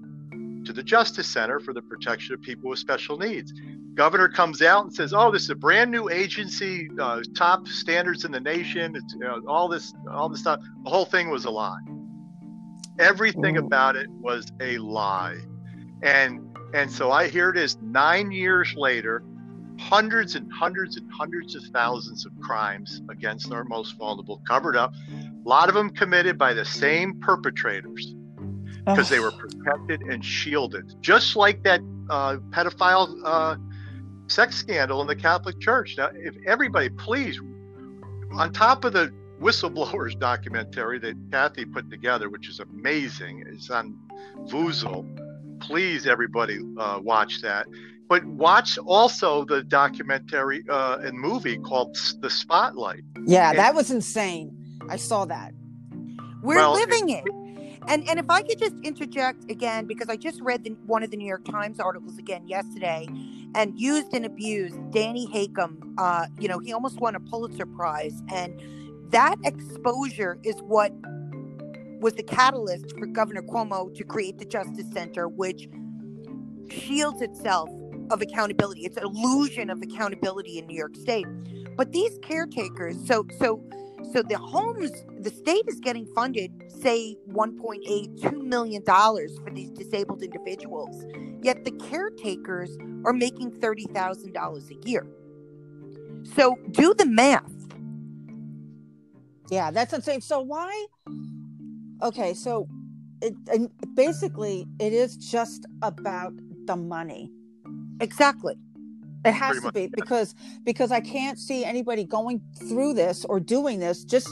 to 0.65 0.73
the 0.73 0.83
Justice 0.83 1.27
Center 1.27 1.59
for 1.59 1.73
the 1.73 1.81
Protection 1.81 2.35
of 2.35 2.41
People 2.41 2.69
with 2.69 2.79
Special 2.79 3.17
Needs 3.17 3.51
governor 3.95 4.29
comes 4.29 4.61
out 4.61 4.85
and 4.85 4.93
says, 4.93 5.13
"Oh, 5.13 5.31
this 5.31 5.43
is 5.43 5.49
a 5.49 5.55
brand 5.55 5.91
new 5.91 6.09
agency, 6.09 6.89
uh, 6.99 7.21
top 7.35 7.67
standards 7.67 8.25
in 8.25 8.31
the 8.31 8.39
nation. 8.39 8.95
It's 8.95 9.13
you 9.13 9.19
know, 9.19 9.41
all 9.47 9.67
this, 9.67 9.93
all 10.09 10.29
this 10.29 10.41
stuff." 10.41 10.59
The 10.83 10.89
whole 10.89 11.05
thing 11.05 11.29
was 11.29 11.45
a 11.45 11.51
lie. 11.51 11.79
Everything 12.99 13.57
about 13.57 13.95
it 13.95 14.09
was 14.09 14.51
a 14.59 14.77
lie, 14.77 15.37
and 16.03 16.41
And 16.73 16.89
so 16.89 17.11
I 17.11 17.27
here 17.27 17.49
it 17.49 17.57
is 17.57 17.77
nine 17.81 18.31
years 18.31 18.73
later, 18.75 19.23
hundreds 19.77 20.35
and 20.35 20.51
hundreds 20.51 20.95
and 20.97 21.09
hundreds 21.11 21.55
of 21.55 21.63
thousands 21.73 22.25
of 22.25 22.31
crimes 22.39 23.01
against 23.09 23.51
our 23.51 23.63
most 23.65 23.97
vulnerable 23.97 24.41
covered 24.47 24.77
up. 24.77 24.93
A 25.45 25.49
lot 25.49 25.67
of 25.69 25.75
them 25.75 25.89
committed 25.89 26.37
by 26.37 26.53
the 26.53 26.63
same 26.63 27.19
perpetrators 27.19 28.15
because 28.85 29.09
they 29.09 29.19
were 29.19 29.31
protected 29.31 30.01
and 30.01 30.23
shielded, 30.23 30.95
just 31.01 31.35
like 31.35 31.63
that 31.63 31.81
uh, 32.09 32.37
pedophile 32.51 33.13
uh, 33.25 33.55
sex 34.31 34.55
scandal 34.55 35.01
in 35.01 35.07
the 35.07 35.15
Catholic 35.15 35.59
Church. 35.59 35.95
Now, 35.97 36.09
if 36.13 36.35
everybody, 36.47 36.89
please, 36.89 37.39
on 38.33 38.53
top 38.53 38.85
of 38.85 38.93
the 38.93 39.13
whistleblowers 39.41 40.17
documentary 40.19 40.99
that 40.99 41.15
Kathy 41.31 41.65
put 41.65 41.89
together, 41.89 42.29
which 42.29 42.47
is 42.47 42.59
amazing, 42.59 43.43
it's 43.47 43.69
on 43.69 43.97
Vuzel. 44.45 45.05
Please, 45.59 46.07
everybody, 46.07 46.59
uh, 46.77 46.99
watch 47.03 47.41
that. 47.41 47.67
But 48.07 48.25
watch 48.25 48.77
also 48.77 49.45
the 49.45 49.63
documentary 49.63 50.63
uh, 50.69 50.97
and 51.01 51.17
movie 51.17 51.57
called 51.57 51.97
The 52.19 52.29
Spotlight. 52.29 53.03
Yeah, 53.25 53.49
And- 53.49 53.59
that 53.59 53.75
was 53.75 53.91
insane. 53.91 54.57
I 54.89 54.95
saw 54.97 55.25
that. 55.25 55.53
We're 56.41 56.55
Well, 56.55 56.73
living 56.73 57.09
it. 57.09 57.23
And 57.87 58.07
and 58.07 58.19
if 58.19 58.29
I 58.29 58.41
could 58.43 58.59
just 58.59 58.75
interject 58.83 59.49
again, 59.49 59.85
because 59.87 60.07
I 60.07 60.15
just 60.15 60.39
read 60.41 60.63
the, 60.63 60.71
one 60.85 61.01
of 61.03 61.09
the 61.09 61.17
New 61.17 61.25
York 61.27 61.45
Times 61.45 61.79
articles 61.79 62.17
again 62.19 62.47
yesterday, 62.47 63.07
and 63.55 63.79
used 63.79 64.13
and 64.13 64.25
abused 64.25 64.77
Danny 64.91 65.25
Hakim. 65.31 65.95
Uh, 65.97 66.27
you 66.39 66.47
know, 66.47 66.59
he 66.59 66.73
almost 66.73 66.99
won 66.99 67.15
a 67.15 67.19
Pulitzer 67.19 67.65
Prize, 67.65 68.21
and 68.29 68.61
that 69.11 69.37
exposure 69.43 70.37
is 70.43 70.55
what 70.61 70.93
was 71.99 72.13
the 72.13 72.23
catalyst 72.23 72.97
for 72.97 73.05
Governor 73.05 73.41
Cuomo 73.43 73.93
to 73.95 74.03
create 74.03 74.37
the 74.39 74.45
Justice 74.45 74.91
Center, 74.91 75.27
which 75.27 75.69
shields 76.69 77.21
itself 77.21 77.69
of 78.09 78.21
accountability. 78.21 78.81
It's 78.81 78.97
an 78.97 79.03
illusion 79.03 79.69
of 79.69 79.81
accountability 79.81 80.57
in 80.57 80.67
New 80.67 80.77
York 80.77 80.95
State. 80.95 81.27
But 81.77 81.91
these 81.91 82.17
caretakers, 82.21 82.97
so 83.05 83.25
so 83.39 83.63
so 84.11 84.21
the 84.21 84.37
homes, 84.37 84.91
the 85.19 85.29
state 85.29 85.63
is 85.67 85.79
getting 85.79 86.05
funded, 86.13 86.51
say 86.69 87.15
1.8, 87.29 88.21
2 88.21 88.43
million 88.43 88.83
dollars 88.83 89.37
for 89.43 89.51
these 89.51 89.69
disabled 89.71 90.21
individuals. 90.23 91.05
Yet 91.41 91.63
the 91.65 91.71
caretakers 91.71 92.77
are 93.05 93.13
making 93.13 93.51
$30,000 93.51 94.71
a 94.71 94.89
year. 94.89 95.07
So 96.35 96.55
do 96.71 96.93
the 96.93 97.05
math. 97.05 97.51
Yeah, 99.49 99.71
that's 99.71 99.93
insane. 99.93 100.21
So 100.21 100.39
why? 100.39 100.87
Okay, 102.01 102.33
so 102.33 102.67
it 103.21 103.33
and 103.51 103.69
basically 103.95 104.65
it 104.79 104.93
is 104.93 105.17
just 105.17 105.65
about 105.81 106.33
the 106.65 106.75
money. 106.75 107.31
Exactly. 107.99 108.55
It 109.23 109.33
has 109.33 109.57
to 109.57 109.63
much, 109.63 109.73
be 109.73 109.87
because 109.87 110.35
because 110.63 110.91
I 110.91 110.99
can't 110.99 111.37
see 111.37 111.63
anybody 111.63 112.03
going 112.03 112.41
through 112.67 112.93
this 112.95 113.23
or 113.25 113.39
doing 113.39 113.79
this 113.79 114.03
just 114.03 114.29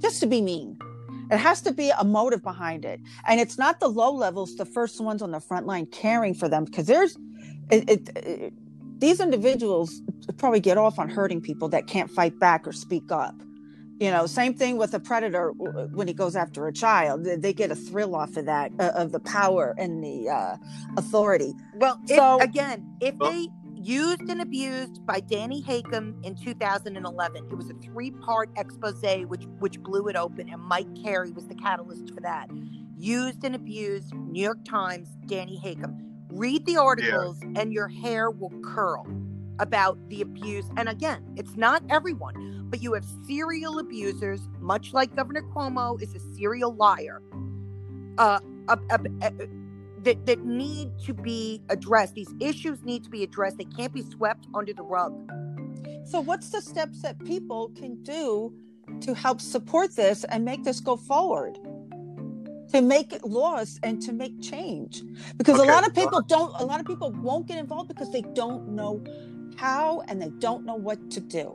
just 0.00 0.20
to 0.20 0.26
be 0.26 0.40
mean. 0.40 0.78
It 1.30 1.38
has 1.38 1.60
to 1.62 1.72
be 1.72 1.90
a 1.90 2.04
motive 2.04 2.42
behind 2.42 2.84
it, 2.84 3.00
and 3.26 3.38
it's 3.40 3.58
not 3.58 3.80
the 3.80 3.88
low 3.88 4.12
levels, 4.12 4.56
the 4.56 4.64
first 4.64 5.00
ones 5.00 5.20
on 5.22 5.30
the 5.30 5.40
front 5.40 5.66
line 5.66 5.86
caring 5.86 6.34
for 6.34 6.48
them, 6.48 6.64
because 6.64 6.86
there's 6.86 7.18
it, 7.70 7.88
it, 7.90 8.16
it. 8.16 8.52
These 8.98 9.20
individuals 9.20 10.00
probably 10.38 10.60
get 10.60 10.78
off 10.78 10.98
on 10.98 11.08
hurting 11.08 11.40
people 11.40 11.68
that 11.68 11.86
can't 11.86 12.10
fight 12.10 12.38
back 12.38 12.66
or 12.66 12.72
speak 12.72 13.12
up. 13.12 13.34
You 14.00 14.10
know, 14.12 14.26
same 14.26 14.54
thing 14.54 14.76
with 14.76 14.94
a 14.94 15.00
predator 15.00 15.50
when 15.50 16.06
he 16.08 16.14
goes 16.14 16.34
after 16.36 16.66
a 16.68 16.72
child. 16.72 17.24
They- 17.24 17.36
They 17.36 17.52
get 17.52 17.70
a 17.72 17.74
thrill 17.76 18.14
off 18.14 18.36
of 18.36 18.46
that, 18.46 18.70
uh, 18.78 18.92
of 18.94 19.10
the 19.12 19.18
power 19.20 19.74
and 19.76 20.02
the 20.02 20.28
uh, 20.30 20.56
authority. 20.96 21.52
Well, 21.74 22.00
if, 22.08 22.16
So- 22.16 22.38
again, 22.40 22.86
if 23.00 23.16
Well- 23.16 23.32
they 23.32 23.48
used 23.88 24.28
and 24.28 24.42
abused 24.42 25.04
by 25.06 25.18
Danny 25.18 25.62
Hakim 25.62 26.14
in 26.22 26.34
2011, 26.34 27.46
it 27.50 27.56
was 27.56 27.70
a 27.70 27.74
three-part 27.74 28.50
expose 28.58 29.02
which 29.26 29.44
which 29.60 29.80
blew 29.80 30.08
it 30.08 30.16
open, 30.16 30.50
and 30.50 30.60
Mike 30.60 30.94
Carey 31.02 31.30
was 31.30 31.46
the 31.46 31.54
catalyst 31.54 32.12
for 32.14 32.20
that. 32.20 32.50
Used 32.98 33.44
and 33.44 33.54
abused, 33.54 34.12
New 34.14 34.42
York 34.42 34.62
Times, 34.66 35.08
Danny 35.24 35.58
Hakim. 35.58 35.96
Read 36.30 36.66
the 36.66 36.76
articles, 36.76 37.40
and 37.56 37.72
your 37.72 37.88
hair 37.88 38.30
will 38.30 38.52
curl 38.62 39.06
about 39.58 39.96
the 40.10 40.20
abuse. 40.20 40.66
And 40.76 40.90
again, 40.90 41.24
it's 41.36 41.56
not 41.56 41.82
everyone, 41.88 42.66
but 42.68 42.82
you 42.82 42.92
have 42.92 43.06
serial 43.26 43.78
abusers, 43.78 44.40
much 44.60 44.92
like 44.92 45.16
Governor 45.16 45.42
Cuomo 45.42 46.00
is 46.02 46.14
a 46.14 46.20
serial 46.36 46.74
liar. 46.74 47.22
Uh, 48.18 48.40
uh, 48.68 48.76
uh, 48.90 48.98
uh, 49.22 49.30
that 50.08 50.24
that 50.24 50.42
need 50.44 50.90
to 51.04 51.12
be 51.12 51.60
addressed. 51.68 52.14
These 52.14 52.34
issues 52.40 52.82
need 52.82 53.04
to 53.04 53.10
be 53.10 53.22
addressed. 53.22 53.58
They 53.58 53.64
can't 53.64 53.92
be 53.92 54.02
swept 54.02 54.46
under 54.54 54.72
the 54.72 54.82
rug. 54.82 55.12
So, 56.04 56.20
what's 56.20 56.48
the 56.48 56.62
steps 56.62 57.02
that 57.02 57.22
people 57.26 57.70
can 57.76 58.02
do 58.02 58.54
to 59.02 59.14
help 59.14 59.42
support 59.42 59.94
this 59.94 60.24
and 60.24 60.46
make 60.46 60.64
this 60.64 60.80
go 60.80 60.96
forward? 60.96 61.58
To 62.72 62.80
make 62.82 63.18
laws 63.22 63.78
and 63.82 64.00
to 64.02 64.12
make 64.12 64.40
change, 64.42 65.02
because 65.36 65.58
Okay, 65.58 65.68
a 65.68 65.72
lot 65.72 65.86
of 65.86 65.94
well- 65.94 66.06
people 66.06 66.22
don't. 66.22 66.52
A 66.58 66.64
lot 66.64 66.80
of 66.80 66.86
people 66.86 67.12
won't 67.12 67.46
get 67.46 67.58
involved 67.58 67.88
because 67.88 68.10
they 68.10 68.22
don't 68.34 68.68
know 68.68 69.02
how 69.56 70.02
and 70.08 70.22
they 70.22 70.30
don't 70.38 70.64
know 70.64 70.76
what 70.76 71.10
to 71.10 71.20
do. 71.20 71.46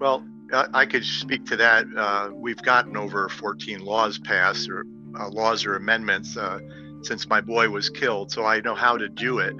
Well, 0.00 0.24
I, 0.52 0.66
I 0.74 0.86
could 0.86 1.04
speak 1.04 1.46
to 1.46 1.56
that. 1.56 1.84
Uh, 1.96 2.30
we've 2.32 2.62
gotten 2.62 2.96
over 2.96 3.28
14 3.28 3.84
laws 3.84 4.18
passed, 4.18 4.68
or 4.68 4.84
uh, 5.18 5.28
laws 5.28 5.64
or 5.66 5.76
amendments, 5.76 6.36
uh, 6.36 6.58
since 7.04 7.28
my 7.28 7.40
boy 7.40 7.68
was 7.68 7.90
killed, 7.90 8.30
so 8.30 8.44
I 8.44 8.60
know 8.60 8.74
how 8.74 8.96
to 8.96 9.08
do 9.08 9.38
it. 9.38 9.54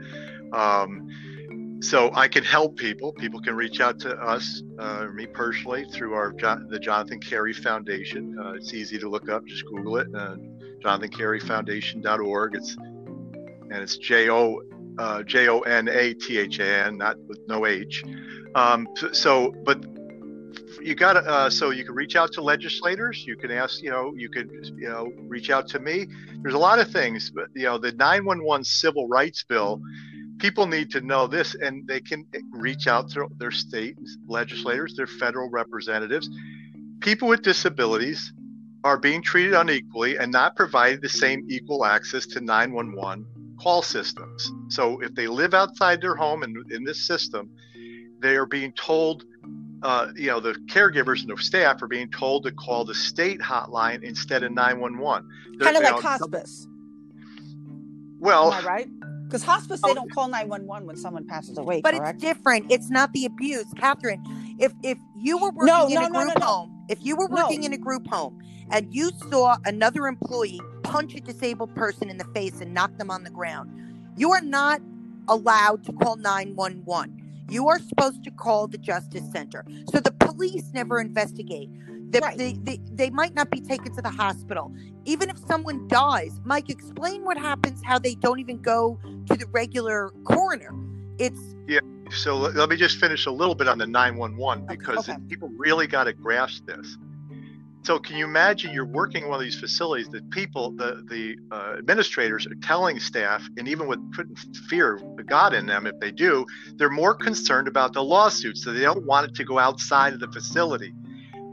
Um, 0.52 1.08
so 1.80 2.10
I 2.14 2.28
can 2.28 2.44
help 2.44 2.76
people. 2.76 3.12
People 3.12 3.40
can 3.40 3.54
reach 3.54 3.80
out 3.80 3.98
to 4.00 4.16
us, 4.16 4.62
uh, 4.78 5.06
me 5.12 5.26
personally, 5.26 5.84
through 5.92 6.14
our 6.14 6.32
the 6.68 6.78
Jonathan 6.80 7.20
Carey 7.20 7.52
Foundation. 7.52 8.38
Uh, 8.38 8.52
it's 8.52 8.72
easy 8.72 8.98
to 8.98 9.08
look 9.08 9.28
up. 9.28 9.44
Just 9.46 9.66
Google 9.66 9.98
it. 9.98 10.08
Uh, 10.14 10.36
JonathanCareyFoundation.org. 10.82 12.54
It's 12.54 12.76
and 12.76 13.82
it's 13.82 13.96
J 13.98 14.30
O 14.30 14.62
uh, 14.98 15.22
J 15.24 15.48
O 15.48 15.60
N 15.60 15.88
A 15.88 16.14
T 16.14 16.38
H 16.38 16.58
A 16.60 16.86
N, 16.86 16.96
not 16.96 17.18
with 17.26 17.40
no 17.48 17.66
H. 17.66 18.04
Um, 18.54 18.88
so, 19.12 19.52
but 19.64 19.84
you 20.84 20.94
got 20.94 21.14
to 21.14 21.20
uh, 21.20 21.48
so 21.48 21.70
you 21.70 21.82
can 21.82 21.94
reach 21.94 22.14
out 22.14 22.30
to 22.32 22.42
legislators 22.42 23.24
you 23.26 23.36
can 23.36 23.50
ask 23.50 23.82
you 23.82 23.90
know 23.90 24.12
you 24.14 24.28
could 24.28 24.50
you 24.76 24.88
know 24.88 25.10
reach 25.26 25.48
out 25.48 25.66
to 25.68 25.78
me. 25.78 26.06
There's 26.42 26.54
a 26.54 26.58
lot 26.58 26.78
of 26.78 26.90
things 26.90 27.30
but 27.30 27.48
you 27.54 27.64
know 27.64 27.78
the 27.78 27.92
911 27.92 28.64
civil 28.64 29.08
rights 29.08 29.42
bill 29.48 29.80
people 30.38 30.66
need 30.66 30.90
to 30.90 31.00
know 31.00 31.26
this 31.26 31.54
and 31.54 31.86
they 31.88 32.00
can 32.00 32.26
reach 32.50 32.86
out 32.86 33.08
to 33.10 33.26
their 33.38 33.50
state 33.50 33.96
legislators 34.26 34.94
their 34.94 35.06
federal 35.06 35.48
representatives. 35.48 36.28
People 37.00 37.28
with 37.28 37.42
disabilities 37.42 38.32
are 38.84 38.98
being 38.98 39.22
treated 39.22 39.54
unequally 39.54 40.18
and 40.18 40.30
not 40.30 40.54
provided 40.54 41.00
the 41.00 41.08
same 41.08 41.46
equal 41.48 41.86
access 41.86 42.26
to 42.26 42.40
911 42.42 43.24
call 43.58 43.80
systems. 43.80 44.52
So 44.68 45.00
if 45.00 45.14
they 45.14 45.28
live 45.28 45.54
outside 45.54 46.02
their 46.02 46.14
home 46.14 46.42
and 46.42 46.54
in 46.70 46.84
this 46.84 47.06
system 47.06 47.48
they 48.20 48.36
are 48.36 48.46
being 48.46 48.72
told 48.72 49.24
uh, 49.84 50.08
you 50.16 50.26
know, 50.28 50.40
the 50.40 50.54
caregivers 50.66 51.20
and 51.20 51.28
the 51.30 51.36
staff 51.42 51.80
are 51.82 51.86
being 51.86 52.10
told 52.10 52.42
to 52.44 52.50
call 52.52 52.84
the 52.84 52.94
state 52.94 53.38
hotline 53.40 54.02
instead 54.02 54.42
of 54.42 54.50
911. 54.52 55.28
They're- 55.58 55.64
Kind 55.66 55.76
of 55.76 55.82
like 55.82 55.94
know, 55.96 56.00
hospice. 56.00 56.66
Well, 58.18 58.52
Am 58.52 58.64
I 58.64 58.66
right? 58.66 58.88
Because 59.26 59.42
hospice, 59.44 59.80
they 59.82 59.90
Oh. 59.90 59.94
don't 59.94 60.10
call 60.12 60.28
nine 60.28 60.48
one 60.48 60.66
one 60.66 60.86
when 60.86 60.96
someone 60.96 61.26
passes 61.26 61.58
away. 61.58 61.80
But 61.82 61.94
correct? 61.94 62.14
it's 62.16 62.22
different. 62.22 62.70
It's 62.70 62.88
not 62.90 63.12
the 63.12 63.26
abuse, 63.26 63.66
Catherine. 63.76 64.22
If 64.58 64.72
if 64.82 64.98
you 65.20 65.36
were 65.36 65.50
working 65.50 65.66
No, 65.66 65.86
in 65.88 65.94
no, 65.94 66.00
a 66.06 66.08
no, 66.08 66.18
no, 66.20 66.24
group 66.26 66.38
no. 66.40 66.46
home, 66.46 66.84
if 66.88 67.04
you 67.04 67.16
were 67.16 67.28
No. 67.28 67.42
working 67.42 67.64
in 67.64 67.72
a 67.72 67.78
group 67.78 68.06
home 68.08 68.38
and 68.70 68.94
you 68.94 69.10
saw 69.30 69.56
another 69.66 70.06
employee 70.06 70.60
punch 70.84 71.14
a 71.14 71.20
disabled 71.20 71.74
person 71.74 72.08
in 72.08 72.16
the 72.16 72.24
face 72.34 72.60
and 72.60 72.72
knock 72.72 72.96
them 72.96 73.10
on 73.10 73.24
the 73.24 73.30
ground, 73.30 73.70
you 74.16 74.30
are 74.32 74.40
not 74.42 74.80
allowed 75.28 75.84
to 75.84 75.92
call 75.92 76.16
911. 76.16 77.20
You 77.54 77.68
are 77.68 77.78
supposed 77.78 78.24
to 78.24 78.32
call 78.32 78.66
the 78.66 78.78
Justice 78.78 79.30
Center. 79.30 79.64
So 79.92 80.00
the 80.00 80.10
police 80.10 80.72
never 80.74 81.00
investigate. 81.00 81.70
The, 82.10 82.18
Right. 82.18 82.36
they, 82.36 82.54
they, 82.54 82.80
they 82.92 83.10
might 83.10 83.32
not 83.32 83.48
be 83.48 83.60
taken 83.60 83.94
to 83.94 84.02
the 84.02 84.10
hospital. 84.10 84.74
Even 85.04 85.30
if 85.30 85.38
someone 85.38 85.86
dies, 85.86 86.40
Mike, 86.44 86.68
explain 86.68 87.24
what 87.24 87.38
happens, 87.38 87.80
how 87.84 88.00
they 88.00 88.16
don't 88.16 88.40
even 88.40 88.60
go 88.60 88.98
to 89.30 89.36
the 89.36 89.46
regular 89.52 90.10
coroner. 90.24 90.74
It's 91.18 91.54
Yeah. 91.68 91.78
so 92.10 92.36
let, 92.36 92.56
let 92.56 92.68
me 92.70 92.76
just 92.76 92.98
finish 92.98 93.26
a 93.26 93.30
little 93.30 93.54
bit 93.54 93.68
on 93.68 93.78
the 93.78 93.86
911 93.86 94.66
because 94.66 95.08
okay. 95.08 95.16
people 95.28 95.48
really 95.56 95.86
got 95.86 96.04
to 96.04 96.12
grasp 96.12 96.66
this. 96.66 96.98
So 97.84 97.98
can 97.98 98.16
you 98.16 98.24
imagine 98.24 98.72
you're 98.72 98.86
working 98.86 99.24
in 99.24 99.28
one 99.28 99.38
of 99.38 99.44
these 99.44 99.58
facilities 99.58 100.08
that 100.08 100.30
people, 100.30 100.70
the 100.70 101.04
the 101.08 101.36
uh, 101.54 101.76
administrators 101.78 102.46
are 102.46 102.54
telling 102.62 102.98
staff, 102.98 103.46
and 103.58 103.68
even 103.68 103.86
with 103.86 104.00
putting 104.12 104.34
fear 104.68 104.94
of 104.96 105.26
God 105.26 105.52
in 105.52 105.66
them, 105.66 105.86
if 105.86 105.98
they 106.00 106.10
do, 106.10 106.46
they're 106.76 106.88
more 106.88 107.14
concerned 107.14 107.68
about 107.68 107.92
the 107.92 108.02
lawsuit, 108.02 108.56
so 108.56 108.72
they 108.72 108.80
don't 108.80 109.04
want 109.04 109.28
it 109.28 109.34
to 109.36 109.44
go 109.44 109.58
outside 109.58 110.14
of 110.14 110.20
the 110.20 110.28
facility. 110.28 110.94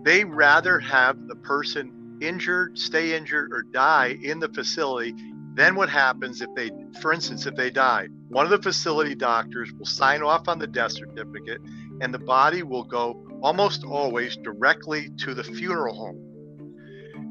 They 0.03 0.23
rather 0.23 0.79
have 0.79 1.27
the 1.27 1.35
person 1.35 2.17
injured, 2.21 2.79
stay 2.79 3.13
injured, 3.15 3.51
or 3.51 3.63
die 3.63 4.17
in 4.23 4.39
the 4.39 4.49
facility 4.49 5.13
then 5.53 5.75
what 5.75 5.89
happens 5.89 6.41
if 6.41 6.49
they, 6.55 6.71
for 7.01 7.11
instance, 7.11 7.45
if 7.45 7.55
they 7.55 7.69
die, 7.69 8.07
one 8.29 8.45
of 8.45 8.51
the 8.51 8.61
facility 8.61 9.15
doctors 9.15 9.71
will 9.73 9.85
sign 9.85 10.23
off 10.23 10.47
on 10.47 10.59
the 10.59 10.67
death 10.67 10.93
certificate 10.93 11.59
and 11.99 12.13
the 12.13 12.19
body 12.19 12.63
will 12.63 12.85
go 12.85 13.21
almost 13.41 13.83
always 13.83 14.37
directly 14.37 15.09
to 15.19 15.33
the 15.33 15.43
funeral 15.43 15.95
home. 15.95 16.31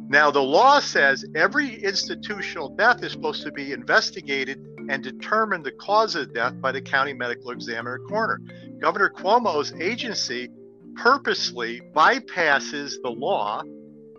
Now, 0.08 0.30
the 0.30 0.42
law 0.42 0.80
says 0.80 1.24
every 1.36 1.82
institutional 1.82 2.68
death 2.70 3.04
is 3.04 3.12
supposed 3.12 3.42
to 3.44 3.52
be 3.52 3.72
investigated 3.72 4.58
and 4.88 5.04
determined 5.04 5.64
the 5.64 5.70
cause 5.72 6.16
of 6.16 6.34
death 6.34 6.60
by 6.60 6.72
the 6.72 6.80
county 6.80 7.12
medical 7.12 7.52
examiner 7.52 7.98
coroner. 8.08 8.40
Governor 8.80 9.10
Cuomo's 9.10 9.72
agency 9.80 10.50
purposely 10.96 11.80
bypasses 11.94 12.94
the 13.02 13.10
law, 13.10 13.62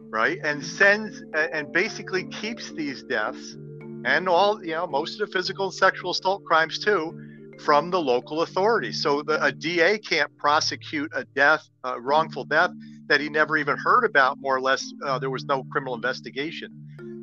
right, 0.09 0.39
and 0.43 0.63
sends 0.63 1.21
and 1.33 1.73
basically 1.73 2.23
keeps 2.25 2.71
these 2.71 3.03
deaths 3.03 3.57
and 4.05 4.29
all, 4.29 4.63
you 4.63 4.71
know, 4.71 4.87
most 4.87 5.19
of 5.19 5.27
the 5.27 5.33
physical 5.33 5.65
and 5.65 5.73
sexual 5.73 6.11
assault 6.11 6.43
crimes 6.45 6.79
too 6.79 7.19
from 7.63 7.91
the 7.91 7.99
local 7.99 8.41
authorities. 8.41 9.01
So 9.01 9.21
the, 9.21 9.43
a 9.43 9.51
DA 9.51 9.97
can't 9.99 10.35
prosecute 10.37 11.11
a 11.15 11.25
death, 11.35 11.67
a 11.83 11.99
wrongful 11.99 12.45
death 12.45 12.71
that 13.07 13.21
he 13.21 13.29
never 13.29 13.57
even 13.57 13.77
heard 13.77 14.05
about, 14.05 14.39
more 14.39 14.55
or 14.55 14.61
less. 14.61 14.85
Uh, 15.05 15.19
there 15.19 15.29
was 15.29 15.45
no 15.45 15.63
criminal 15.71 15.95
investigation. 15.95 16.69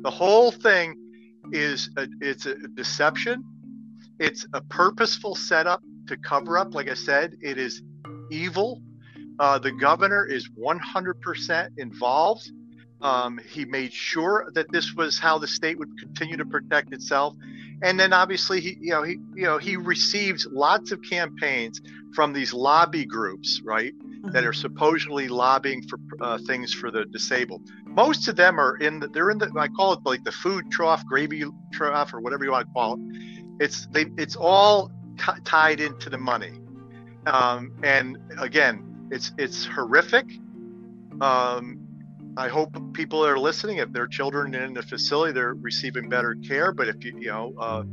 The 0.03 0.09
whole 0.09 0.51
thing 0.51 0.95
is 1.51 1.89
a, 1.97 2.07
it's 2.21 2.45
a 2.45 2.55
deception. 2.75 3.43
It's 4.19 4.45
a 4.53 4.61
purposeful 4.61 5.35
setup 5.35 5.81
to 6.07 6.17
cover 6.17 6.57
up. 6.57 6.73
Like 6.73 6.89
I 6.89 6.93
said, 6.93 7.35
it 7.41 7.57
is 7.57 7.81
evil. 8.29 8.81
Uh, 9.39 9.57
the 9.57 9.71
governor 9.71 10.25
is 10.25 10.49
100% 10.49 11.69
involved. 11.77 12.51
Um, 13.01 13.39
he 13.49 13.63
made 13.63 13.93
sure 13.93 14.51
that 14.53 14.69
this 14.71 14.93
was 14.93 15.17
how 15.17 15.37
the 15.37 15.47
state 15.47 15.79
would 15.79 15.97
continue 15.97 16.35
to 16.35 16.45
protect 16.45 16.93
itself. 16.93 17.33
And 17.81 17.99
then 17.99 18.11
obviously 18.13 18.59
he, 18.59 18.77
you 18.79 18.91
know, 18.91 19.03
he, 19.03 19.17
you 19.35 19.43
know, 19.43 19.57
he 19.57 19.77
received 19.77 20.45
lots 20.51 20.91
of 20.91 21.01
campaigns 21.01 21.81
from 22.13 22.33
these 22.33 22.53
lobby 22.53 23.05
groups, 23.05 23.61
right, 23.63 23.93
mm-hmm. 23.93 24.31
that 24.31 24.45
are 24.45 24.53
supposedly 24.53 25.27
lobbying 25.27 25.83
for 25.87 25.99
uh, 26.21 26.37
things 26.47 26.73
for 26.73 26.91
the 26.91 27.05
disabled. 27.05 27.61
Most 27.85 28.27
of 28.27 28.35
them 28.35 28.59
are 28.59 28.77
in 28.77 28.99
the, 28.99 29.07
they're 29.07 29.29
in 29.29 29.37
the, 29.37 29.51
I 29.57 29.67
call 29.67 29.93
it 29.93 29.99
like 30.03 30.23
the 30.23 30.31
food 30.31 30.69
trough, 30.71 31.05
gravy 31.05 31.43
trough, 31.71 32.13
or 32.13 32.19
whatever 32.19 32.43
you 32.43 32.51
want 32.51 32.67
to 32.67 32.73
call 32.73 32.93
it. 32.95 32.99
It's 33.59 33.87
they, 33.87 34.05
it's 34.17 34.35
all 34.35 34.91
t- 35.17 35.41
tied 35.43 35.79
into 35.79 36.09
the 36.09 36.17
money. 36.17 36.59
Um, 37.25 37.73
and 37.83 38.17
again, 38.39 39.07
it's 39.11 39.31
it's 39.37 39.65
horrific. 39.65 40.25
Um, 41.21 41.88
I 42.37 42.47
hope 42.47 42.93
people 42.93 43.21
that 43.21 43.29
are 43.29 43.39
listening, 43.39 43.77
if 43.77 43.91
their 43.91 44.07
children 44.07 44.55
in 44.55 44.73
the 44.73 44.83
facility, 44.83 45.33
they're 45.33 45.55
receiving 45.55 46.09
better 46.09 46.35
care. 46.47 46.71
But 46.71 46.87
if 46.87 47.03
you, 47.03 47.13
you 47.19 47.27
know, 47.27 47.53
uh, 47.59 47.83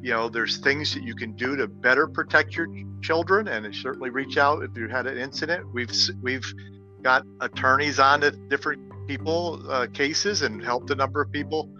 you 0.00 0.10
know, 0.10 0.28
there's 0.28 0.58
things 0.58 0.94
that 0.94 1.02
you 1.02 1.14
can 1.14 1.32
do 1.32 1.56
to 1.56 1.66
better 1.66 2.06
protect 2.06 2.56
your 2.56 2.68
children, 3.02 3.48
and 3.48 3.74
certainly 3.74 4.10
reach 4.10 4.36
out 4.36 4.62
if 4.62 4.76
you 4.76 4.88
had 4.88 5.06
an 5.06 5.18
incident. 5.18 5.72
We've 5.72 5.90
we've 6.22 6.44
got 7.02 7.24
attorneys 7.40 7.98
on 7.98 8.20
to 8.20 8.30
different 8.30 8.80
people 9.06 9.60
uh, 9.68 9.86
cases 9.92 10.42
and 10.42 10.62
helped 10.62 10.90
a 10.90 10.94
number 10.94 11.20
of 11.20 11.32
people 11.32 11.70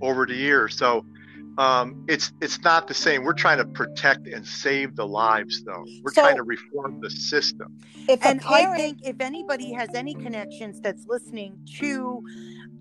over 0.00 0.26
the 0.26 0.34
years. 0.34 0.76
So 0.76 1.04
um, 1.56 2.04
it's 2.08 2.32
it's 2.40 2.60
not 2.62 2.88
the 2.88 2.94
same. 2.94 3.22
We're 3.22 3.32
trying 3.32 3.58
to 3.58 3.64
protect 3.64 4.26
and 4.26 4.46
save 4.46 4.96
the 4.96 5.06
lives, 5.06 5.62
though. 5.64 5.84
We're 6.02 6.12
so, 6.12 6.22
trying 6.22 6.36
to 6.36 6.42
reform 6.42 7.00
the 7.00 7.10
system. 7.10 7.78
If 8.08 8.24
and 8.24 8.40
parent... 8.40 8.70
I 8.70 8.76
think 8.76 8.98
if 9.04 9.20
anybody 9.20 9.72
has 9.72 9.88
any 9.94 10.14
connections 10.14 10.80
that's 10.80 11.06
listening 11.06 11.58
to, 11.78 12.22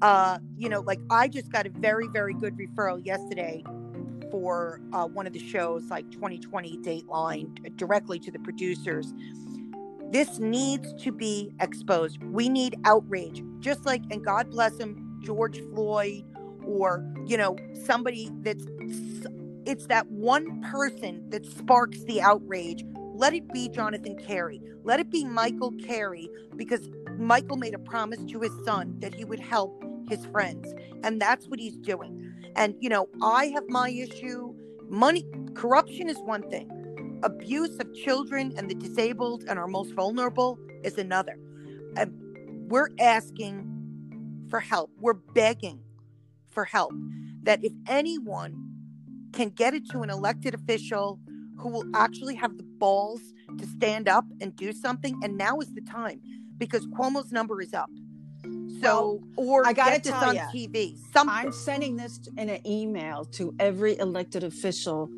uh, 0.01 0.39
you 0.57 0.69
know, 0.69 0.81
like 0.81 0.99
I 1.11 1.27
just 1.27 1.51
got 1.51 1.67
a 1.67 1.69
very 1.69 2.07
very 2.07 2.33
good 2.33 2.57
referral 2.57 3.05
yesterday 3.05 3.63
for 4.31 4.81
uh, 4.91 5.05
one 5.05 5.27
of 5.27 5.33
the 5.33 5.47
shows, 5.47 5.83
like 5.91 6.09
2020 6.09 6.77
Dateline, 6.79 7.77
directly 7.77 8.17
to 8.19 8.31
the 8.31 8.39
producers. 8.39 9.13
This 10.09 10.39
needs 10.39 10.93
to 11.03 11.11
be 11.11 11.51
exposed. 11.59 12.23
We 12.23 12.49
need 12.49 12.75
outrage, 12.85 13.43
just 13.59 13.85
like 13.85 14.01
and 14.09 14.25
God 14.25 14.49
bless 14.49 14.77
him, 14.79 15.19
George 15.23 15.61
Floyd 15.73 16.25
or 16.65 17.05
you 17.25 17.37
know 17.37 17.55
somebody 17.85 18.29
that's 18.41 18.65
it's 19.65 19.87
that 19.87 20.07
one 20.09 20.61
person 20.61 21.29
that 21.29 21.45
sparks 21.45 22.03
the 22.03 22.21
outrage 22.21 22.83
let 23.15 23.33
it 23.33 23.47
be 23.53 23.69
jonathan 23.69 24.17
carey. 24.17 24.61
Let 24.83 24.99
it 24.99 25.09
be 25.09 25.23
michael 25.23 25.71
carey 25.85 26.29
because 26.55 26.89
michael 27.17 27.57
made 27.57 27.73
a 27.73 27.79
promise 27.79 28.19
to 28.31 28.41
his 28.41 28.51
son 28.65 28.95
that 28.99 29.13
he 29.13 29.23
would 29.23 29.39
help 29.39 29.81
his 30.09 30.25
friends 30.25 30.73
and 31.03 31.21
that's 31.21 31.47
what 31.47 31.59
he's 31.59 31.77
doing. 31.77 32.33
And 32.55 32.75
you 32.79 32.89
know 32.89 33.07
i 33.21 33.45
have 33.47 33.67
my 33.69 33.89
issue. 33.89 34.53
Money 34.89 35.25
corruption 35.53 36.09
is 36.09 36.17
one 36.19 36.43
thing. 36.49 37.19
Abuse 37.23 37.79
of 37.79 37.93
children 37.93 38.53
and 38.57 38.69
the 38.69 38.75
disabled 38.75 39.45
and 39.47 39.57
our 39.57 39.67
most 39.67 39.93
vulnerable 39.93 40.59
is 40.83 40.97
another. 40.97 41.37
And 41.95 42.69
we're 42.69 42.89
asking 42.99 43.69
for 44.49 44.59
help. 44.59 44.91
We're 44.99 45.13
begging 45.13 45.79
for 46.53 46.65
help. 46.65 46.93
That 47.43 47.63
if 47.63 47.73
anyone 47.87 48.55
can 49.33 49.49
get 49.49 49.73
it 49.73 49.89
to 49.89 50.01
an 50.01 50.09
elected 50.09 50.53
official 50.53 51.19
who 51.57 51.69
will 51.69 51.85
actually 51.95 52.35
have 52.35 52.57
the 52.57 52.63
balls 52.63 53.21
to 53.57 53.65
stand 53.65 54.07
up 54.07 54.25
and 54.41 54.55
do 54.55 54.71
something, 54.71 55.19
and 55.23 55.37
now 55.37 55.59
is 55.59 55.73
the 55.73 55.81
time 55.81 56.21
because 56.57 56.85
Cuomo's 56.87 57.31
number 57.31 57.61
is 57.61 57.73
up. 57.73 57.89
So, 58.81 59.21
well, 59.35 59.47
or 59.47 59.67
I 59.67 59.73
got 59.73 59.93
it 59.93 60.03
to 60.03 60.11
tell 60.11 60.29
on 60.29 60.35
TV. 60.35 60.97
Something. 61.13 61.35
I'm 61.35 61.51
sending 61.51 61.95
this 61.95 62.19
in 62.37 62.49
an 62.49 62.65
email 62.67 63.25
to 63.33 63.53
every 63.59 63.97
elected 63.97 64.43
official 64.43 65.09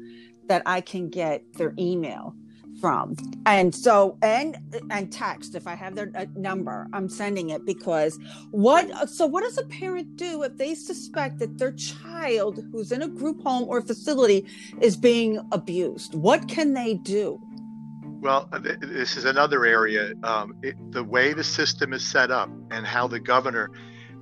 that 0.48 0.62
I 0.66 0.82
can 0.82 1.10
get 1.10 1.42
their 1.54 1.74
email 1.80 2.36
from. 2.80 3.16
And 3.46 3.74
so 3.74 4.18
and 4.22 4.58
and 4.90 5.12
text 5.12 5.56
if 5.56 5.68
i 5.68 5.76
have 5.76 5.96
their 5.96 6.12
uh, 6.16 6.26
number 6.36 6.88
i'm 6.94 7.08
sending 7.08 7.50
it 7.50 7.66
because 7.66 8.20
what 8.52 9.10
so 9.10 9.26
what 9.26 9.44
does 9.44 9.58
a 9.58 9.66
parent 9.66 10.16
do 10.18 10.44
if 10.44 10.58
they 10.58 10.76
suspect 10.76 11.40
that 11.40 11.58
their 11.58 11.72
child 11.74 12.64
who's 12.72 12.92
in 12.92 13.02
a 13.02 13.08
group 13.08 13.42
home 13.42 13.66
or 13.68 13.82
facility 13.82 14.46
is 14.82 14.96
being 14.96 15.40
abused? 15.52 16.16
What 16.16 16.48
can 16.48 16.74
they 16.74 16.96
do? 16.96 17.40
Well 18.22 18.50
this 18.82 19.18
is 19.18 19.26
another 19.26 19.66
area 19.66 20.14
um, 20.24 20.56
it, 20.64 20.76
the 20.92 21.04
way 21.04 21.34
the 21.34 21.44
system 21.44 21.94
is 21.94 22.06
set 22.06 22.32
up 22.32 22.50
and 22.72 22.86
how 22.86 23.08
the 23.08 23.20
governor 23.20 23.70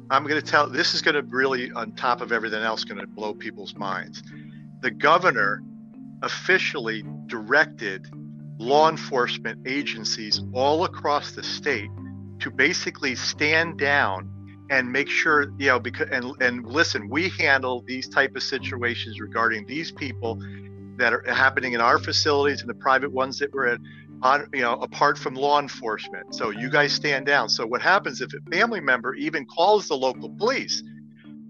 i'm 0.09 0.23
going 0.23 0.39
to 0.41 0.45
tell 0.45 0.69
this 0.69 0.93
is 0.93 1.01
going 1.01 1.15
to 1.15 1.23
really 1.23 1.71
on 1.71 1.93
top 1.93 2.21
of 2.21 2.31
everything 2.31 2.61
else 2.61 2.83
going 2.83 2.99
to 2.99 3.07
blow 3.07 3.33
people's 3.33 3.75
minds. 3.75 4.21
The 4.81 4.91
governor 4.91 5.63
officially 6.21 7.03
directed 7.27 8.07
law 8.59 8.89
enforcement 8.89 9.67
agencies 9.67 10.41
all 10.53 10.85
across 10.85 11.31
the 11.31 11.43
state 11.43 11.89
to 12.39 12.51
basically 12.51 13.15
stand 13.15 13.77
down 13.77 14.29
and 14.69 14.91
make 14.91 15.09
sure 15.09 15.51
you 15.57 15.67
know 15.67 15.79
because 15.79 16.07
and 16.11 16.25
and 16.41 16.65
listen 16.65 17.09
we 17.09 17.29
handle 17.29 17.83
these 17.85 18.07
type 18.07 18.35
of 18.35 18.43
situations 18.43 19.19
regarding 19.19 19.65
these 19.67 19.91
people 19.91 20.39
that 20.97 21.13
are 21.13 21.23
happening 21.27 21.73
in 21.73 21.81
our 21.81 21.97
facilities 21.99 22.61
and 22.61 22.69
the 22.69 22.75
private 22.75 23.11
ones 23.11 23.39
that 23.39 23.51
we're 23.53 23.67
in 23.67 23.83
on 24.21 24.47
you 24.53 24.61
know 24.61 24.73
apart 24.75 25.17
from 25.17 25.35
law 25.35 25.59
enforcement. 25.59 26.33
So 26.33 26.49
you 26.49 26.69
guys 26.69 26.93
stand 26.93 27.25
down. 27.25 27.49
So 27.49 27.65
what 27.65 27.81
happens 27.81 28.21
if 28.21 28.31
a 28.33 28.51
family 28.51 28.79
member 28.79 29.15
even 29.15 29.45
calls 29.45 29.87
the 29.87 29.95
local 29.95 30.29
police? 30.29 30.83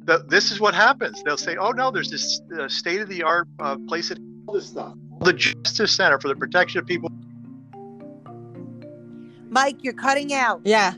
The, 0.05 0.25
this 0.27 0.51
is 0.51 0.59
what 0.59 0.73
happens. 0.73 1.21
They'll 1.23 1.37
say 1.37 1.55
oh 1.57 1.71
no 1.71 1.91
there's 1.91 2.09
this 2.09 2.41
uh, 2.57 2.67
state 2.67 3.01
of 3.01 3.09
the 3.09 3.23
art 3.23 3.47
uh, 3.59 3.77
place 3.87 4.09
that 4.09 4.19
all 4.47 4.55
this 4.55 4.67
stuff 4.67 4.95
the 5.23 5.33
Justice 5.33 5.95
Center 5.95 6.19
for 6.19 6.27
the 6.27 6.35
Protection 6.35 6.79
of 6.79 6.85
People. 6.85 7.09
Mike, 9.49 9.77
you're 9.83 9.93
cutting 9.93 10.33
out. 10.33 10.61
Yeah. 10.63 10.93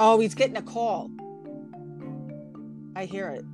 Oh, 0.00 0.20
he's 0.20 0.34
getting 0.34 0.56
a 0.56 0.62
call. 0.62 1.10
I 2.94 3.04
hear 3.04 3.28
it. 3.30 3.44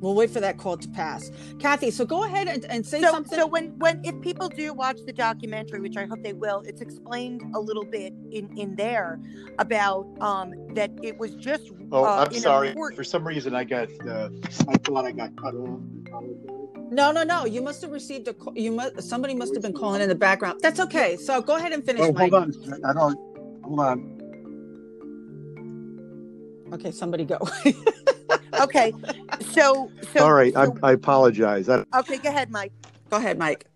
We'll 0.00 0.14
wait 0.14 0.30
for 0.30 0.40
that 0.40 0.58
call 0.58 0.76
to 0.76 0.88
pass. 0.90 1.30
Kathy, 1.58 1.90
so 1.90 2.04
go 2.04 2.24
ahead 2.24 2.48
and, 2.48 2.64
and 2.66 2.84
say 2.84 3.00
so, 3.00 3.10
something. 3.10 3.38
So 3.38 3.46
when 3.46 3.76
when 3.78 4.04
if 4.04 4.20
people 4.20 4.48
do 4.48 4.74
watch 4.74 4.98
the 5.06 5.12
documentary, 5.12 5.80
which 5.80 5.96
I 5.96 6.04
hope 6.04 6.22
they 6.22 6.34
will, 6.34 6.62
it's 6.66 6.80
explained 6.80 7.42
a 7.54 7.60
little 7.60 7.84
bit 7.84 8.12
in 8.30 8.54
in 8.58 8.76
there 8.76 9.18
about 9.58 10.06
um 10.20 10.52
that 10.74 10.90
it 11.02 11.18
was 11.18 11.34
just. 11.36 11.70
Oh, 11.92 12.04
uh, 12.04 12.26
I'm 12.26 12.32
sorry. 12.34 12.74
For 12.94 13.04
some 13.04 13.26
reason, 13.26 13.54
I 13.54 13.64
got. 13.64 13.88
Uh, 14.06 14.28
I 14.68 14.76
thought 14.78 15.06
I 15.06 15.12
got 15.12 15.34
cut 15.36 15.54
off. 15.54 15.80
No, 16.90 17.10
no, 17.10 17.24
no. 17.24 17.44
You 17.46 17.62
must 17.62 17.82
have 17.82 17.90
received 17.90 18.28
a 18.28 18.34
call. 18.34 18.52
You 18.56 18.72
must. 18.72 19.02
Somebody 19.02 19.34
must 19.34 19.54
have 19.54 19.62
been 19.62 19.72
calling 19.72 20.00
in 20.00 20.08
the 20.08 20.14
background. 20.14 20.60
That's 20.62 20.80
okay. 20.80 21.16
So 21.16 21.42
go 21.42 21.56
ahead 21.56 21.72
and 21.72 21.84
finish. 21.84 22.02
Oh, 22.02 22.12
hold 22.12 22.34
on. 22.34 22.52
I 22.84 22.92
don't. 22.92 23.18
Hold 23.64 23.80
on. 23.80 24.16
Okay, 26.72 26.90
somebody 26.90 27.24
go. 27.24 27.38
okay, 28.60 28.92
so 29.52 29.90
so. 30.12 30.24
All 30.24 30.32
right, 30.32 30.52
so, 30.52 30.76
I, 30.82 30.90
I 30.90 30.92
apologize. 30.92 31.68
I, 31.68 31.84
okay, 31.94 32.18
go 32.18 32.28
ahead, 32.28 32.50
Mike. 32.50 32.72
Go 33.08 33.18
ahead, 33.18 33.38
Mike. 33.38 33.66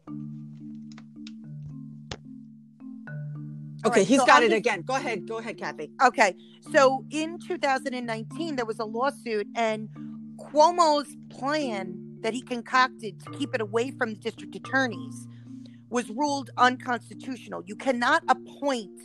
Okay, 3.87 4.01
right, 4.01 4.07
he's 4.07 4.19
so 4.19 4.27
got 4.27 4.39
I'm 4.39 4.45
it 4.45 4.49
just, 4.51 4.59
again. 4.59 4.83
Go 4.83 4.95
ahead, 4.95 5.27
go 5.27 5.39
ahead, 5.39 5.57
Kathy. 5.57 5.91
Okay, 6.05 6.35
so 6.73 7.05
in 7.11 7.39
2019, 7.39 8.57
there 8.57 8.67
was 8.67 8.79
a 8.79 8.85
lawsuit, 8.85 9.47
and 9.55 9.89
Cuomo's 10.37 11.17
plan 11.31 12.10
that 12.23 12.35
he 12.35 12.43
concocted 12.43 13.21
to 13.21 13.31
keep 13.33 13.55
it 13.55 13.61
away 13.61 13.91
from 13.91 14.11
the 14.11 14.21
district 14.21 14.55
attorneys 14.55 15.27
was 15.89 16.09
ruled 16.11 16.51
unconstitutional. 16.57 17.63
You 17.67 17.77
cannot 17.77 18.23
appoint 18.29 19.01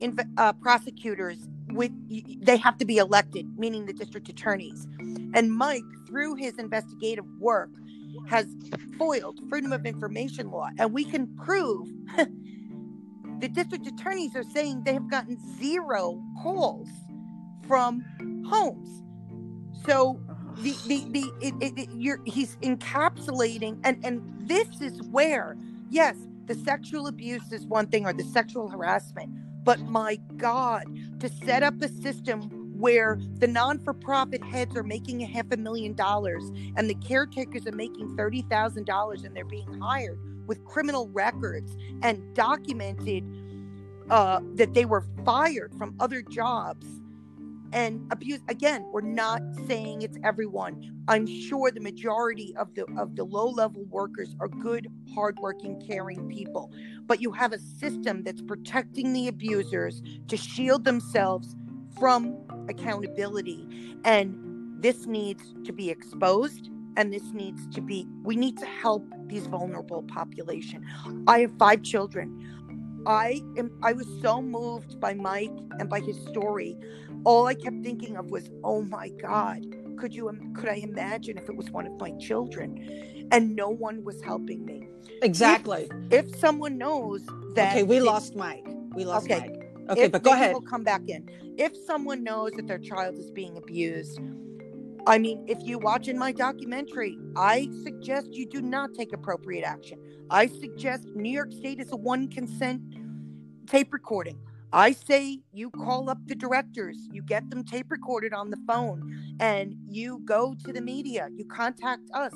inv- 0.00 0.28
uh, 0.36 0.52
prosecutors 0.54 1.48
with 1.68 1.92
they 2.44 2.56
have 2.56 2.78
to 2.78 2.84
be 2.84 2.98
elected, 2.98 3.46
meaning 3.58 3.86
the 3.86 3.92
district 3.92 4.28
attorneys. 4.28 4.86
And 5.34 5.52
Mike, 5.52 5.82
through 6.06 6.36
his 6.36 6.58
investigative 6.58 7.26
work, 7.40 7.70
has 8.28 8.46
foiled 8.98 9.40
freedom 9.48 9.72
of 9.72 9.84
information 9.84 10.50
law, 10.50 10.68
and 10.78 10.92
we 10.92 11.04
can 11.04 11.26
prove. 11.36 11.88
the 13.40 13.48
district 13.48 13.86
attorneys 13.86 14.34
are 14.34 14.44
saying 14.44 14.84
they 14.84 14.94
have 14.94 15.10
gotten 15.10 15.36
zero 15.58 16.22
calls 16.42 16.88
from 17.66 18.02
homes. 18.48 19.02
So 19.84 20.20
the 20.56 20.78
the 20.86 21.04
the 21.10 21.32
it, 21.40 21.54
it, 21.60 21.78
it, 21.78 21.88
you're 21.94 22.20
he's 22.24 22.56
encapsulating 22.56 23.78
and 23.84 24.04
and 24.04 24.22
this 24.48 24.80
is 24.80 25.02
where 25.10 25.56
yes 25.90 26.16
the 26.46 26.54
sexual 26.54 27.06
abuse 27.06 27.52
is 27.52 27.66
one 27.66 27.86
thing 27.86 28.06
or 28.06 28.12
the 28.12 28.24
sexual 28.24 28.68
harassment 28.68 29.30
but 29.64 29.80
my 29.80 30.16
god 30.36 30.84
to 31.20 31.28
set 31.28 31.62
up 31.62 31.74
a 31.82 31.88
system 31.88 32.50
where 32.78 33.18
the 33.38 33.46
non-for-profit 33.46 34.42
heads 34.44 34.76
are 34.76 34.82
making 34.82 35.22
a 35.22 35.26
half 35.26 35.46
a 35.50 35.56
million 35.56 35.94
dollars 35.94 36.50
and 36.76 36.90
the 36.90 36.94
caretakers 36.96 37.66
are 37.66 37.72
making 37.72 38.14
$30,000 38.16 39.24
and 39.24 39.34
they're 39.34 39.44
being 39.46 39.80
hired 39.80 40.18
with 40.46 40.62
criminal 40.66 41.08
records 41.08 41.74
and 42.02 42.22
documented 42.34 43.24
uh, 44.10 44.40
that 44.54 44.74
they 44.74 44.84
were 44.84 45.04
fired 45.24 45.74
from 45.78 45.94
other 46.00 46.22
jobs 46.22 46.86
and 47.76 48.10
abuse 48.10 48.40
again 48.48 48.88
we're 48.90 49.02
not 49.02 49.42
saying 49.66 50.00
it's 50.00 50.16
everyone. 50.24 50.74
I'm 51.08 51.26
sure 51.26 51.70
the 51.70 51.80
majority 51.80 52.56
of 52.56 52.74
the 52.74 52.86
of 52.96 53.16
the 53.16 53.24
low 53.24 53.50
level 53.50 53.84
workers 53.84 54.34
are 54.40 54.48
good 54.48 54.88
hardworking 55.14 55.82
caring 55.86 56.26
people. 56.26 56.72
But 57.04 57.20
you 57.20 57.32
have 57.32 57.52
a 57.52 57.58
system 57.58 58.22
that's 58.24 58.40
protecting 58.40 59.12
the 59.12 59.28
abusers 59.28 60.02
to 60.28 60.38
shield 60.38 60.84
themselves 60.84 61.54
from 62.00 62.38
accountability. 62.70 63.68
And 64.04 64.82
this 64.82 65.06
needs 65.06 65.42
to 65.64 65.72
be 65.72 65.90
exposed 65.90 66.70
and 66.96 67.12
this 67.12 67.30
needs 67.34 67.66
to 67.74 67.82
be 67.82 68.08
we 68.22 68.36
need 68.36 68.56
to 68.56 68.66
help 68.66 69.04
these 69.26 69.46
vulnerable 69.48 70.02
population. 70.04 70.82
I 71.26 71.40
have 71.40 71.52
five 71.58 71.82
children. 71.82 72.42
I 73.06 73.40
am 73.56 73.70
i 73.84 73.92
was 73.92 74.08
so 74.20 74.42
moved 74.42 74.98
by 74.98 75.14
mike 75.14 75.56
and 75.78 75.88
by 75.88 76.00
his 76.00 76.16
story 76.26 76.76
all 77.26 77.48
I 77.48 77.54
kept 77.54 77.82
thinking 77.82 78.16
of 78.16 78.30
was, 78.30 78.48
oh 78.62 78.82
my 78.82 79.08
God, 79.08 79.66
could 79.98 80.14
you 80.14 80.30
could 80.54 80.68
I 80.68 80.76
imagine 80.76 81.36
if 81.36 81.48
it 81.48 81.56
was 81.56 81.68
one 81.70 81.84
of 81.84 81.98
my 81.98 82.12
children? 82.12 83.28
And 83.32 83.56
no 83.56 83.68
one 83.68 84.04
was 84.04 84.22
helping 84.22 84.64
me. 84.64 84.88
Exactly. 85.22 85.88
If, 86.12 86.26
if 86.28 86.36
someone 86.38 86.78
knows 86.78 87.26
that 87.56 87.72
Okay, 87.72 87.82
we 87.82 87.96
it, 87.96 88.04
lost 88.04 88.36
Mike. 88.36 88.64
We 88.94 89.04
lost 89.04 89.26
okay. 89.26 89.40
Mike. 89.40 89.90
Okay, 89.90 90.02
if, 90.04 90.12
but 90.12 90.22
go 90.22 90.32
ahead. 90.34 90.52
We'll 90.52 90.62
come 90.62 90.84
back 90.84 91.08
in. 91.08 91.28
If 91.58 91.76
someone 91.76 92.22
knows 92.22 92.52
that 92.52 92.68
their 92.68 92.78
child 92.78 93.16
is 93.16 93.32
being 93.32 93.56
abused, 93.56 94.20
I 95.08 95.18
mean, 95.18 95.44
if 95.48 95.58
you 95.62 95.78
watch 95.80 96.06
in 96.06 96.16
my 96.16 96.30
documentary, 96.30 97.18
I 97.34 97.68
suggest 97.82 98.34
you 98.34 98.46
do 98.46 98.62
not 98.62 98.94
take 98.94 99.12
appropriate 99.12 99.64
action. 99.64 99.98
I 100.30 100.46
suggest 100.46 101.08
New 101.16 101.30
York 101.30 101.52
State 101.52 101.80
is 101.80 101.90
a 101.90 101.96
one 101.96 102.28
consent 102.28 102.82
tape 103.66 103.92
recording. 103.92 104.38
I 104.72 104.92
say 104.92 105.40
you 105.52 105.70
call 105.70 106.10
up 106.10 106.18
the 106.26 106.34
directors, 106.34 106.96
you 107.12 107.22
get 107.22 107.48
them 107.50 107.64
tape 107.64 107.86
recorded 107.90 108.32
on 108.32 108.50
the 108.50 108.58
phone, 108.66 109.36
and 109.40 109.76
you 109.88 110.20
go 110.24 110.54
to 110.64 110.72
the 110.72 110.80
media, 110.80 111.28
you 111.34 111.44
contact 111.46 112.02
us. 112.12 112.32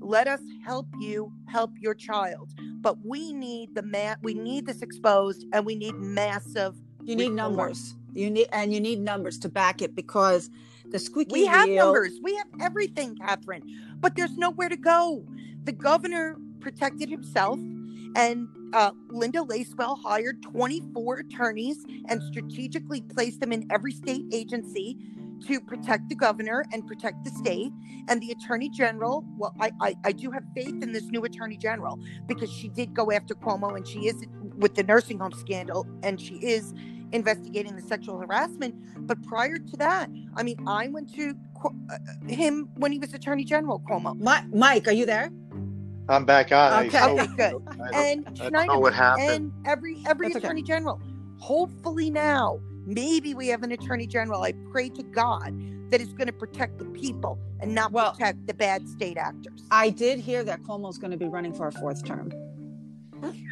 Let 0.00 0.28
us 0.28 0.40
help 0.64 0.86
you 1.00 1.32
help 1.48 1.70
your 1.80 1.94
child. 1.94 2.50
But 2.80 2.98
we 3.04 3.32
need 3.32 3.74
the 3.74 3.82
mat 3.82 4.18
we 4.22 4.34
need 4.34 4.66
this 4.66 4.82
exposed 4.82 5.46
and 5.52 5.64
we 5.64 5.76
need 5.76 5.94
massive 5.94 6.74
You 7.02 7.16
need 7.16 7.30
reform. 7.30 7.36
numbers. 7.36 7.94
You 8.12 8.30
need 8.30 8.48
and 8.52 8.74
you 8.74 8.80
need 8.80 9.00
numbers 9.00 9.38
to 9.40 9.48
back 9.48 9.80
it 9.80 9.94
because 9.94 10.50
the 10.90 10.98
squeaky 10.98 11.32
We 11.32 11.46
have 11.46 11.68
numbers. 11.70 12.12
We 12.22 12.34
have 12.36 12.48
everything, 12.60 13.16
Catherine. 13.16 13.62
But 14.00 14.16
there's 14.16 14.36
nowhere 14.36 14.68
to 14.68 14.76
go. 14.76 15.24
The 15.64 15.72
governor 15.72 16.36
protected 16.60 17.08
himself 17.08 17.58
and 18.16 18.48
uh, 18.72 18.92
Linda 19.08 19.40
Lacewell 19.40 19.98
hired 20.02 20.42
24 20.42 21.18
attorneys 21.18 21.84
and 22.08 22.22
strategically 22.22 23.02
placed 23.02 23.40
them 23.40 23.52
in 23.52 23.66
every 23.70 23.92
state 23.92 24.24
agency 24.32 24.96
to 25.46 25.60
protect 25.60 26.08
the 26.08 26.14
governor 26.14 26.64
and 26.72 26.86
protect 26.86 27.24
the 27.24 27.30
state. 27.30 27.72
And 28.08 28.22
the 28.22 28.30
attorney 28.30 28.68
general, 28.70 29.24
well, 29.36 29.54
I, 29.60 29.72
I, 29.80 29.94
I, 30.04 30.12
do 30.12 30.30
have 30.30 30.44
faith 30.54 30.82
in 30.82 30.92
this 30.92 31.04
new 31.04 31.24
attorney 31.24 31.56
general 31.56 31.98
because 32.26 32.50
she 32.50 32.68
did 32.68 32.94
go 32.94 33.10
after 33.10 33.34
Cuomo 33.34 33.76
and 33.76 33.86
she 33.86 34.06
is 34.06 34.24
with 34.56 34.74
the 34.74 34.82
nursing 34.82 35.18
home 35.18 35.32
scandal 35.32 35.86
and 36.02 36.20
she 36.20 36.34
is 36.36 36.74
investigating 37.12 37.76
the 37.76 37.82
sexual 37.82 38.18
harassment. 38.18 38.74
But 39.06 39.22
prior 39.22 39.58
to 39.58 39.76
that, 39.78 40.10
I 40.36 40.42
mean, 40.42 40.56
I 40.66 40.88
went 40.88 41.12
to 41.14 41.34
uh, 41.64 41.98
him 42.28 42.68
when 42.76 42.92
he 42.92 42.98
was 42.98 43.12
attorney 43.14 43.44
general, 43.44 43.80
Cuomo. 43.80 44.18
Mike, 44.52 44.88
are 44.88 44.92
you 44.92 45.06
there? 45.06 45.30
I'm 46.08 46.24
back 46.24 46.52
on. 46.52 46.86
Okay, 46.86 47.04
okay 47.04 47.26
good. 47.36 47.62
and 47.94 48.26
I 48.40 48.50
don't 48.50 48.66
know 48.66 48.78
what 48.78 48.94
happened. 48.94 49.30
And 49.30 49.52
every 49.66 50.02
every 50.06 50.32
That's 50.32 50.44
attorney 50.44 50.62
okay. 50.62 50.68
general. 50.68 51.00
Hopefully 51.38 52.10
now, 52.10 52.60
maybe 52.86 53.34
we 53.34 53.48
have 53.48 53.62
an 53.62 53.72
attorney 53.72 54.06
general. 54.06 54.42
I 54.42 54.52
pray 54.70 54.88
to 54.90 55.02
God 55.02 55.54
that 55.90 56.00
is 56.00 56.12
going 56.12 56.26
to 56.26 56.32
protect 56.32 56.78
the 56.78 56.84
people 56.86 57.38
and 57.60 57.74
not 57.74 57.92
well, 57.92 58.12
protect 58.12 58.46
the 58.46 58.54
bad 58.54 58.88
state 58.88 59.16
actors. 59.16 59.64
I 59.70 59.90
did 59.90 60.18
hear 60.18 60.42
that 60.44 60.62
Cuomo's 60.62 60.98
going 60.98 61.10
to 61.10 61.16
be 61.16 61.28
running 61.28 61.52
for 61.52 61.68
a 61.68 61.72
fourth 61.72 62.04
term. 62.04 62.32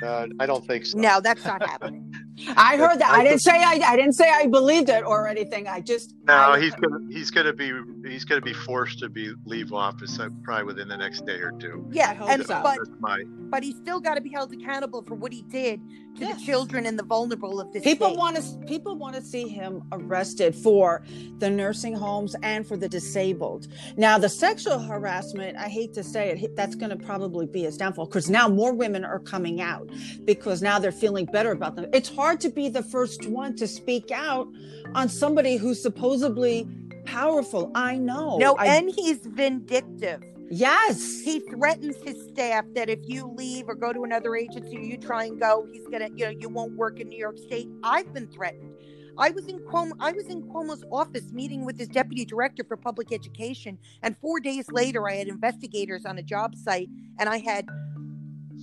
Uh, 0.02 0.26
I 0.40 0.46
don't 0.46 0.66
think 0.66 0.86
so. 0.86 0.98
No, 0.98 1.20
that's 1.20 1.44
not 1.44 1.62
happening. 1.62 2.12
I 2.56 2.76
heard 2.76 2.98
that. 2.98 3.10
I 3.10 3.22
didn't 3.22 3.40
say 3.40 3.52
I, 3.52 3.80
I 3.86 3.96
didn't 3.96 4.14
say 4.14 4.28
I 4.30 4.46
believed 4.46 4.88
it 4.88 5.04
or 5.04 5.28
anything. 5.28 5.66
I 5.66 5.80
just 5.80 6.14
no. 6.24 6.34
I, 6.34 6.60
he's 6.60 6.74
gonna 6.74 6.98
he's 7.10 7.30
gonna 7.30 7.52
be 7.52 7.72
he's 8.04 8.24
gonna 8.24 8.40
be 8.40 8.52
forced 8.52 8.98
to 9.00 9.08
be 9.08 9.32
leave 9.44 9.72
office 9.72 10.18
uh, 10.18 10.28
probably 10.42 10.64
within 10.64 10.88
the 10.88 10.96
next 10.96 11.26
day 11.26 11.38
or 11.38 11.52
two. 11.52 11.86
Yeah, 11.90 12.16
and 12.28 12.44
so. 12.46 12.60
but 12.62 12.78
my... 13.00 13.22
but 13.26 13.62
he's 13.62 13.76
still 13.76 14.00
got 14.00 14.14
to 14.14 14.20
be 14.20 14.30
held 14.30 14.52
accountable 14.52 15.02
for 15.02 15.14
what 15.14 15.32
he 15.32 15.42
did 15.42 15.80
to 16.16 16.20
yes. 16.20 16.38
the 16.38 16.46
children 16.46 16.86
and 16.86 16.98
the 16.98 17.02
vulnerable 17.02 17.60
of 17.60 17.72
this. 17.72 17.82
People 17.82 18.16
want 18.16 18.36
to 18.36 18.42
people 18.66 18.96
want 18.96 19.14
to 19.14 19.22
see 19.22 19.48
him 19.48 19.82
arrested 19.92 20.54
for 20.54 21.02
the 21.38 21.48
nursing 21.48 21.94
homes 21.94 22.36
and 22.42 22.66
for 22.66 22.76
the 22.76 22.88
disabled. 22.88 23.68
Now 23.96 24.18
the 24.18 24.28
sexual 24.28 24.78
harassment. 24.78 25.56
I 25.56 25.68
hate 25.68 25.92
to 25.94 26.02
say 26.02 26.30
it. 26.30 26.56
That's 26.56 26.74
going 26.74 26.90
to 26.90 27.04
probably 27.04 27.46
be 27.46 27.62
his 27.62 27.76
downfall 27.76 28.06
because 28.06 28.28
now 28.28 28.48
more 28.48 28.72
women 28.72 29.04
are 29.04 29.20
coming 29.20 29.60
out 29.60 29.88
because 30.24 30.62
now 30.62 30.78
they're 30.78 30.92
feeling 30.92 31.26
better 31.26 31.52
about 31.52 31.76
them. 31.76 31.86
It's 31.92 32.08
hard 32.08 32.40
to 32.40 32.50
be 32.50 32.68
the 32.68 32.82
first 32.82 33.26
one 33.26 33.56
to 33.56 33.66
speak 33.66 34.10
out 34.10 34.48
on 34.94 35.08
somebody 35.08 35.56
who's 35.56 35.80
supposedly 35.80 36.68
powerful. 37.04 37.70
I 37.74 37.96
know. 37.96 38.38
No, 38.38 38.54
I, 38.54 38.66
and 38.66 38.90
he's 38.90 39.18
vindictive. 39.18 40.22
Yes. 40.50 41.20
He 41.20 41.40
threatens 41.40 41.96
his 42.04 42.28
staff 42.28 42.64
that 42.74 42.90
if 42.90 42.98
you 43.04 43.32
leave 43.36 43.68
or 43.68 43.76
go 43.76 43.92
to 43.92 44.02
another 44.02 44.34
agency 44.34 44.76
or 44.76 44.80
you 44.80 44.98
try 44.98 45.24
and 45.24 45.40
go, 45.40 45.66
he's 45.72 45.86
gonna, 45.86 46.08
you 46.16 46.24
know, 46.24 46.30
you 46.30 46.48
won't 46.48 46.76
work 46.76 46.98
in 46.98 47.08
New 47.08 47.18
York 47.18 47.38
State. 47.38 47.68
I've 47.84 48.12
been 48.12 48.26
threatened. 48.26 48.74
I 49.16 49.30
was 49.30 49.46
in 49.46 49.58
Cuomo, 49.60 49.92
I 50.00 50.12
was 50.12 50.26
in 50.26 50.42
Cuomo's 50.42 50.84
office 50.90 51.30
meeting 51.32 51.64
with 51.64 51.78
his 51.78 51.88
deputy 51.88 52.24
director 52.24 52.64
for 52.64 52.76
public 52.76 53.12
education, 53.12 53.78
and 54.02 54.16
four 54.18 54.40
days 54.40 54.66
later, 54.70 55.08
I 55.08 55.16
had 55.16 55.28
investigators 55.28 56.06
on 56.06 56.18
a 56.18 56.22
job 56.22 56.54
site, 56.54 56.88
and 57.18 57.28
I 57.28 57.38
had 57.38 57.66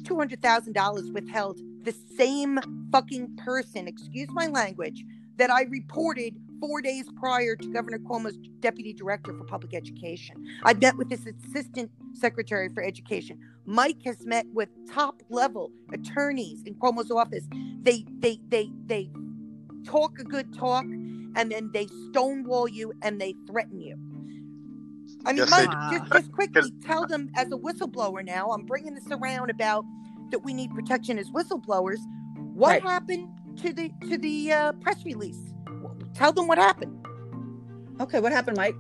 two 0.04 0.18
hundred 0.18 0.42
thousand 0.42 0.74
dollars 0.74 1.12
withheld 1.12 1.60
the 1.84 1.94
same 2.18 2.60
fucking 2.92 3.38
person, 3.38 3.88
excuse 3.88 4.30
my 4.32 4.48
language, 4.48 5.06
that 5.38 5.52
I 5.52 5.64
reported 5.64 6.36
four 6.60 6.82
days 6.82 7.05
prior 7.20 7.55
to 7.55 7.68
Governor 7.72 7.99
Cuomo's 7.99 8.38
deputy 8.60 8.93
director 8.93 9.34
for 9.34 9.43
public 9.45 9.74
education. 9.74 10.45
I 10.64 10.74
met 10.74 10.97
with 10.97 11.10
his 11.10 11.26
assistant 11.26 11.91
secretary 12.14 12.70
for 12.70 12.84
education. 12.84 13.39
Mike 13.66 14.01
has 14.05 14.26
met 14.26 14.45
with 14.53 14.70
top 14.91 15.22
level 15.30 15.72
attorneys 15.91 16.64
in 16.64 16.76
Cuomo's 16.76 17.12
office. 17.12 17.47
They 17.82 18.05
they 18.20 18.39
they 18.49 18.70
they 18.86 19.10
talk 19.86 20.20
a 20.20 20.24
good 20.24 20.53
talk 20.53 20.84
and 20.84 21.51
then 21.51 21.70
they 21.74 21.88
stonewall 22.10 22.68
you 22.68 22.93
and 23.01 23.22
they 23.22 23.36
threaten 23.47 23.80
you. 23.80 23.97
I 25.26 25.34
mean, 25.34 25.38
yes, 25.38 25.49
Mike, 25.49 25.70
just, 25.91 26.12
just 26.12 26.32
quickly 26.32 26.72
tell 26.86 27.05
them 27.05 27.30
as 27.36 27.47
a 27.47 27.58
whistleblower 27.58 28.26
now, 28.26 28.49
I'm 28.49 28.66
bringing 28.66 28.93
this 28.93 29.08
around 29.12 29.49
about 29.49 29.86
that 30.32 30.39
we 30.39 30.53
need 30.53 30.72
protection 30.72 31.18
as 31.18 31.30
whistleblowers. 31.30 31.99
What 32.53 32.70
right. 32.70 32.84
happened 32.84 33.30
to 33.58 33.74
the 33.74 33.91
to 34.10 34.18
the 34.18 34.51
uh, 34.51 34.72
press 34.74 35.03
release? 35.05 35.53
Tell 36.18 36.32
them 36.32 36.47
what 36.47 36.57
happened. 36.57 36.97
Okay, 38.01 38.20
what 38.20 38.32
happened, 38.32 38.57
Mike? 38.57 38.76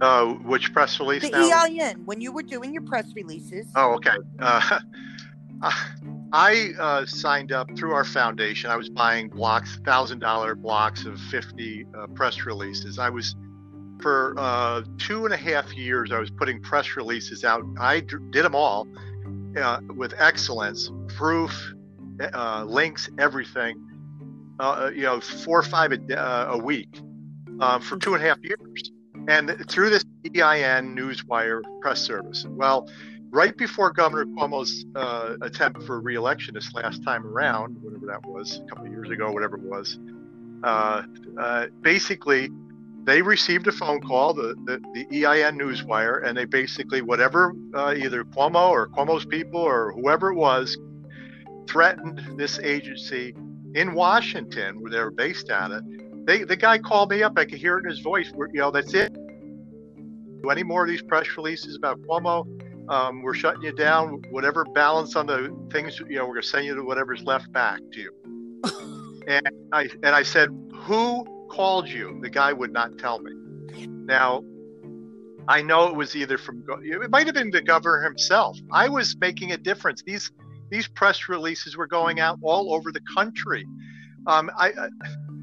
Uh, 0.00 0.26
which 0.26 0.72
press 0.72 0.98
release? 1.00 1.22
The 1.22 1.30
now? 1.30 1.64
EIN. 1.64 2.06
When 2.06 2.20
you 2.20 2.32
were 2.32 2.42
doing 2.42 2.72
your 2.72 2.82
press 2.82 3.12
releases. 3.14 3.66
Oh, 3.74 3.94
okay. 3.94 4.16
Uh, 4.38 4.78
I 6.32 6.70
uh, 6.78 7.04
signed 7.04 7.52
up 7.52 7.68
through 7.76 7.92
our 7.92 8.04
foundation. 8.04 8.70
I 8.70 8.76
was 8.76 8.88
buying 8.88 9.28
blocks, 9.28 9.78
thousand 9.84 10.20
dollar 10.20 10.54
blocks 10.54 11.04
of 11.04 11.20
fifty 11.20 11.84
uh, 11.98 12.06
press 12.08 12.46
releases. 12.46 12.98
I 12.98 13.10
was 13.10 13.34
for 14.00 14.34
uh, 14.36 14.82
two 14.98 15.24
and 15.24 15.32
a 15.32 15.36
half 15.36 15.72
years, 15.74 16.10
I 16.12 16.18
was 16.18 16.30
putting 16.30 16.60
press 16.60 16.96
releases 16.96 17.44
out. 17.44 17.64
I 17.78 18.00
d- 18.00 18.16
did 18.30 18.44
them 18.44 18.54
all 18.54 18.88
uh, 19.56 19.80
with 19.94 20.12
excellence, 20.18 20.90
proof, 21.06 21.74
uh, 22.34 22.64
links, 22.66 23.08
everything. 23.18 23.76
Uh, 24.60 24.62
uh, 24.62 24.90
you 24.94 25.02
know, 25.02 25.20
four 25.20 25.58
or 25.58 25.62
five 25.62 25.92
a, 25.92 26.20
uh, 26.20 26.52
a 26.52 26.58
week 26.58 27.00
for 27.80 27.96
two 27.98 28.14
and 28.14 28.22
a 28.22 28.26
half 28.26 28.38
years, 28.42 28.92
and 29.28 29.56
through 29.68 29.90
this 29.90 30.04
EIN 30.26 30.96
Newswire 30.96 31.62
press 31.80 32.00
service. 32.00 32.44
Well, 32.48 32.88
right 33.30 33.56
before 33.56 33.92
Governor 33.92 34.26
Cuomo's 34.26 34.84
attempt 35.40 35.82
for 35.84 36.00
reelection 36.00 36.54
this 36.54 36.72
last 36.74 37.02
time 37.02 37.26
around, 37.26 37.76
whatever 37.82 38.06
that 38.06 38.26
was, 38.26 38.58
a 38.58 38.68
couple 38.68 38.86
of 38.86 38.92
years 38.92 39.10
ago, 39.10 39.32
whatever 39.32 39.56
it 39.56 39.62
was, 39.62 39.98
basically 41.82 42.50
they 43.04 43.20
received 43.20 43.66
a 43.66 43.72
phone 43.72 44.00
call, 44.00 44.32
the, 44.32 44.54
the, 44.64 44.80
the 44.94 45.26
EIN 45.26 45.58
Newswire, 45.58 46.24
and 46.24 46.36
they 46.36 46.44
basically, 46.44 47.02
whatever 47.02 47.52
uh, 47.74 47.94
either 47.96 48.22
Cuomo 48.22 48.70
or 48.70 48.86
Cuomo's 48.88 49.24
people 49.24 49.60
or 49.60 49.92
whoever 49.92 50.30
it 50.30 50.36
was, 50.36 50.78
threatened 51.66 52.38
this 52.38 52.58
agency 52.60 53.34
in 53.74 53.94
Washington, 53.94 54.80
where 54.80 54.90
they 54.90 54.98
were 54.98 55.10
based 55.10 55.50
at 55.50 55.70
it. 55.70 55.82
They, 56.26 56.44
the 56.44 56.56
guy 56.56 56.78
called 56.78 57.10
me 57.10 57.22
up. 57.22 57.32
I 57.36 57.44
could 57.44 57.58
hear 57.58 57.78
it 57.78 57.84
in 57.84 57.90
his 57.90 58.00
voice. 58.00 58.30
We're, 58.34 58.48
you 58.48 58.60
know, 58.60 58.70
that's 58.70 58.94
it. 58.94 59.12
Do 60.42 60.50
any 60.50 60.62
more 60.62 60.82
of 60.84 60.88
these 60.88 61.02
press 61.02 61.26
releases 61.36 61.76
about 61.76 62.00
Cuomo? 62.02 62.46
Um, 62.88 63.22
we're 63.22 63.34
shutting 63.34 63.62
you 63.62 63.72
down. 63.72 64.22
Whatever 64.30 64.64
balance 64.64 65.16
on 65.16 65.26
the 65.26 65.56
things, 65.70 65.98
you 66.00 66.16
know, 66.16 66.26
we're 66.26 66.34
going 66.34 66.42
to 66.42 66.48
send 66.48 66.66
you 66.66 66.74
to 66.74 66.82
whatever's 66.82 67.22
left 67.22 67.50
back 67.52 67.80
to 67.92 68.00
you. 68.00 68.12
and 69.26 69.48
I 69.72 69.88
and 70.02 70.14
I 70.14 70.22
said, 70.22 70.50
who 70.74 71.24
called 71.50 71.88
you? 71.88 72.18
The 72.22 72.30
guy 72.30 72.52
would 72.52 72.72
not 72.72 72.98
tell 72.98 73.20
me. 73.20 73.32
Now, 73.86 74.42
I 75.48 75.62
know 75.62 75.88
it 75.88 75.94
was 75.94 76.14
either 76.16 76.38
from 76.38 76.64
it 76.82 77.10
might 77.10 77.26
have 77.26 77.34
been 77.34 77.50
the 77.50 77.62
governor 77.62 78.02
himself. 78.02 78.58
I 78.70 78.88
was 78.88 79.16
making 79.20 79.52
a 79.52 79.56
difference. 79.56 80.02
These 80.02 80.30
these 80.72 80.88
press 80.88 81.28
releases 81.28 81.76
were 81.76 81.86
going 81.86 82.18
out 82.18 82.38
all 82.42 82.74
over 82.74 82.90
the 82.90 83.02
country. 83.14 83.66
Um, 84.26 84.50
I, 84.56 84.68
I 84.68 84.88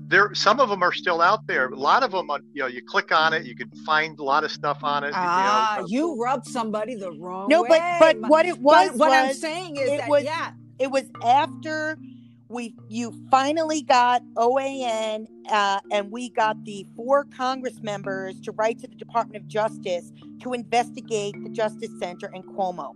there 0.08 0.34
some 0.34 0.60
of 0.60 0.70
them 0.70 0.82
are 0.82 0.92
still 0.92 1.22
out 1.22 1.46
there. 1.46 1.68
A 1.68 1.76
lot 1.76 2.02
of 2.02 2.12
them, 2.12 2.30
you 2.52 2.64
know, 2.64 2.68
you 2.68 2.82
click 2.84 3.12
on 3.12 3.32
it, 3.32 3.46
you 3.46 3.56
can 3.56 3.70
find 3.86 4.18
a 4.18 4.24
lot 4.24 4.44
of 4.44 4.52
stuff 4.52 4.84
on 4.84 5.04
it. 5.04 5.14
Ah, 5.16 5.76
you, 5.76 5.82
know, 5.82 5.88
you 5.88 6.22
rubbed 6.22 6.48
somebody 6.48 6.96
the 6.96 7.12
wrong 7.12 7.48
no, 7.48 7.62
way. 7.62 7.70
No, 7.70 7.98
but 8.00 8.20
but 8.20 8.30
what 8.30 8.46
it 8.48 8.58
was, 8.58 8.90
but 8.90 8.98
what 8.98 9.10
was, 9.10 9.30
I'm 9.30 9.34
saying 9.36 9.76
is 9.78 9.88
it 9.88 9.98
that 10.00 10.10
was, 10.10 10.24
yeah, 10.24 10.52
it 10.80 10.90
was 10.90 11.04
after 11.24 12.00
we 12.48 12.74
you 12.88 13.14
finally 13.30 13.84
got 13.84 14.24
OAN 14.36 15.28
uh, 15.52 15.80
and 15.92 16.10
we 16.10 16.32
got 16.32 16.64
the 16.66 16.88
four 16.96 17.26
Congress 17.38 17.80
members 17.84 18.40
to 18.42 18.52
write 18.54 18.80
to 18.80 18.88
the 18.88 18.96
Department 18.96 19.44
of 19.44 19.48
Justice 19.48 20.12
to 20.42 20.54
investigate 20.54 21.36
the 21.44 21.50
Justice 21.50 21.92
Center 22.00 22.32
and 22.34 22.44
Cuomo, 22.46 22.96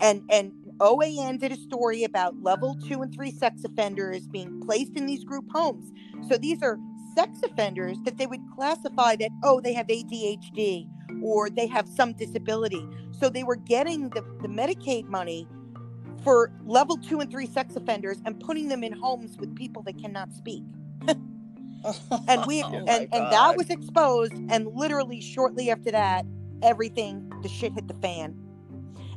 and 0.00 0.22
and 0.30 0.52
OAN 0.80 1.38
did 1.38 1.52
a 1.52 1.56
story 1.56 2.04
about 2.04 2.42
level 2.42 2.76
two 2.86 3.02
and 3.02 3.14
three 3.14 3.30
sex 3.30 3.64
offenders 3.64 4.26
being 4.26 4.60
placed 4.60 4.96
in 4.96 5.06
these 5.06 5.24
group 5.24 5.44
homes. 5.50 5.92
So 6.28 6.36
these 6.36 6.62
are 6.62 6.78
sex 7.16 7.38
offenders 7.44 7.96
that 8.04 8.18
they 8.18 8.26
would 8.26 8.40
classify 8.54 9.14
that 9.16 9.30
oh 9.44 9.60
they 9.60 9.72
have 9.72 9.86
ADHD 9.86 10.88
or 11.22 11.48
they 11.48 11.66
have 11.66 11.88
some 11.88 12.12
disability. 12.12 12.86
So 13.12 13.28
they 13.28 13.44
were 13.44 13.56
getting 13.56 14.08
the, 14.10 14.22
the 14.42 14.48
Medicaid 14.48 15.06
money 15.08 15.46
for 16.24 16.50
level 16.64 16.96
two 16.96 17.20
and 17.20 17.30
three 17.30 17.46
sex 17.46 17.76
offenders 17.76 18.20
and 18.24 18.40
putting 18.40 18.68
them 18.68 18.82
in 18.82 18.92
homes 18.92 19.36
with 19.38 19.54
people 19.54 19.82
that 19.82 19.98
cannot 20.00 20.32
speak. 20.32 20.64
and 22.28 22.44
we 22.46 22.62
oh 22.62 22.84
and, 22.88 23.08
and 23.12 23.32
that 23.32 23.56
was 23.56 23.68
exposed 23.70 24.32
and 24.48 24.66
literally 24.74 25.20
shortly 25.20 25.70
after 25.70 25.90
that 25.90 26.24
everything 26.62 27.30
the 27.42 27.48
shit 27.48 27.72
hit 27.72 27.86
the 27.88 27.94
fan 27.94 28.34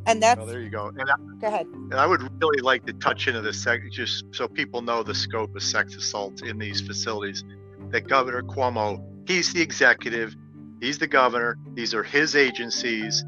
and 0.07 0.21
that's 0.21 0.41
oh, 0.41 0.45
there 0.45 0.61
you 0.61 0.69
go 0.69 0.87
and 0.87 1.01
I, 1.01 1.15
go 1.39 1.47
ahead 1.47 1.67
and 1.67 1.95
i 1.95 2.05
would 2.05 2.21
really 2.41 2.61
like 2.61 2.85
to 2.85 2.93
touch 2.93 3.27
into 3.27 3.41
this 3.41 3.61
sec- 3.61 3.91
just 3.91 4.25
so 4.31 4.47
people 4.47 4.81
know 4.81 5.03
the 5.03 5.15
scope 5.15 5.55
of 5.55 5.63
sex 5.63 5.95
assault 5.95 6.43
in 6.43 6.57
these 6.57 6.81
facilities 6.81 7.43
that 7.89 8.07
governor 8.07 8.41
cuomo 8.41 9.03
he's 9.27 9.53
the 9.53 9.61
executive 9.61 10.35
he's 10.81 10.97
the 10.97 11.07
governor 11.07 11.57
these 11.73 11.93
are 11.93 12.03
his 12.03 12.35
agencies 12.35 13.23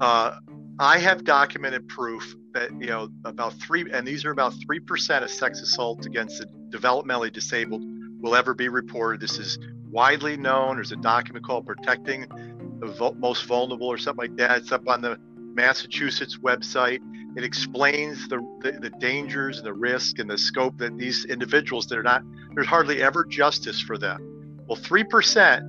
uh, 0.00 0.38
i 0.78 0.98
have 0.98 1.24
documented 1.24 1.86
proof 1.88 2.34
that 2.56 2.70
you 2.80 2.86
know 2.86 3.08
about 3.24 3.52
three, 3.54 3.84
and 3.92 4.06
these 4.06 4.24
are 4.24 4.30
about 4.30 4.54
three 4.66 4.80
percent 4.80 5.22
of 5.22 5.30
sex 5.30 5.60
assaults 5.60 6.06
against 6.06 6.38
the 6.38 6.46
developmentally 6.76 7.32
disabled 7.32 7.82
will 8.20 8.34
ever 8.34 8.54
be 8.54 8.68
reported. 8.68 9.20
This 9.20 9.38
is 9.38 9.58
widely 9.90 10.36
known. 10.36 10.76
There's 10.76 10.92
a 10.92 10.96
document 10.96 11.44
called 11.44 11.66
"Protecting 11.66 12.26
the 12.80 13.14
Most 13.18 13.44
Vulnerable" 13.44 13.86
or 13.86 13.98
something 13.98 14.30
like 14.30 14.36
that. 14.38 14.58
It's 14.58 14.72
up 14.72 14.88
on 14.88 15.02
the 15.02 15.18
Massachusetts 15.56 16.38
website. 16.38 17.00
It 17.36 17.44
explains 17.44 18.28
the, 18.28 18.38
the, 18.62 18.72
the 18.72 18.90
dangers 18.90 19.58
and 19.58 19.66
the 19.66 19.74
risk 19.74 20.18
and 20.20 20.30
the 20.30 20.38
scope 20.38 20.78
that 20.78 20.96
these 20.96 21.24
individuals 21.24 21.86
that 21.88 21.98
are 21.98 22.02
not 22.02 22.22
there's 22.54 22.66
hardly 22.66 23.02
ever 23.02 23.24
justice 23.24 23.80
for 23.80 23.98
them. 23.98 24.54
Well, 24.68 24.76
three 24.76 25.04
percent 25.04 25.64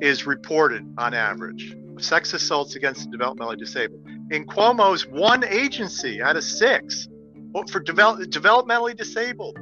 is 0.00 0.26
reported 0.26 0.86
on 0.96 1.12
average 1.12 1.76
of 1.96 2.04
sex 2.04 2.32
assaults 2.32 2.76
against 2.76 3.10
the 3.10 3.16
developmentally 3.16 3.58
disabled 3.58 4.00
in 4.30 4.46
Cuomo's 4.46 5.06
one 5.06 5.44
agency 5.44 6.22
out 6.22 6.36
of 6.36 6.44
six 6.44 7.08
oh, 7.54 7.64
for 7.70 7.80
develop, 7.80 8.20
developmentally 8.30 8.96
disabled. 8.96 9.58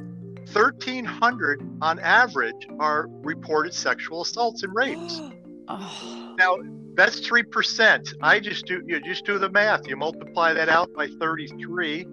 1,300 0.52 1.60
on 1.82 1.98
average 1.98 2.66
are 2.78 3.06
reported 3.08 3.74
sexual 3.74 4.22
assaults 4.22 4.62
and 4.62 4.74
rapes. 4.74 5.20
oh. 5.68 6.34
Now, 6.38 6.56
that's 6.98 7.20
3%. 7.20 8.12
I 8.22 8.40
just 8.40 8.66
do, 8.66 8.82
you 8.84 9.00
just 9.00 9.24
do 9.24 9.38
the 9.38 9.48
math. 9.48 9.86
You 9.86 9.96
multiply 9.96 10.52
that 10.54 10.68
out 10.68 10.92
by 10.94 11.06
33 11.06 12.04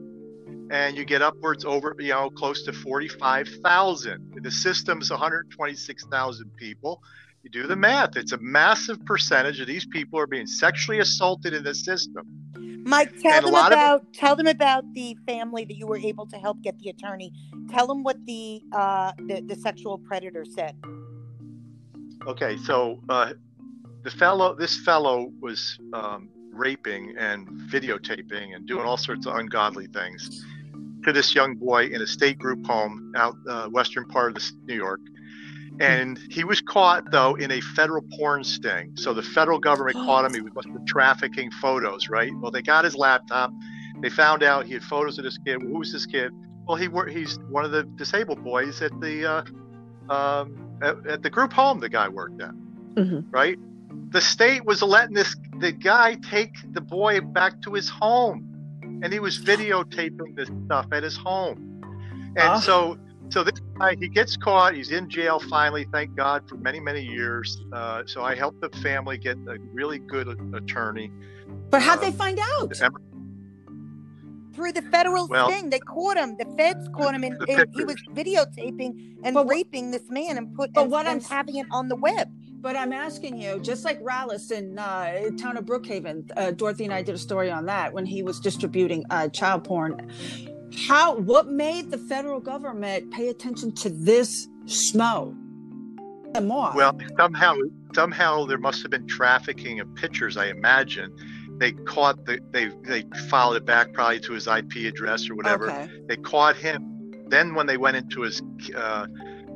and 0.70 0.96
you 0.96 1.04
get 1.06 1.24
upwards 1.24 1.66
over, 1.66 1.96
you 1.98 2.10
know, 2.10 2.30
close 2.30 2.64
to 2.66 2.72
45,000. 2.72 4.42
The 4.44 4.52
system's 4.52 5.10
126,000 5.10 6.56
people. 6.56 7.02
You 7.42 7.50
do 7.50 7.66
the 7.66 7.76
math. 7.76 8.16
It's 8.16 8.32
a 8.32 8.38
massive 8.38 9.04
percentage 9.06 9.60
of 9.60 9.66
these 9.66 9.88
people 9.88 10.20
are 10.20 10.28
being 10.28 10.46
sexually 10.46 11.00
assaulted 11.00 11.56
in 11.56 11.64
the 11.64 11.74
system. 11.74 12.28
Mike, 12.86 13.12
tell 13.20 13.42
them 13.42 13.56
about 13.56 13.74
of, 13.74 14.12
tell 14.14 14.36
them 14.36 14.46
about 14.46 14.84
the 14.94 15.18
family 15.26 15.66
that 15.66 15.76
you 15.76 15.88
were 15.88 15.98
able 15.98 16.28
to 16.28 16.38
help 16.38 16.62
get 16.62 16.78
the 16.78 16.90
attorney. 16.90 17.34
Tell 17.72 17.88
them 17.88 18.04
what 18.04 18.24
the 18.28 18.62
uh, 18.72 19.14
the, 19.18 19.42
the 19.42 19.56
sexual 19.56 19.98
predator 19.98 20.46
said. 20.46 20.76
Okay, 22.28 22.58
so 22.58 23.00
uh, 23.10 23.34
the 24.06 24.12
fellow, 24.12 24.53
this 24.53 24.78
fellow 24.78 25.34
was 25.41 25.80
um, 25.91 26.30
raping 26.53 27.16
and 27.18 27.47
videotaping 27.72 28.56
and 28.56 28.68
doing 28.68 28.86
all 28.86 28.97
sorts 28.97 29.26
of 29.26 29.36
ungodly 29.36 29.88
things 29.88 30.45
to 31.03 31.12
this 31.12 31.34
young 31.34 31.56
boy 31.56 31.88
in 31.88 32.01
a 32.03 32.08
state 32.08 32.38
group 32.38 32.64
home 32.68 33.12
out 33.16 33.36
uh, 33.49 33.68
western 33.68 34.06
part 34.08 34.30
of 34.30 34.36
the, 34.36 34.51
New 34.68 34.76
York. 34.76 34.99
And 35.80 36.20
he 36.30 36.43
was 36.43 36.62
caught 36.62 37.10
though 37.12 37.34
in 37.34 37.51
a 37.51 37.60
federal 37.62 38.03
porn 38.16 38.43
sting. 38.43 38.91
So 38.95 39.12
the 39.12 39.24
federal 39.24 39.60
government 39.60 39.97
oh. 39.99 40.06
caught 40.06 40.26
him. 40.26 40.34
He 40.36 40.41
was 40.41 40.66
trafficking 40.86 41.49
photos, 41.49 42.08
right? 42.08 42.32
Well, 42.39 42.51
they 42.51 42.62
got 42.62 42.86
his 42.86 42.95
laptop. 42.95 43.51
They 44.01 44.12
found 44.12 44.43
out 44.43 44.68
he 44.68 44.74
had 44.74 44.84
photos 44.84 45.18
of 45.18 45.24
this 45.24 45.39
kid. 45.39 45.64
Who 45.64 45.80
was 45.80 45.91
this 45.91 46.06
kid? 46.06 46.32
Well, 46.68 46.78
he 46.78 46.89
he's 47.12 47.39
one 47.49 47.66
of 47.66 47.72
the 47.72 47.84
disabled 47.84 48.43
boys 48.43 48.84
at 48.84 48.91
the 49.01 49.26
uh, 50.10 50.14
um, 50.14 50.78
at, 50.84 50.95
at, 51.08 51.24
the 51.24 51.30
group 51.30 51.51
home 51.51 51.80
the 51.80 51.89
guy 51.89 52.08
worked 52.08 52.41
at, 52.41 52.51
mm-hmm. 52.95 53.30
right? 53.32 53.58
The 54.10 54.22
state 54.22 54.66
was 54.66 54.82
letting 54.82 55.16
this 55.16 55.36
the 55.60 55.72
guy 55.72 56.16
take 56.30 56.56
the 56.74 56.82
boy 56.82 57.22
back 57.22 57.62
to 57.64 57.74
his 57.74 57.89
home, 57.89 58.48
and 58.82 59.12
he 59.12 59.20
was 59.20 59.39
videotaping 59.39 60.36
this 60.36 60.50
stuff 60.66 60.88
at 60.91 61.04
his 61.04 61.18
home. 61.18 61.82
And 62.38 62.39
uh. 62.39 62.60
so 62.60 62.98
so 63.30 63.43
this 63.43 63.60
guy 63.80 63.96
he 64.00 64.08
gets 64.08 64.38
caught. 64.38 64.76
He's 64.76 64.91
in 64.91 65.10
jail 65.10 65.39
finally 65.39 65.88
thank 65.91 66.16
god 66.16 66.48
for 66.48 66.56
many 66.58 66.80
many 66.80 67.04
years. 67.04 67.62
Uh, 67.74 68.04
so 68.06 68.24
i 68.24 68.36
helped 68.36 68.62
the 68.62 68.70
family 68.82 69.18
get 69.18 69.38
a 69.48 69.58
really 69.74 70.00
good 70.00 70.28
attorney. 70.54 71.12
But 71.70 71.82
how'd 71.82 72.00
um, 72.00 72.06
they 72.06 72.12
find 72.12 72.39
out? 72.39 72.74
through 74.56 74.72
the 74.72 74.82
federal 74.84 75.28
well, 75.28 75.50
thing 75.50 75.70
they 75.70 75.80
caught 75.80 76.16
him. 76.16 76.38
The 76.38 76.46
feds 76.58 76.88
caught 76.96 77.14
him 77.14 77.24
and, 77.24 77.38
and 77.50 77.68
he 77.76 77.84
was 77.84 77.98
videotaping 78.14 79.18
and 79.24 79.34
but, 79.34 79.48
raping 79.48 79.91
this 79.91 80.10
man 80.10 80.38
and 80.38 80.56
put 80.56 80.72
but 80.74 80.84
and, 80.84 80.91
what 80.91 81.06
and 81.06 81.22
i'm 81.22 81.30
having 81.30 81.58
it 81.58 81.68
on 81.72 81.88
the 81.88 81.96
web 81.96 82.32
but 82.66 82.76
I'm 82.76 82.93
asking 82.93 83.39
you, 83.39 83.59
just 83.59 83.86
like 83.86 84.01
Rallis 84.01 84.51
in 84.51 84.80
uh, 84.80 85.30
town 85.39 85.55
of 85.55 85.66
Brookhaven, 85.66 86.32
uh, 86.36 86.49
Dorothy 86.49 86.86
and 86.86 86.91
I 86.91 87.03
did 87.03 87.13
a 87.13 87.20
story 87.20 87.51
on 87.51 87.68
that 87.68 87.93
when 87.93 88.07
he 88.07 88.24
was 88.24 88.39
distributing 88.39 89.05
uh, 89.11 89.30
child 89.30 89.66
porn. 89.66 90.11
How 90.88 91.13
what 91.16 91.47
made 91.47 91.91
the 91.91 91.99
federal 91.99 92.39
government 92.39 93.11
pay 93.11 93.28
attention 93.28 93.72
to 93.76 93.89
this 93.91 94.47
schmo 94.66 95.38
more 96.41 96.72
well 96.76 96.99
somehow 97.18 97.55
somehow 97.93 98.45
there 98.45 98.57
must 98.57 98.82
have 98.82 98.91
been 98.91 99.07
trafficking 99.07 99.80
of 99.80 99.93
pictures 99.93 100.36
i 100.36 100.47
imagine. 100.47 101.16
They 101.59 101.72
caught 101.72 102.26
the 102.26 102.39
they 102.49 102.72
they 102.82 103.03
followed 103.30 103.57
it 103.57 103.66
back 103.66 103.93
probably 103.93 104.20
to 104.22 104.34
his 104.34 104.47
ip 104.47 104.76
address 104.76 105.30
or 105.30 105.36
whatever. 105.36 105.70
Okay. 105.70 105.88
they 106.07 106.18
caught 106.18 106.55
him. 106.55 107.11
Then 107.28 107.53
when 107.53 107.68
they 107.68 107.78
went 107.78 107.95
into 107.95 108.22
his 108.22 108.41
uh, 108.76 109.05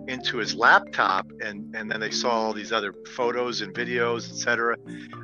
into 0.10 0.38
his 0.38 0.56
laptop 0.56 1.28
and 1.42 1.74
and 1.76 1.90
then 1.90 2.00
they 2.00 2.10
saw 2.10 2.32
all 2.32 2.54
these 2.54 2.72
other 2.72 2.94
photos 3.16 3.62
and 3.62 3.74
videos 3.74 4.30
etc 4.32 4.76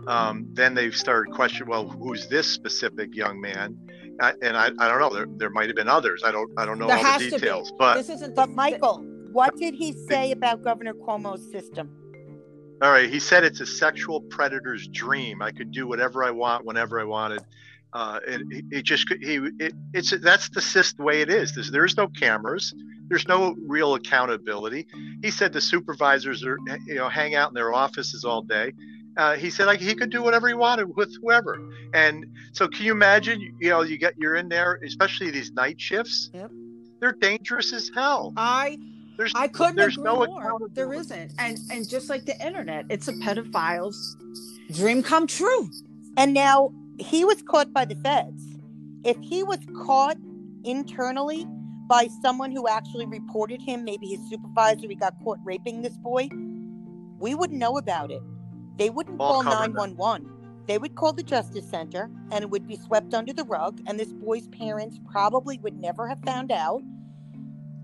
um, 0.07 0.45
then 0.53 0.73
they 0.75 0.91
started 0.91 1.33
questioning 1.33 1.69
well 1.69 1.87
who's 1.89 2.27
this 2.27 2.47
specific 2.47 3.13
young 3.15 3.41
man? 3.41 3.75
I, 4.21 4.33
and 4.41 4.55
I, 4.55 4.67
I 4.79 4.87
don't 4.87 4.99
know 5.01 5.13
there, 5.13 5.25
there 5.37 5.49
might 5.49 5.67
have 5.67 5.75
been 5.75 5.89
others. 5.89 6.21
I 6.23 6.31
don't 6.31 6.49
i 6.57 6.65
don't 6.65 6.77
know 6.79 6.87
There 6.87 6.97
all 6.97 7.03
has 7.03 7.19
the 7.21 7.31
to 7.31 7.35
be. 7.35 7.39
details 7.41 7.73
but 7.77 7.95
This 7.95 8.09
isn't 8.09 8.35
But 8.35 8.49
Michael, 8.51 9.03
what 9.33 9.57
did 9.57 9.73
he 9.73 9.91
say 9.91 10.31
about 10.31 10.63
Governor 10.63 10.93
Cuomo's 10.93 11.51
system? 11.51 11.89
all 12.81 12.91
right 12.91 13.09
he 13.09 13.19
said 13.19 13.43
it's 13.43 13.61
a 13.61 13.65
sexual 13.65 14.21
predator's 14.21 14.87
dream. 14.89 15.41
I 15.41 15.51
could 15.51 15.71
do 15.71 15.87
whatever 15.87 16.23
i 16.23 16.31
want 16.31 16.63
whenever 16.65 16.99
i 16.99 17.03
wanted. 17.03 17.41
Uh, 17.93 18.19
it, 18.27 18.41
it- 18.51 18.65
it 18.77 18.83
just 18.85 19.07
could- 19.07 19.23
he 19.23 19.35
it, 19.59 19.73
it's 19.93 20.11
that's 20.19 20.49
the 20.49 20.61
system 20.61 21.03
way 21.05 21.21
it 21.21 21.29
is. 21.29 21.53
There's, 21.55 21.71
there's 21.71 21.97
no 21.97 22.07
cameras 22.07 22.73
there's 23.09 23.27
no 23.27 23.55
real 23.67 23.95
accountability 23.95 24.87
he 25.21 25.31
said 25.31 25.53
the 25.53 25.61
supervisors 25.61 26.43
are 26.43 26.57
you 26.87 26.95
know 26.95 27.09
hang 27.09 27.35
out 27.35 27.49
in 27.49 27.55
their 27.55 27.73
offices 27.73 28.23
all 28.23 28.41
day 28.41 28.71
uh, 29.17 29.35
he 29.35 29.49
said 29.49 29.65
like 29.65 29.79
he 29.79 29.95
could 29.95 30.09
do 30.09 30.21
whatever 30.21 30.47
he 30.47 30.53
wanted 30.53 30.95
with 30.95 31.11
whoever 31.21 31.57
and 31.93 32.25
so 32.53 32.67
can 32.67 32.85
you 32.85 32.91
imagine 32.91 33.39
you 33.59 33.69
know 33.69 33.81
you 33.81 33.97
get 33.97 34.13
you're 34.17 34.35
in 34.35 34.49
there 34.49 34.79
especially 34.85 35.31
these 35.31 35.51
night 35.53 35.79
shifts 35.79 36.29
Yep. 36.33 36.51
they're 36.99 37.13
dangerous 37.13 37.73
as 37.73 37.89
hell 37.95 38.33
I 38.35 38.77
there's 39.17 39.31
I 39.35 39.47
couldn't 39.47 39.75
there's 39.77 39.93
agree 39.97 40.03
no 40.03 40.25
more. 40.25 40.59
There 40.73 40.93
isn't, 40.93 41.33
and 41.39 41.57
and 41.71 41.87
just 41.87 42.09
like 42.09 42.25
the 42.25 42.37
internet, 42.45 42.85
it's 42.89 43.07
a 43.07 43.13
pedophile's 43.13 44.17
dream 44.73 45.01
come 45.03 45.25
true. 45.25 45.69
And 46.17 46.33
now 46.33 46.73
he 46.99 47.23
was 47.23 47.41
caught 47.41 47.71
by 47.71 47.85
the 47.85 47.95
feds. 47.95 48.43
If 49.03 49.17
he 49.21 49.43
was 49.43 49.59
caught 49.85 50.17
internally 50.63 51.47
by 51.87 52.07
someone 52.21 52.51
who 52.51 52.67
actually 52.67 53.05
reported 53.05 53.61
him, 53.61 53.83
maybe 53.83 54.07
his 54.07 54.29
supervisor, 54.29 54.87
he 54.87 54.95
got 54.95 55.13
caught 55.23 55.39
raping 55.43 55.81
this 55.81 55.97
boy, 55.97 56.29
we 57.19 57.35
wouldn't 57.35 57.59
know 57.59 57.77
about 57.77 58.11
it. 58.11 58.21
They 58.77 58.89
wouldn't 58.89 59.19
All 59.19 59.43
call 59.43 59.43
911. 59.43 60.29
They 60.67 60.77
would 60.77 60.95
call 60.95 61.13
the 61.13 61.23
Justice 61.23 61.69
Center 61.69 62.09
and 62.31 62.43
it 62.43 62.49
would 62.49 62.67
be 62.67 62.75
swept 62.75 63.13
under 63.13 63.33
the 63.33 63.43
rug, 63.43 63.79
and 63.87 63.99
this 63.99 64.11
boy's 64.11 64.47
parents 64.47 64.99
probably 65.11 65.59
would 65.59 65.79
never 65.79 66.07
have 66.07 66.19
found 66.21 66.51
out. 66.51 66.81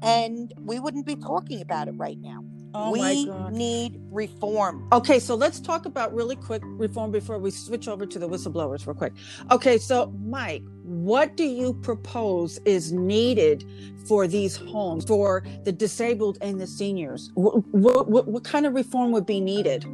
And 0.01 0.51
we 0.59 0.79
wouldn't 0.79 1.05
be 1.05 1.15
talking 1.15 1.61
about 1.61 1.87
it 1.87 1.91
right 1.91 2.17
now. 2.19 2.43
Oh 2.73 2.91
we 2.91 3.25
need 3.51 3.99
reform. 4.11 4.87
Okay, 4.93 5.19
so 5.19 5.35
let's 5.35 5.59
talk 5.59 5.85
about 5.85 6.13
really 6.13 6.35
quick 6.35 6.61
reform 6.65 7.11
before 7.11 7.37
we 7.37 7.51
switch 7.51 7.87
over 7.87 8.05
to 8.05 8.17
the 8.19 8.27
whistleblowers 8.29 8.87
real 8.87 8.95
quick. 8.95 9.13
Okay, 9.51 9.77
so 9.77 10.13
Mike, 10.23 10.63
what 10.83 11.35
do 11.35 11.43
you 11.43 11.73
propose 11.73 12.59
is 12.65 12.91
needed 12.93 13.65
for 14.07 14.25
these 14.27 14.55
homes 14.55 15.05
for 15.05 15.43
the 15.63 15.71
disabled 15.71 16.37
and 16.41 16.61
the 16.61 16.67
seniors? 16.67 17.31
What 17.33 17.65
what, 17.73 18.09
what, 18.09 18.27
what 18.27 18.43
kind 18.43 18.65
of 18.65 18.73
reform 18.73 19.11
would 19.11 19.25
be 19.25 19.41
needed? 19.41 19.85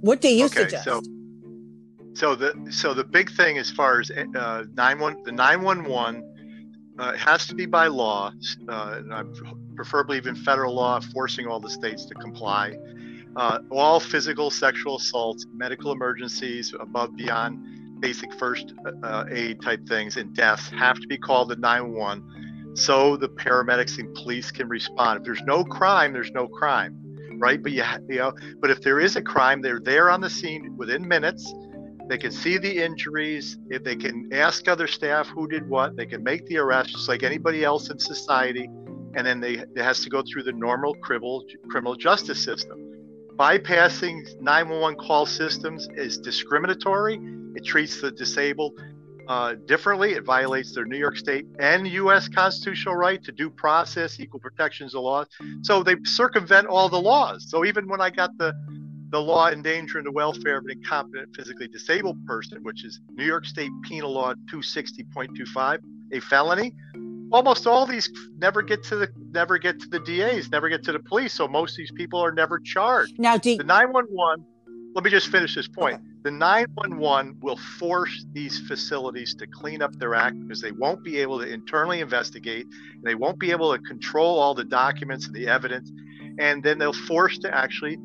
What 0.00 0.20
do 0.20 0.28
you 0.28 0.46
Okay, 0.46 0.62
suggest? 0.64 0.84
so- 0.84 1.02
So 2.14 2.34
the 2.34 2.52
so 2.70 2.92
the 2.92 3.04
big 3.04 3.30
thing 3.30 3.56
as 3.56 3.70
far 3.70 4.00
as 4.00 4.10
uh, 4.10 4.64
nine 4.74 4.98
one 4.98 5.22
the 5.24 5.30
nine 5.32 5.62
one 5.62 5.84
one 5.84 6.24
uh, 7.00 7.16
has 7.16 7.46
to 7.46 7.54
be 7.54 7.66
by 7.66 7.86
law, 7.86 8.30
uh, 8.68 9.24
preferably 9.74 10.18
even 10.18 10.36
federal 10.36 10.74
law, 10.74 11.00
forcing 11.00 11.46
all 11.46 11.58
the 11.58 11.70
states 11.70 12.04
to 12.04 12.14
comply. 12.14 12.76
Uh, 13.36 13.60
all 13.70 13.98
physical, 13.98 14.50
sexual 14.50 14.96
assaults, 14.96 15.46
medical 15.52 15.92
emergencies, 15.92 16.74
above 16.78 17.16
beyond 17.16 18.00
basic 18.00 18.32
first 18.34 18.74
uh, 19.02 19.24
aid 19.30 19.60
type 19.62 19.86
things, 19.88 20.16
and 20.16 20.34
deaths 20.34 20.68
have 20.70 21.00
to 21.00 21.06
be 21.06 21.16
called 21.16 21.48
to 21.48 21.56
911 21.56 22.50
so 22.74 23.16
the 23.16 23.28
paramedics 23.28 23.98
and 23.98 24.14
police 24.14 24.50
can 24.50 24.68
respond. 24.68 25.18
If 25.18 25.24
there's 25.24 25.42
no 25.42 25.64
crime, 25.64 26.12
there's 26.12 26.30
no 26.32 26.46
crime, 26.46 26.96
right? 27.38 27.62
But 27.62 27.72
you, 27.72 27.82
you 28.08 28.18
know, 28.18 28.32
but 28.60 28.70
if 28.70 28.80
there 28.80 29.00
is 29.00 29.16
a 29.16 29.22
crime, 29.22 29.60
they're 29.60 29.80
there 29.80 30.10
on 30.10 30.20
the 30.20 30.30
scene 30.30 30.76
within 30.76 31.06
minutes. 31.06 31.52
They 32.10 32.18
can 32.18 32.32
see 32.32 32.58
the 32.58 32.84
injuries. 32.84 33.56
If 33.68 33.84
they 33.84 33.94
can 33.94 34.30
ask 34.32 34.66
other 34.66 34.88
staff 34.88 35.28
who 35.28 35.46
did 35.46 35.68
what, 35.68 35.94
they 35.94 36.06
can 36.06 36.24
make 36.24 36.44
the 36.46 36.58
arrest 36.58 36.90
just 36.90 37.08
like 37.08 37.22
anybody 37.22 37.62
else 37.62 37.88
in 37.88 38.00
society. 38.00 38.68
And 39.14 39.24
then 39.24 39.38
they 39.38 39.58
it 39.58 39.76
has 39.76 40.00
to 40.00 40.10
go 40.10 40.20
through 40.20 40.42
the 40.42 40.52
normal 40.52 40.94
criminal 40.94 41.44
criminal 41.68 41.94
justice 41.94 42.42
system. 42.42 42.78
Bypassing 43.36 44.40
911 44.40 44.98
call 44.98 45.24
systems 45.24 45.88
is 45.94 46.18
discriminatory. 46.18 47.20
It 47.54 47.64
treats 47.64 48.00
the 48.00 48.10
disabled 48.10 48.72
uh, 49.28 49.54
differently. 49.66 50.14
It 50.14 50.24
violates 50.24 50.74
their 50.74 50.86
New 50.86 50.98
York 50.98 51.16
State 51.16 51.46
and 51.60 51.86
U.S. 51.86 52.26
constitutional 52.26 52.96
right 52.96 53.22
to 53.22 53.30
due 53.30 53.50
process, 53.50 54.18
equal 54.18 54.40
protections 54.40 54.96
of 54.96 55.02
law. 55.02 55.26
So 55.62 55.84
they 55.84 55.94
circumvent 56.02 56.66
all 56.66 56.88
the 56.88 57.00
laws. 57.00 57.46
So 57.48 57.64
even 57.64 57.86
when 57.86 58.00
I 58.00 58.10
got 58.10 58.36
the 58.36 58.52
the 59.10 59.20
law 59.20 59.50
endangering 59.50 60.04
the 60.04 60.12
welfare 60.12 60.58
of 60.58 60.64
an 60.64 60.70
incompetent 60.70 61.34
physically 61.34 61.68
disabled 61.68 62.24
person, 62.26 62.62
which 62.62 62.84
is 62.84 63.00
New 63.10 63.24
York 63.24 63.44
State 63.44 63.70
Penal 63.82 64.12
Law 64.12 64.34
260.25, 64.52 65.78
a 66.12 66.20
felony. 66.20 66.74
Almost 67.32 67.66
all 67.66 67.86
these 67.86 68.10
never 68.38 68.62
get 68.62 68.82
to 68.84 68.96
the 68.96 69.08
never 69.30 69.58
get 69.58 69.78
to 69.80 69.88
the 69.88 70.00
DAs, 70.00 70.50
never 70.50 70.68
get 70.68 70.82
to 70.84 70.92
the 70.92 70.98
police. 70.98 71.32
So 71.32 71.46
most 71.46 71.72
of 71.72 71.76
these 71.78 71.92
people 71.92 72.20
are 72.20 72.32
never 72.32 72.58
charged. 72.58 73.18
now, 73.18 73.36
do 73.36 73.56
The 73.56 73.64
911. 73.64 74.44
Let 74.94 75.04
me 75.04 75.10
just 75.10 75.28
finish 75.28 75.54
this 75.54 75.68
point. 75.68 76.00
The 76.24 76.32
911 76.32 77.38
will 77.40 77.56
force 77.78 78.26
these 78.32 78.58
facilities 78.66 79.36
to 79.36 79.46
clean 79.46 79.80
up 79.80 79.96
their 80.00 80.16
act 80.16 80.40
because 80.40 80.60
they 80.60 80.72
won't 80.72 81.04
be 81.04 81.18
able 81.18 81.38
to 81.38 81.46
internally 81.46 82.00
investigate. 82.00 82.66
And 82.66 83.04
they 83.04 83.14
won't 83.14 83.38
be 83.38 83.52
able 83.52 83.72
to 83.72 83.80
control 83.82 84.40
all 84.40 84.54
the 84.54 84.64
documents 84.64 85.26
and 85.26 85.34
the 85.34 85.46
evidence, 85.46 85.92
and 86.40 86.62
then 86.62 86.78
they'll 86.78 86.92
force 86.92 87.38
to 87.38 87.54
actually 87.54 87.98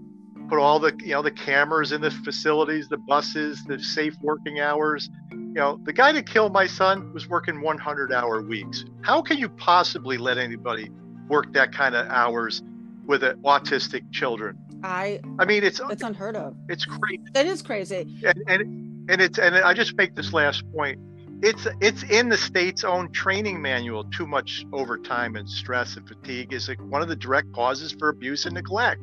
put 0.49 0.59
all 0.59 0.79
the 0.79 0.93
you 0.99 1.11
know 1.13 1.21
the 1.21 1.31
cameras 1.31 1.91
in 1.91 2.01
the 2.01 2.11
facilities, 2.11 2.87
the 2.89 2.97
buses, 2.97 3.63
the 3.65 3.79
safe 3.79 4.15
working 4.21 4.59
hours. 4.59 5.09
You 5.31 5.61
know, 5.61 5.79
the 5.83 5.93
guy 5.93 6.11
that 6.11 6.27
killed 6.29 6.51
my 6.53 6.67
son 6.67 7.13
was 7.13 7.29
working 7.29 7.61
100 7.61 8.11
hour 8.11 8.41
weeks. 8.41 8.83
How 9.01 9.21
can 9.21 9.37
you 9.37 9.47
possibly 9.49 10.17
let 10.17 10.37
anybody 10.37 10.89
work 11.29 11.53
that 11.53 11.71
kind 11.71 11.95
of 11.95 12.07
hours 12.07 12.61
with 13.05 13.23
uh, 13.23 13.35
autistic 13.45 14.11
children? 14.11 14.57
I 14.83 15.19
I 15.39 15.45
mean, 15.45 15.63
it's 15.63 15.79
it's 15.89 16.03
unheard 16.03 16.35
of. 16.35 16.55
it's 16.69 16.85
crazy, 16.85 17.21
That 17.33 17.45
is 17.45 17.61
crazy. 17.61 18.19
and 18.25 18.43
and 18.47 19.09
and 19.09 19.21
it's 19.21 19.39
and 19.39 19.55
I 19.55 19.73
just 19.73 19.95
make 19.95 20.15
this 20.15 20.33
last 20.33 20.63
point. 20.73 20.99
It's 21.41 21.67
it's 21.81 22.03
in 22.03 22.29
the 22.29 22.37
state's 22.37 22.83
own 22.83 23.11
training 23.11 23.61
manual. 23.61 24.03
Too 24.05 24.25
much 24.27 24.65
overtime 24.73 25.35
and 25.35 25.49
stress 25.49 25.95
and 25.95 26.07
fatigue 26.07 26.53
is 26.53 26.67
like 26.69 26.79
one 26.79 27.01
of 27.01 27.07
the 27.07 27.15
direct 27.15 27.51
causes 27.53 27.95
for 27.97 28.09
abuse 28.09 28.45
and 28.45 28.53
neglect. 28.55 29.01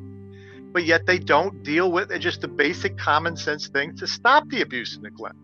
But 0.73 0.85
yet 0.85 1.05
they 1.05 1.19
don't 1.19 1.63
deal 1.63 1.91
with 1.91 2.11
it. 2.11 2.19
Just 2.19 2.41
the 2.41 2.47
basic 2.47 2.97
common 2.97 3.37
sense 3.37 3.67
thing 3.67 3.95
to 3.97 4.07
stop 4.07 4.49
the 4.49 4.61
abuse 4.61 4.95
and 4.95 5.03
neglect. 5.03 5.35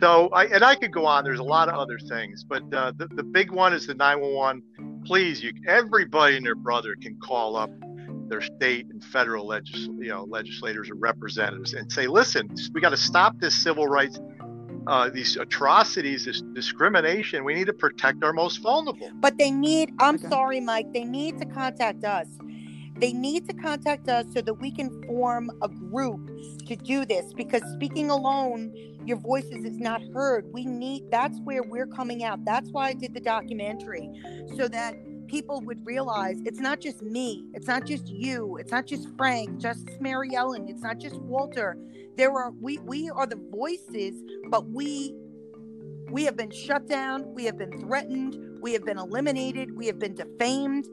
So 0.00 0.28
I 0.28 0.44
and 0.46 0.64
I 0.64 0.74
could 0.76 0.92
go 0.92 1.06
on. 1.06 1.24
There's 1.24 1.40
a 1.40 1.44
lot 1.44 1.68
of 1.68 1.74
other 1.74 1.98
things, 1.98 2.44
but 2.44 2.62
uh, 2.72 2.92
the 2.96 3.08
the 3.08 3.22
big 3.22 3.50
one 3.50 3.72
is 3.72 3.86
the 3.86 3.94
911. 3.94 4.62
Please, 5.04 5.42
you 5.42 5.52
everybody 5.66 6.36
and 6.36 6.46
their 6.46 6.54
brother 6.54 6.94
can 7.00 7.16
call 7.20 7.56
up 7.56 7.70
their 8.28 8.40
state 8.40 8.86
and 8.90 9.04
federal 9.04 9.46
legis- 9.46 9.88
you 9.98 10.08
know, 10.08 10.24
legislators 10.24 10.90
or 10.90 10.94
representatives 10.94 11.74
and 11.74 11.90
say, 11.92 12.06
listen, 12.06 12.48
we 12.72 12.80
got 12.80 12.90
to 12.90 12.96
stop 12.96 13.38
this 13.38 13.54
civil 13.54 13.86
rights, 13.86 14.18
uh, 14.86 15.10
these 15.10 15.36
atrocities, 15.36 16.24
this 16.24 16.42
discrimination. 16.54 17.44
We 17.44 17.54
need 17.54 17.66
to 17.66 17.74
protect 17.74 18.24
our 18.24 18.32
most 18.32 18.62
vulnerable. 18.62 19.10
But 19.14 19.36
they 19.36 19.50
need, 19.50 19.92
I'm 19.98 20.14
Okay. 20.16 20.28
sorry, 20.28 20.60
Mike, 20.60 20.86
they 20.94 21.04
need 21.04 21.38
to 21.38 21.44
contact 21.44 22.02
us. 22.04 22.26
They 22.96 23.12
need 23.12 23.48
to 23.48 23.54
contact 23.54 24.08
us 24.08 24.26
so 24.32 24.40
that 24.40 24.54
we 24.54 24.70
can 24.70 25.02
form 25.04 25.50
a 25.62 25.68
group 25.68 26.30
to 26.66 26.76
do 26.76 27.04
this 27.04 27.32
because 27.32 27.62
speaking 27.72 28.10
alone, 28.10 28.72
your 29.04 29.16
voices 29.16 29.64
is 29.64 29.78
not 29.78 30.00
heard. 30.12 30.46
We 30.52 30.64
need, 30.64 31.10
that's 31.10 31.38
where 31.40 31.62
we're 31.62 31.86
coming 31.86 32.24
out. 32.24 32.44
That's 32.44 32.70
why 32.70 32.88
I 32.88 32.92
did 32.94 33.12
the 33.12 33.20
documentary 33.20 34.08
so 34.56 34.68
that 34.68 34.96
people 35.26 35.60
would 35.62 35.84
realize 35.84 36.40
it's 36.44 36.60
not 36.60 36.80
just 36.80 37.02
me, 37.02 37.44
it's 37.52 37.66
not 37.66 37.84
just 37.84 38.08
you, 38.08 38.56
it's 38.58 38.70
not 38.70 38.86
just 38.86 39.08
Frank, 39.16 39.58
Justice 39.58 39.96
Mary 40.00 40.34
Ellen, 40.34 40.68
it's 40.68 40.82
not 40.82 40.98
just 40.98 41.16
Walter. 41.16 41.76
There 42.16 42.30
are, 42.32 42.52
we, 42.52 42.78
we 42.78 43.10
are 43.10 43.26
the 43.26 43.40
voices, 43.50 44.14
but 44.48 44.68
we 44.68 45.14
we 46.10 46.24
have 46.24 46.36
been 46.36 46.50
shut 46.50 46.86
down. 46.86 47.34
We 47.34 47.44
have 47.44 47.58
been 47.58 47.80
threatened. 47.80 48.60
We 48.60 48.72
have 48.74 48.84
been 48.84 48.98
eliminated. 48.98 49.74
We 49.76 49.86
have 49.86 49.98
been 49.98 50.14
defamed 50.14 50.86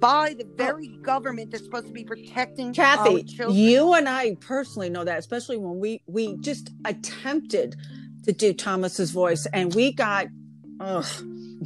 by 0.00 0.34
the 0.36 0.44
oh. 0.44 0.54
very 0.56 0.88
government 1.02 1.50
that's 1.50 1.64
supposed 1.64 1.86
to 1.86 1.92
be 1.92 2.04
protecting 2.04 2.68
our 2.68 2.74
Kathy, 2.74 3.22
children. 3.24 3.56
you 3.56 3.94
and 3.94 4.08
I 4.08 4.36
personally 4.40 4.90
know 4.90 5.04
that, 5.04 5.18
especially 5.18 5.56
when 5.56 5.78
we 5.78 6.02
we 6.06 6.36
just 6.38 6.70
attempted 6.84 7.76
to 8.24 8.32
do 8.32 8.52
Thomas's 8.52 9.10
voice 9.10 9.46
and 9.52 9.74
we 9.74 9.92
got 9.92 10.26
ugh, 10.80 11.06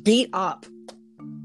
beat 0.03 0.31
up. 0.33 0.67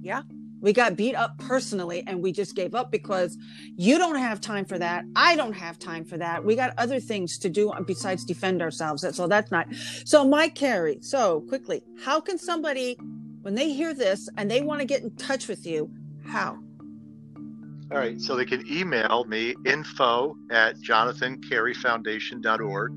Yeah. 0.02 0.22
We 0.62 0.74
got 0.74 0.96
beat 0.96 1.16
up 1.16 1.38
personally 1.38 2.04
and 2.08 2.24
we 2.24 2.32
just 2.32 2.56
gave 2.56 2.74
up 2.74 2.92
because 2.92 3.38
you 3.76 4.00
don't 4.00 4.18
have 4.18 4.42
time 4.42 4.66
for 4.66 4.80
that. 4.80 5.06
I 5.16 5.36
don't 5.36 5.54
have 5.54 5.78
time 5.78 6.06
for 6.06 6.18
that. 6.18 6.44
We 6.44 6.56
got 6.56 6.74
other 6.80 7.00
things 7.00 7.38
to 7.40 7.50
do 7.50 7.72
besides 7.86 8.26
defend 8.26 8.64
ourselves. 8.64 9.06
So 9.16 9.28
that's 9.28 9.52
not. 9.52 9.68
So 10.06 10.28
Mike 10.28 10.56
Carey, 10.56 10.98
so 11.02 11.42
quickly, 11.42 11.84
how 12.04 12.20
can 12.20 12.40
somebody 12.40 12.98
when 13.44 13.54
they 13.54 13.72
hear 13.72 13.94
this 13.94 14.28
and 14.38 14.50
they 14.50 14.62
want 14.62 14.80
to 14.82 14.88
get 14.88 15.04
in 15.04 15.16
touch 15.18 15.48
with 15.48 15.68
you, 15.68 15.92
how? 16.26 16.58
All 17.92 18.00
right, 18.00 18.20
so 18.20 18.36
they 18.36 18.46
can 18.46 18.64
email 18.72 19.26
me 19.28 19.54
info 19.66 20.36
at 20.50 20.76
jonathancareyfoundation.org. 20.78 22.92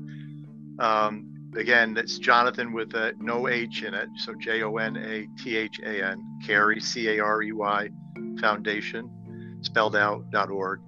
Um, 0.79 1.51
again, 1.55 1.93
that's 1.93 2.17
Jonathan 2.17 2.73
with 2.73 2.95
a 2.95 3.13
no 3.19 3.47
H 3.47 3.83
in 3.83 3.93
it, 3.93 4.09
so 4.17 4.33
J 4.33 4.63
O 4.63 4.77
N 4.77 4.97
A 4.97 5.27
T 5.41 5.57
H 5.57 5.79
A 5.85 6.03
N, 6.03 6.23
Carey, 6.45 6.79
C 6.79 7.07
A 7.09 7.19
R 7.19 7.43
E 7.43 7.51
Y, 7.51 7.89
Foundation, 8.39 9.57
spelled 9.61 9.95
out, 9.95 10.29
dot 10.31 10.49
.org. 10.49 10.81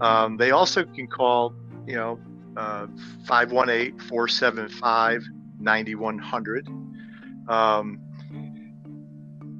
Um, 0.00 0.36
they 0.36 0.50
also 0.50 0.84
can 0.84 1.06
call, 1.06 1.54
you 1.86 1.96
know, 1.96 2.20
uh, 2.56 2.86
518 3.26 3.98
475 3.98 5.24
9100. 5.58 6.68
Um, 7.48 8.00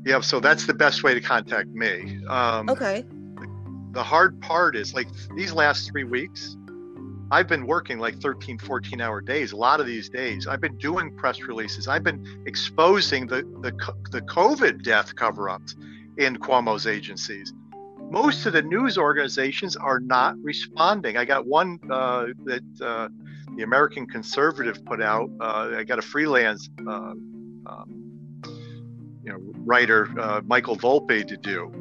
yeah, 0.05 0.21
so 0.21 0.41
that's 0.41 0.67
the 0.67 0.75
best 0.75 1.03
way 1.03 1.15
to 1.15 1.21
contact 1.21 1.69
me. 1.69 2.21
Um, 2.29 2.69
Okay. 2.69 3.05
The 3.93 4.03
hard 4.03 4.41
part 4.41 4.77
is 4.77 4.95
like 4.95 5.09
these 5.35 5.53
last 5.53 5.91
three 5.91 6.05
weeks 6.05 6.57
i've 7.31 7.49
been 7.49 7.67
working 7.67 7.99
like 7.99 8.21
13 8.21 8.59
14 8.59 9.01
hour 9.01 9.21
days. 9.21 9.53
A 9.53 9.57
lot 9.57 9.81
of 9.81 9.87
these 9.87 10.09
days 10.09 10.47
i've 10.47 10.61
been 10.61 10.77
doing 10.79 11.15
press 11.17 11.41
releases. 11.41 11.89
I've 11.89 12.05
been 12.05 12.43
exposing 12.47 13.27
the 13.27 13.43
the, 13.61 13.73
the 14.11 14.23
covid 14.23 14.83
death 14.83 15.15
cover-ups 15.15 15.77
in 16.17 16.37
cuomo's 16.37 16.87
agencies. 16.87 17.53
Most 18.11 18.47
of 18.47 18.55
the 18.55 18.63
news 18.63 18.97
organizations 18.97 19.77
are 19.77 20.01
not 20.01 20.35
responding. 20.43 21.19
I 21.19 21.27
got 21.27 21.47
one 21.47 21.79
uh, 21.91 22.27
that 22.45 22.65
uh, 22.81 23.09
the 23.57 23.63
american 23.63 24.07
conservative 24.07 24.85
put 24.85 25.03
out 25.03 25.31
uh, 25.41 25.73
i 25.77 25.85
got 25.85 25.99
a 25.99 26.03
freelance 26.03 26.69
uh, 26.87 27.13
um, 27.67 28.31
you 29.23 29.33
know 29.33 29.39
writer 29.65 30.09
uh, 30.21 30.41
michael 30.45 30.77
volpe 30.77 31.27
to 31.27 31.37
do. 31.37 31.73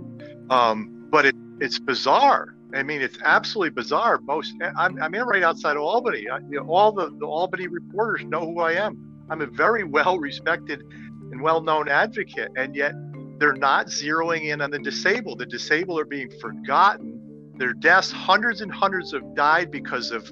Um, 0.49 1.07
but 1.09 1.25
it 1.25 1.35
it's 1.59 1.79
bizarre. 1.79 2.55
I 2.73 2.83
mean, 2.83 3.01
it's 3.01 3.17
absolutely 3.23 3.71
bizarre. 3.71 4.19
Most 4.19 4.53
I'm, 4.77 5.01
I'm 5.01 5.15
in 5.15 5.23
right 5.23 5.43
outside 5.43 5.77
of 5.77 5.83
Albany. 5.83 6.27
I, 6.29 6.39
you 6.39 6.59
know, 6.59 6.67
all 6.69 6.91
the, 6.91 7.09
the 7.17 7.25
Albany 7.25 7.67
reporters 7.67 8.25
know 8.25 8.41
who 8.41 8.59
I 8.59 8.73
am. 8.73 9.25
I'm 9.29 9.41
a 9.41 9.47
very 9.47 9.83
well 9.97 10.17
respected 10.17 10.81
and 11.31 11.41
well 11.41 11.61
known 11.61 11.87
advocate, 11.87 12.49
and 12.57 12.75
yet 12.75 12.93
they're 13.39 13.53
not 13.53 13.87
zeroing 13.87 14.45
in 14.45 14.61
on 14.61 14.71
the 14.71 14.79
disabled. 14.79 15.39
The 15.39 15.45
disabled 15.45 15.99
are 15.99 16.05
being 16.05 16.29
forgotten. 16.39 17.53
Their 17.57 17.73
deaths, 17.73 18.11
hundreds 18.11 18.61
and 18.61 18.71
hundreds 18.71 19.13
have 19.13 19.35
died 19.35 19.71
because 19.71 20.11
of 20.11 20.31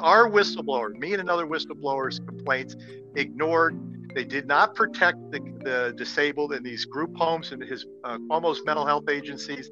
our 0.00 0.30
whistleblower, 0.30 0.96
me 0.96 1.12
and 1.12 1.20
another 1.20 1.46
whistleblower's 1.46 2.18
complaints, 2.20 2.76
ignored. 3.14 3.78
They 4.14 4.24
did 4.24 4.46
not 4.46 4.74
protect 4.74 5.18
the, 5.30 5.40
the 5.62 5.94
disabled 5.94 6.54
in 6.54 6.62
these 6.62 6.86
group 6.86 7.14
homes 7.16 7.52
and 7.52 7.62
his 7.62 7.84
uh, 8.04 8.18
almost 8.30 8.64
mental 8.64 8.86
health 8.86 9.10
agencies 9.10 9.70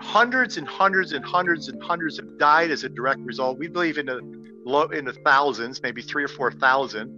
hundreds 0.00 0.56
and 0.56 0.66
hundreds 0.66 1.12
and 1.12 1.24
hundreds 1.24 1.68
and 1.68 1.82
hundreds 1.82 2.18
have 2.18 2.38
died 2.38 2.70
as 2.70 2.84
a 2.84 2.88
direct 2.88 3.20
result. 3.20 3.58
We 3.58 3.68
believe 3.68 3.98
in 3.98 4.06
the 4.06 4.20
low 4.64 4.84
in 4.84 5.04
the 5.04 5.12
thousands, 5.12 5.80
maybe 5.82 6.02
three 6.02 6.24
or 6.24 6.28
four 6.28 6.52
thousand. 6.52 7.12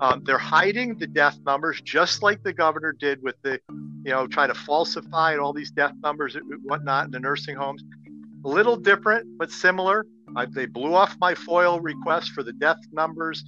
Um, 0.00 0.22
they're 0.24 0.38
hiding 0.38 0.96
the 0.96 1.06
death 1.06 1.38
numbers, 1.44 1.80
just 1.80 2.22
like 2.22 2.42
the 2.44 2.52
governor 2.52 2.92
did 2.92 3.20
with 3.22 3.34
the, 3.42 3.60
you 4.04 4.12
know, 4.12 4.26
try 4.28 4.46
to 4.46 4.54
falsify 4.54 5.36
all 5.36 5.52
these 5.52 5.72
death 5.72 5.92
numbers 6.02 6.36
and 6.36 6.44
whatnot 6.62 7.06
in 7.06 7.10
the 7.10 7.18
nursing 7.18 7.56
homes. 7.56 7.82
A 8.44 8.48
little 8.48 8.76
different, 8.76 9.26
but 9.38 9.50
similar. 9.50 10.06
I, 10.36 10.46
they 10.46 10.66
blew 10.66 10.94
off 10.94 11.16
my 11.20 11.34
FOIL 11.34 11.80
request 11.80 12.30
for 12.30 12.44
the 12.44 12.52
death 12.52 12.78
numbers. 12.92 13.44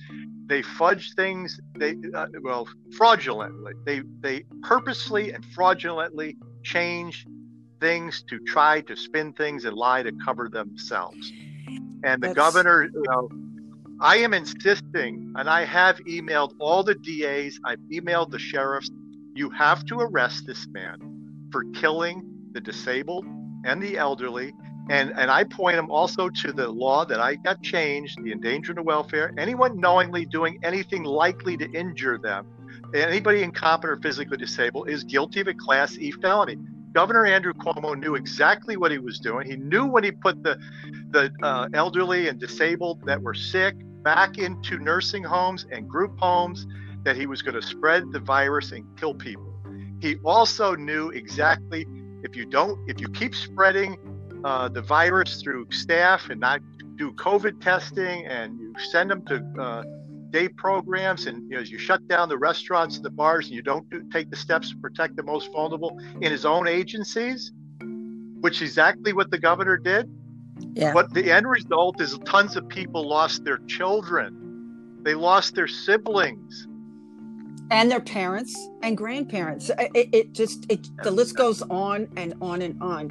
They 0.47 0.63
fudged 0.63 1.15
things. 1.15 1.61
They 1.79 1.95
uh, 2.15 2.27
well, 2.43 2.67
fraudulently. 2.97 3.75
They 3.85 4.03
they 4.21 4.45
purposely 4.63 5.33
and 5.33 5.45
fraudulently 5.45 6.37
changed 6.65 7.29
things 7.81 8.23
to 8.29 8.39
try 8.41 8.81
to 8.83 8.97
spin 8.97 9.33
things 9.33 9.65
and 9.65 9.77
lie 9.77 10.03
to 10.03 10.13
cover 10.25 10.49
themselves. 10.49 11.33
And 12.05 12.23
the 12.23 12.29
That's- 12.29 12.35
governor, 12.35 12.85
you 12.85 13.05
know, 13.09 13.29
I 14.01 14.17
am 14.17 14.33
insisting, 14.33 15.35
and 15.37 15.49
I 15.49 15.65
have 15.65 15.99
emailed 16.01 16.55
all 16.59 16.83
the 16.83 16.95
DAs, 16.95 17.59
I've 17.65 17.81
emailed 17.93 18.31
the 18.31 18.39
sheriffs, 18.39 18.91
you 19.35 19.51
have 19.51 19.85
to 19.87 20.01
arrest 20.01 20.47
this 20.47 20.67
man 20.69 20.99
for 21.53 21.65
killing 21.75 22.23
the 22.53 22.61
disabled 22.61 23.27
and 23.65 23.83
the 23.83 23.99
elderly. 23.99 24.53
And, 24.89 25.13
and 25.17 25.31
I 25.31 25.45
point 25.45 25.77
them 25.77 25.91
also 25.91 26.31
to 26.31 26.53
the 26.53 26.69
law 26.69 27.05
that 27.05 27.21
I 27.21 27.37
got 27.37 27.63
changed, 27.63 28.19
the 28.25 28.33
endangerment 28.33 28.81
of 28.81 28.87
welfare. 28.87 29.33
Anyone 29.39 29.79
knowingly 29.79 30.25
doing 30.25 30.59
anything 30.63 31.05
likely 31.05 31.57
to 31.59 31.71
injure 31.71 32.19
them, 32.19 32.47
anybody 32.95 33.43
incompetent 33.43 33.99
or 33.99 34.03
physically 34.03 34.37
disabled, 34.37 34.89
is 34.89 35.05
guilty 35.05 35.43
of 35.43 35.47
a 35.47 35.55
Class 35.55 35.97
E 35.99 36.11
felony. 36.11 36.57
Governor 36.93 37.27
Andrew 37.27 37.53
Cuomo 37.53 37.99
knew 37.99 38.17
exactly 38.17 38.77
what 38.77 38.91
he 38.91 38.99
was 38.99 39.19
doing. 39.21 39.49
He 39.49 39.57
knew 39.57 39.87
when 39.87 40.05
he 40.05 40.11
put 40.11 40.43
the 40.43 40.59
the 41.11 41.31
uh, 41.43 41.69
elderly 41.73 42.29
and 42.29 42.39
disabled 42.39 43.01
that 43.07 43.21
were 43.21 43.35
sick 43.35 43.75
back 44.03 44.39
into 44.39 44.79
nursing 44.79 45.23
homes 45.23 45.67
and 45.71 45.89
group 45.89 46.19
homes 46.19 46.67
that 47.05 47.17
he 47.17 47.27
was 47.27 47.43
going 47.43 47.55
to 47.55 47.63
spread 47.63 48.13
the 48.13 48.21
virus 48.21 48.73
and 48.73 48.85
kill 48.99 49.15
people. 49.15 49.55
He 50.01 50.17
also 50.25 50.75
knew 50.75 51.11
exactly 51.11 51.87
if 52.23 52.37
you 52.37 52.45
don't 52.47 52.79
if 52.89 53.01
you 53.01 53.09
keep 53.09 53.35
spreading 53.35 53.97
uh, 54.45 54.69
the 54.69 54.83
virus 54.83 55.43
through 55.43 55.71
staff 55.71 56.31
and 56.31 56.41
not 56.41 56.61
do 56.97 57.13
COVID 57.13 57.61
testing 57.61 58.27
and 58.27 58.59
you 58.59 58.75
send 58.91 59.11
them 59.11 59.25
to 59.27 59.37
uh, 59.59 59.83
day 60.31 60.49
programs 60.49 61.27
and 61.27 61.51
you 61.51 61.57
know 61.57 61.63
you 61.63 61.79
shut 61.79 62.07
down 62.09 62.29
the 62.29 62.39
restaurants 62.39 62.97
and 62.97 63.05
the 63.05 63.11
bars 63.11 63.47
and 63.47 63.55
you 63.55 63.63
don't 63.63 63.89
do, 63.91 64.03
take 64.13 64.31
the 64.31 64.37
steps 64.37 64.71
to 64.71 64.77
protect 64.77 65.17
the 65.17 65.23
most 65.23 65.51
vulnerable 65.53 65.99
in 66.21 66.31
his 66.31 66.45
own 66.45 66.69
agencies 66.69 67.53
which 68.41 68.63
is 68.63 68.71
exactly 68.71 69.13
what 69.13 69.31
the 69.31 69.39
governor 69.39 69.77
did. 69.77 70.11
Yeah. 70.73 70.93
but 70.93 71.13
the 71.15 71.31
end 71.33 71.49
result 71.49 72.01
is 72.01 72.19
tons 72.27 72.55
of 72.55 72.69
people 72.69 73.09
lost 73.09 73.45
their 73.45 73.59
children. 73.67 74.99
They 75.03 75.15
lost 75.15 75.55
their 75.55 75.67
siblings 75.67 76.69
and 77.71 77.91
their 77.91 78.01
parents 78.01 78.57
and 78.83 78.97
grandparents. 78.97 79.71
It, 79.79 80.09
it- 80.13 80.33
just 80.33 80.67
it 80.71 80.87
the 81.03 81.11
list 81.11 81.37
goes 81.37 81.63
on 81.63 82.09
and 82.17 82.35
on 82.41 82.63
and 82.63 82.81
on. 82.83 83.11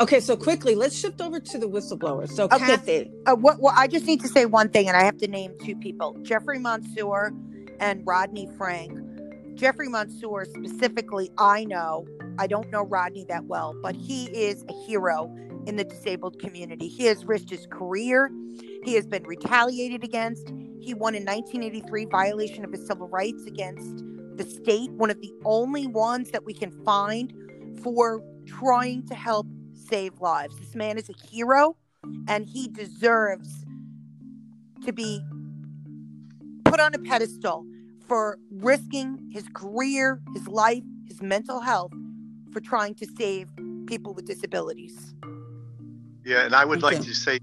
Okay, 0.00 0.20
so 0.20 0.36
quickly, 0.36 0.74
let's 0.74 0.96
shift 0.98 1.20
over 1.20 1.38
to 1.40 1.58
the 1.58 1.68
whistleblower. 1.68 2.28
So, 2.28 2.44
Okay. 2.44 2.58
Kathy, 2.58 3.10
Uh, 3.26 3.34
what, 3.36 3.60
well, 3.60 3.74
I 3.76 3.86
just 3.86 4.06
need 4.06 4.20
to 4.22 4.28
say 4.28 4.46
one 4.46 4.68
thing, 4.70 4.88
and 4.88 4.96
I 4.96 5.04
have 5.04 5.18
to 5.18 5.28
name 5.28 5.52
two 5.64 5.76
people 5.76 6.16
Jeffrey 6.22 6.58
Mansour 6.58 7.32
and 7.80 8.02
Rodney 8.06 8.48
Frank. 8.56 8.92
Jeffrey 9.54 9.88
Mansour, 9.88 10.46
specifically, 10.46 11.30
I 11.38 11.64
know, 11.64 12.06
I 12.38 12.46
don't 12.46 12.70
know 12.70 12.82
Rodney 12.84 13.26
that 13.28 13.44
well, 13.44 13.76
but 13.82 13.94
he 13.94 14.26
is 14.26 14.64
a 14.68 14.72
hero 14.86 15.34
in 15.66 15.76
the 15.76 15.84
disabled 15.84 16.38
community. 16.40 16.88
He 16.88 17.04
has 17.04 17.24
risked 17.26 17.50
his 17.50 17.66
career, 17.66 18.30
he 18.84 18.94
has 18.94 19.06
been 19.06 19.24
retaliated 19.24 20.02
against. 20.04 20.48
He 20.82 20.94
won 20.94 21.14
in 21.14 21.24
1983 21.24 22.06
violation 22.06 22.64
of 22.64 22.72
his 22.72 22.86
civil 22.86 23.08
rights 23.08 23.46
against 23.46 24.04
the 24.36 24.44
state, 24.44 24.90
one 24.92 25.10
of 25.10 25.20
the 25.20 25.32
only 25.44 25.86
ones 25.86 26.30
that 26.32 26.44
we 26.44 26.52
can 26.52 26.70
find 26.84 27.32
for 27.82 28.20
trying 28.46 29.06
to 29.06 29.14
help 29.14 29.46
save 29.74 30.18
lives. 30.20 30.56
This 30.58 30.74
man 30.74 30.98
is 30.98 31.08
a 31.08 31.26
hero 31.28 31.76
and 32.26 32.46
he 32.46 32.68
deserves 32.68 33.64
to 34.84 34.92
be 34.92 35.22
put 36.64 36.80
on 36.80 36.94
a 36.94 36.98
pedestal 36.98 37.64
for 38.08 38.38
risking 38.50 39.30
his 39.32 39.44
career, 39.54 40.20
his 40.32 40.48
life, 40.48 40.82
his 41.06 41.22
mental 41.22 41.60
health 41.60 41.92
for 42.52 42.60
trying 42.60 42.94
to 42.96 43.06
save 43.16 43.48
people 43.86 44.14
with 44.14 44.26
disabilities. 44.26 45.14
Yeah, 46.24 46.44
and 46.44 46.54
I 46.54 46.64
would 46.64 46.80
Thank 46.80 46.98
like 46.98 47.06
you. 47.06 47.12
to 47.12 47.14
say, 47.14 47.38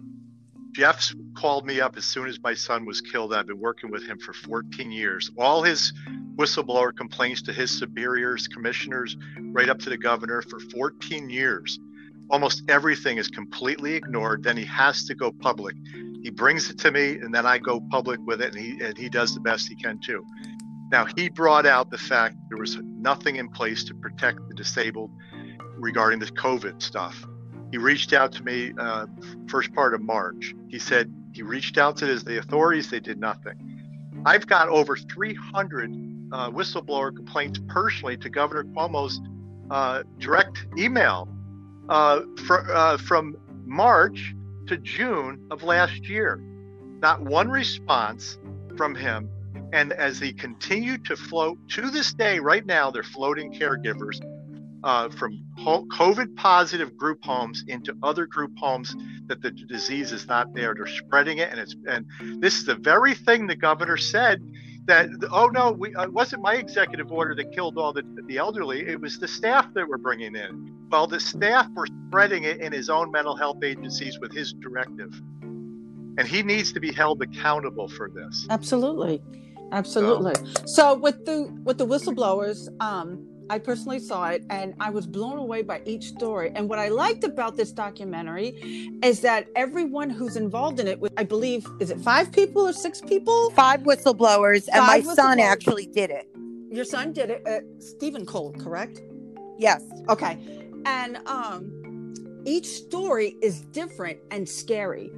Jeff's 0.71 1.15
called 1.35 1.65
me 1.65 1.81
up 1.81 1.97
as 1.97 2.05
soon 2.05 2.27
as 2.27 2.39
my 2.41 2.53
son 2.53 2.85
was 2.85 3.01
killed. 3.01 3.33
I've 3.33 3.47
been 3.47 3.59
working 3.59 3.89
with 3.89 4.05
him 4.05 4.19
for 4.19 4.33
14 4.33 4.91
years. 4.91 5.31
All 5.37 5.63
his 5.63 5.93
whistleblower 6.35 6.95
complaints 6.95 7.41
to 7.43 7.53
his 7.53 7.71
superiors, 7.71 8.47
commissioners, 8.47 9.17
right 9.39 9.69
up 9.69 9.79
to 9.79 9.89
the 9.89 9.97
governor 9.97 10.41
for 10.41 10.59
14 10.59 11.29
years. 11.29 11.79
Almost 12.29 12.63
everything 12.69 13.17
is 13.17 13.27
completely 13.27 13.95
ignored. 13.95 14.43
Then 14.43 14.55
he 14.55 14.65
has 14.65 15.05
to 15.05 15.15
go 15.15 15.31
public. 15.31 15.75
He 16.21 16.29
brings 16.29 16.69
it 16.69 16.77
to 16.79 16.91
me, 16.91 17.13
and 17.13 17.33
then 17.33 17.45
I 17.45 17.57
go 17.57 17.81
public 17.89 18.19
with 18.25 18.41
it, 18.41 18.53
and 18.53 18.63
he 18.63 18.79
and 18.83 18.97
he 18.97 19.09
does 19.09 19.33
the 19.33 19.39
best 19.39 19.67
he 19.67 19.75
can 19.75 19.99
too. 19.99 20.25
Now 20.91 21.07
he 21.15 21.29
brought 21.29 21.65
out 21.65 21.89
the 21.89 21.97
fact 21.97 22.35
there 22.49 22.57
was 22.57 22.77
nothing 22.83 23.37
in 23.37 23.49
place 23.49 23.83
to 23.85 23.95
protect 23.95 24.39
the 24.47 24.53
disabled 24.53 25.11
regarding 25.77 26.19
the 26.19 26.27
COVID 26.27 26.81
stuff. 26.81 27.25
He 27.71 27.77
reached 27.77 28.13
out 28.13 28.31
to 28.33 28.43
me 28.43 28.73
uh, 28.77 29.05
first 29.47 29.73
part 29.73 29.93
of 29.93 30.01
March. 30.01 30.55
He 30.67 30.79
said 30.79 31.13
he 31.33 31.43
reached 31.43 31.77
out 31.77 31.97
to 31.97 32.19
the 32.19 32.39
authorities. 32.39 32.89
They 32.89 32.99
did 32.99 33.19
nothing. 33.19 34.21
I've 34.25 34.47
got 34.47 34.69
over 34.69 34.97
300 34.97 35.91
uh, 36.31 36.49
whistleblower 36.51 37.15
complaints 37.15 37.59
personally 37.67 38.17
to 38.17 38.29
Governor 38.29 38.63
Cuomo's 38.63 39.21
uh, 39.69 40.03
direct 40.17 40.65
email 40.77 41.27
uh, 41.89 42.21
fr- 42.45 42.71
uh, 42.71 42.97
from 42.97 43.37
March 43.65 44.33
to 44.67 44.77
June 44.77 45.47
of 45.51 45.63
last 45.63 46.07
year. 46.07 46.41
Not 47.01 47.21
one 47.21 47.49
response 47.49 48.37
from 48.77 48.95
him. 48.95 49.29
And 49.71 49.93
as 49.93 50.19
he 50.19 50.33
continued 50.33 51.05
to 51.05 51.15
float 51.15 51.57
to 51.69 51.91
this 51.91 52.13
day, 52.13 52.39
right 52.39 52.65
now, 52.65 52.89
they're 52.89 53.03
floating 53.03 53.53
caregivers 53.53 54.19
uh, 54.83 55.09
from 55.09 55.43
COVID 55.59 56.35
positive 56.35 56.95
group 56.95 57.23
homes 57.23 57.63
into 57.67 57.95
other 58.03 58.25
group 58.25 58.51
homes 58.57 58.95
that 59.27 59.41
the 59.41 59.51
disease 59.51 60.11
is 60.11 60.27
not 60.27 60.53
there. 60.53 60.73
They're 60.73 60.87
spreading 60.87 61.39
it, 61.39 61.51
and 61.51 61.59
it's 61.59 61.75
and 61.87 62.05
this 62.41 62.57
is 62.57 62.65
the 62.65 62.75
very 62.75 63.13
thing 63.13 63.47
the 63.47 63.55
governor 63.55 63.97
said 63.97 64.41
that 64.85 65.09
oh 65.31 65.47
no, 65.47 65.71
we, 65.71 65.93
uh, 65.95 66.03
it 66.03 66.13
wasn't 66.13 66.41
my 66.41 66.55
executive 66.55 67.11
order 67.11 67.35
that 67.35 67.51
killed 67.51 67.77
all 67.77 67.93
the 67.93 68.03
the 68.27 68.37
elderly. 68.37 68.87
It 68.87 68.99
was 68.99 69.19
the 69.19 69.27
staff 69.27 69.73
that 69.73 69.87
were 69.87 69.97
bringing 69.97 70.35
in. 70.35 70.73
Well, 70.89 71.07
the 71.07 71.19
staff 71.19 71.67
were 71.75 71.87
spreading 72.07 72.43
it 72.43 72.59
in 72.59 72.71
his 72.71 72.89
own 72.89 73.11
mental 73.11 73.35
health 73.35 73.63
agencies 73.63 74.17
with 74.19 74.33
his 74.33 74.53
directive, 74.53 75.13
and 75.41 76.21
he 76.21 76.41
needs 76.41 76.73
to 76.73 76.79
be 76.79 76.91
held 76.91 77.21
accountable 77.21 77.87
for 77.87 78.09
this. 78.09 78.47
Absolutely, 78.49 79.21
absolutely. 79.71 80.35
So, 80.35 80.65
so 80.65 80.93
with 80.95 81.25
the 81.25 81.53
with 81.63 81.77
the 81.77 81.85
whistleblowers. 81.85 82.69
Um, 82.81 83.28
I 83.49 83.57
personally 83.57 83.99
saw 83.99 84.29
it 84.29 84.43
and 84.49 84.75
I 84.79 84.91
was 84.91 85.07
blown 85.07 85.37
away 85.37 85.63
by 85.63 85.81
each 85.85 86.05
story. 86.09 86.51
And 86.55 86.69
what 86.69 86.77
I 86.77 86.89
liked 86.89 87.23
about 87.23 87.57
this 87.57 87.71
documentary 87.71 88.49
is 89.03 89.21
that 89.21 89.47
everyone 89.55 90.09
who's 90.09 90.35
involved 90.35 90.79
in 90.79 90.87
it, 90.87 90.99
I 91.17 91.23
believe, 91.23 91.65
is 91.79 91.89
it 91.89 91.99
five 91.99 92.31
people 92.31 92.67
or 92.67 92.73
six 92.73 93.01
people? 93.01 93.49
Five 93.51 93.81
whistleblowers. 93.81 94.69
and 94.71 94.85
my 94.85 95.01
son 95.01 95.39
actually 95.39 95.87
did 95.87 96.11
it. 96.11 96.27
Your 96.71 96.85
son 96.85 97.11
did 97.11 97.31
it. 97.31 97.47
Uh, 97.47 97.61
Stephen 97.79 98.25
Cole, 98.25 98.53
correct? 98.53 99.01
Yes. 99.57 99.83
Okay. 100.07 100.37
And 100.85 101.17
um, 101.27 102.13
each 102.45 102.67
story 102.67 103.35
is 103.41 103.61
different 103.61 104.19
and 104.29 104.47
scary. 104.47 105.11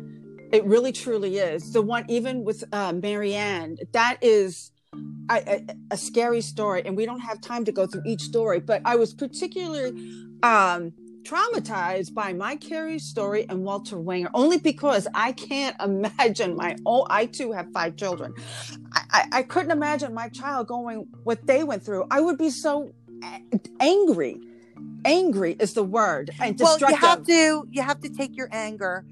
It 0.54 0.64
really 0.66 0.94
truly 0.94 1.38
is. 1.38 1.74
The 1.74 1.82
one, 1.82 2.06
even 2.08 2.44
with 2.46 2.64
uh, 2.74 2.94
Marianne, 2.94 3.78
that 3.92 4.18
is 4.22 4.71
a, 5.30 5.66
a, 5.92 5.98
scary 5.98 6.42
story, 6.42 6.84
and 6.86 6.96
we 6.98 7.06
don't 7.06 7.20
have 7.20 7.42
time 7.42 7.66
to 7.66 7.72
go 7.72 7.88
through 7.88 8.04
each 8.06 8.22
story. 8.22 8.60
But 8.60 8.82
I 8.86 8.96
was 8.96 9.14
particularly 9.14 9.92
um, 10.44 10.94
traumatized 11.24 12.14
by 12.14 12.34
Mike 12.34 12.62
Carey's 12.62 13.04
story 13.04 13.46
and 13.48 13.64
Walter 13.64 13.98
Wanger, 13.98 14.30
only 14.34 14.58
because 14.58 15.08
I 15.14 15.32
can't 15.32 15.76
imagine 15.82 16.56
my 16.56 16.76
own. 16.86 17.08
I 17.10 17.26
too 17.26 17.52
have 17.52 17.72
five 17.72 17.96
children. 17.96 18.34
I, 18.94 19.02
I, 19.12 19.28
I 19.32 19.44
couldn't 19.44 19.72
imagine 19.72 20.14
my 20.14 20.30
child 20.30 20.68
going 20.68 21.08
what 21.24 21.46
they 21.48 21.64
went 21.64 21.84
through. 21.84 22.08
I 22.12 22.22
would 22.22 22.38
be 22.38 22.50
so 22.50 22.94
angry. 23.80 24.40
Angry 25.06 25.56
is 25.60 25.74
the 25.74 25.84
word, 25.84 26.32
and 26.40 26.58
destructive. 26.58 26.82
Well, 26.82 26.92
you 26.92 26.98
have 26.98 27.26
to 27.26 27.68
you 27.72 27.82
have 27.82 28.02
to 28.02 28.10
take 28.10 28.36
your 28.36 28.50
anger 28.52 29.06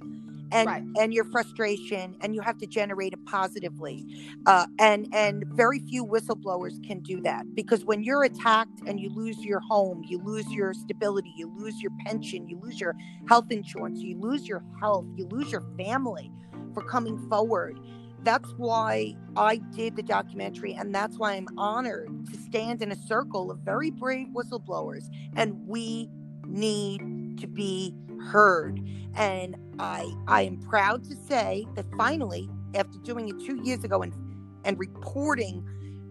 and 0.52 0.68
right. 0.68 0.84
and 1.00 1.14
your 1.14 1.26
frustration 1.26 2.16
and 2.22 2.36
you 2.36 2.42
have 2.42 2.58
to 2.58 2.66
generate 2.66 3.14
it 3.14 3.26
positively 3.26 4.06
uh, 4.46 4.66
and 4.80 5.08
and 5.14 5.44
very 5.54 5.80
few 5.80 6.06
whistleblowers 6.06 6.84
can 6.86 7.00
do 7.00 7.22
that 7.22 7.44
because 7.56 7.86
when 7.86 8.04
you're 8.04 8.24
attacked 8.24 8.82
and 8.88 9.00
you 9.00 9.10
lose 9.10 9.40
your 9.44 9.60
home 9.60 10.04
you 10.06 10.20
lose 10.24 10.50
your 10.52 10.74
stability 10.74 11.34
you 11.36 11.52
lose 11.58 11.82
your 11.82 11.92
pension 12.06 12.48
you 12.48 12.60
lose 12.62 12.80
your 12.80 12.96
health 13.28 13.52
insurance 13.52 14.00
you 14.00 14.18
lose 14.20 14.48
your 14.48 14.64
health 14.80 15.06
you 15.16 15.26
lose 15.28 15.52
your 15.52 15.64
family 15.78 16.32
for 16.74 16.84
coming 16.84 17.18
forward 17.30 17.80
that's 18.24 18.50
why 18.58 19.16
I 19.38 19.58
did 19.76 19.96
the 19.96 20.04
documentary, 20.04 20.74
and 20.74 20.94
that's 20.94 21.18
why 21.18 21.34
I'm 21.34 21.48
honored 21.58 22.10
to 22.32 22.38
stand 22.38 22.82
in 22.82 22.92
a 22.92 22.96
circle 22.96 23.50
of 23.50 23.60
very 23.60 23.92
brave 23.92 24.28
whistleblowers. 24.36 25.06
And 25.36 25.66
we 25.66 26.10
need 26.46 27.02
to 27.40 27.48
be 27.48 27.94
heard. 28.32 28.80
And 29.16 29.56
I 29.80 30.12
I 30.28 30.44
am 30.44 30.58
proud 30.58 31.04
to 31.06 31.16
say 31.16 31.66
that 31.76 31.86
finally, 31.98 32.50
after 32.76 32.98
doing 33.00 33.30
it 33.30 33.40
two 33.40 33.62
years 33.64 33.84
ago 33.84 34.02
and 34.02 34.14
and 34.66 34.78
reporting 34.78 35.68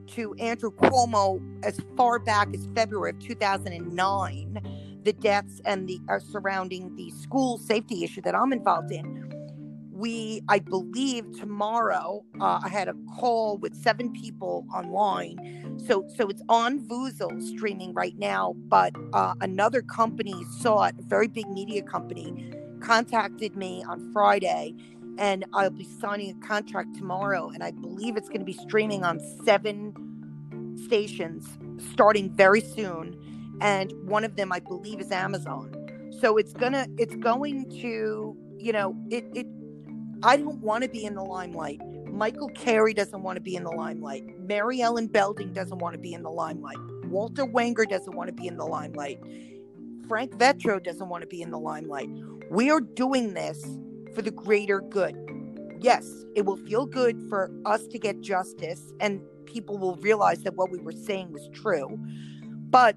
to 0.08 0.34
Andrew 0.34 0.70
Cuomo 0.70 1.40
as 1.64 1.80
far 1.96 2.18
back 2.18 2.48
as 2.54 2.66
February 2.74 3.10
of 3.10 3.18
2009, 3.18 5.00
the 5.04 5.12
deaths 5.12 5.60
and 5.64 5.88
the 5.88 6.00
uh, 6.08 6.18
surrounding 6.18 6.94
the 6.96 7.10
school 7.10 7.58
safety 7.58 8.04
issue 8.04 8.22
that 8.22 8.34
I'm 8.34 8.52
involved 8.52 8.90
in. 8.90 9.27
We, 9.98 10.42
I 10.48 10.60
believe, 10.60 11.24
tomorrow 11.36 12.24
uh, 12.40 12.60
I 12.62 12.68
had 12.68 12.86
a 12.86 12.94
call 13.18 13.58
with 13.58 13.74
seven 13.74 14.12
people 14.12 14.64
online, 14.72 15.82
so 15.84 16.06
so 16.16 16.28
it's 16.28 16.42
on 16.48 16.78
Vuuzle 16.86 17.42
streaming 17.42 17.92
right 17.94 18.16
now. 18.16 18.54
But 18.68 18.94
uh, 19.12 19.34
another 19.40 19.82
company 19.82 20.36
saw 20.60 20.84
it, 20.84 20.94
a 21.00 21.02
very 21.02 21.26
big 21.26 21.48
media 21.48 21.82
company, 21.82 22.52
contacted 22.80 23.56
me 23.56 23.82
on 23.88 24.12
Friday 24.12 24.76
and 25.18 25.44
I'll 25.52 25.70
be 25.70 25.84
signing 26.00 26.30
a 26.30 26.46
contract 26.46 26.94
tomorrow. 26.96 27.50
And 27.50 27.62
I 27.62 27.72
believe 27.72 28.16
it's 28.16 28.28
going 28.28 28.40
to 28.40 28.44
be 28.46 28.52
streaming 28.52 29.02
on 29.02 29.20
seven 29.44 29.92
stations 30.86 31.58
starting 31.92 32.30
very 32.30 32.60
soon. 32.60 33.18
And 33.60 33.92
one 34.08 34.22
of 34.22 34.36
them, 34.36 34.52
I 34.52 34.60
believe, 34.60 35.00
is 35.00 35.10
Amazon. 35.10 35.74
So 36.20 36.36
it's 36.36 36.52
gonna, 36.52 36.86
it's 36.96 37.16
going 37.16 37.68
to, 37.80 38.36
you 38.58 38.72
know, 38.72 38.96
it, 39.10 39.24
it. 39.34 39.46
I 40.22 40.36
don't 40.36 40.60
want 40.60 40.82
to 40.82 40.90
be 40.90 41.04
in 41.04 41.14
the 41.14 41.22
limelight. 41.22 41.80
Michael 42.06 42.48
Carey 42.48 42.92
doesn't 42.92 43.22
want 43.22 43.36
to 43.36 43.40
be 43.40 43.54
in 43.54 43.62
the 43.62 43.70
limelight. 43.70 44.24
Mary 44.40 44.80
Ellen 44.80 45.06
Belding 45.06 45.52
doesn't 45.52 45.78
want 45.78 45.94
to 45.94 46.00
be 46.00 46.12
in 46.12 46.24
the 46.24 46.30
limelight. 46.30 46.78
Walter 47.04 47.44
Wanger 47.44 47.88
doesn't 47.88 48.16
want 48.16 48.28
to 48.28 48.34
be 48.34 48.48
in 48.48 48.56
the 48.56 48.64
limelight. 48.64 49.20
Frank 50.08 50.32
Vetro 50.32 50.82
doesn't 50.82 51.08
want 51.08 51.22
to 51.22 51.28
be 51.28 51.40
in 51.40 51.50
the 51.50 51.58
limelight. 51.58 52.08
We 52.50 52.70
are 52.70 52.80
doing 52.80 53.34
this 53.34 53.64
for 54.14 54.22
the 54.22 54.32
greater 54.32 54.80
good. 54.80 55.14
Yes, 55.80 56.24
it 56.34 56.44
will 56.44 56.56
feel 56.56 56.86
good 56.86 57.22
for 57.28 57.52
us 57.64 57.86
to 57.86 57.98
get 57.98 58.20
justice 58.20 58.92
and 59.00 59.20
people 59.44 59.78
will 59.78 59.96
realize 59.96 60.42
that 60.42 60.54
what 60.56 60.72
we 60.72 60.78
were 60.78 60.92
saying 60.92 61.32
was 61.32 61.48
true. 61.54 61.96
But 62.70 62.96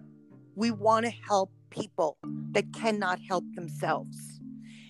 we 0.56 0.72
want 0.72 1.06
to 1.06 1.12
help 1.12 1.52
people 1.70 2.18
that 2.52 2.74
cannot 2.74 3.20
help 3.30 3.44
themselves. 3.54 4.41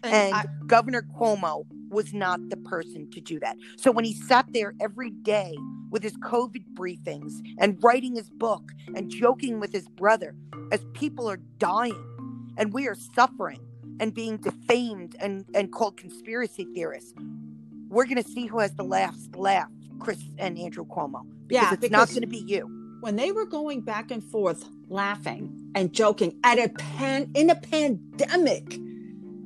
And, 0.04 0.14
and 0.14 0.34
I, 0.34 0.45
Governor 0.68 1.04
Cuomo 1.18 1.66
was 1.89 2.14
not 2.14 2.39
the 2.49 2.58
person 2.58 3.10
to 3.12 3.22
do 3.22 3.39
that. 3.39 3.58
So 3.78 3.91
when 3.91 4.06
he 4.06 4.14
sat 4.14 4.45
there 4.54 4.74
every 4.80 5.12
day 5.12 5.56
with 5.91 6.04
his 6.04 6.16
COVID 6.18 6.64
briefings 6.74 7.34
and 7.60 7.78
writing 7.84 8.16
his 8.16 8.30
book 8.30 8.72
and 8.95 9.10
joking 9.10 9.60
with 9.60 9.74
his 9.74 9.88
brother 9.89 10.36
as 10.72 10.84
people 10.93 11.30
are 11.30 11.39
dying 11.58 12.54
and 12.58 12.74
we 12.74 12.88
are 12.88 12.95
suffering 12.95 13.60
and 13.99 14.14
being 14.14 14.38
defamed 14.38 15.16
and, 15.20 15.45
and 15.54 15.72
called 15.72 15.97
conspiracy 15.97 16.66
theorists. 16.74 17.14
We're 17.89 18.06
going 18.06 18.24
to 18.24 18.30
see 18.30 18.47
who 18.47 18.60
has 18.60 18.74
the 18.76 18.84
last 18.84 19.36
laugh, 19.36 19.70
Chris 19.99 20.24
and 20.38 20.58
Andrew 20.58 20.86
Cuomo. 20.86 21.24
Because 21.47 21.64
yeah, 21.64 21.74
it's 21.74 21.82
because 21.82 21.91
not 21.91 22.10
going 22.10 22.22
to 22.22 22.28
be 22.28 22.43
you. 22.47 22.97
When 23.02 23.18
they 23.18 23.32
were 23.32 23.45
going 23.45 23.82
back 23.82 24.12
and 24.12 24.24
forth, 24.24 24.66
laughing 24.88 25.72
and 25.76 25.91
joking 25.93 26.38
at 26.43 26.58
a 26.58 26.70
pan 26.70 27.32
in 27.34 27.49
a 27.49 27.56
pandemic, 27.56 28.78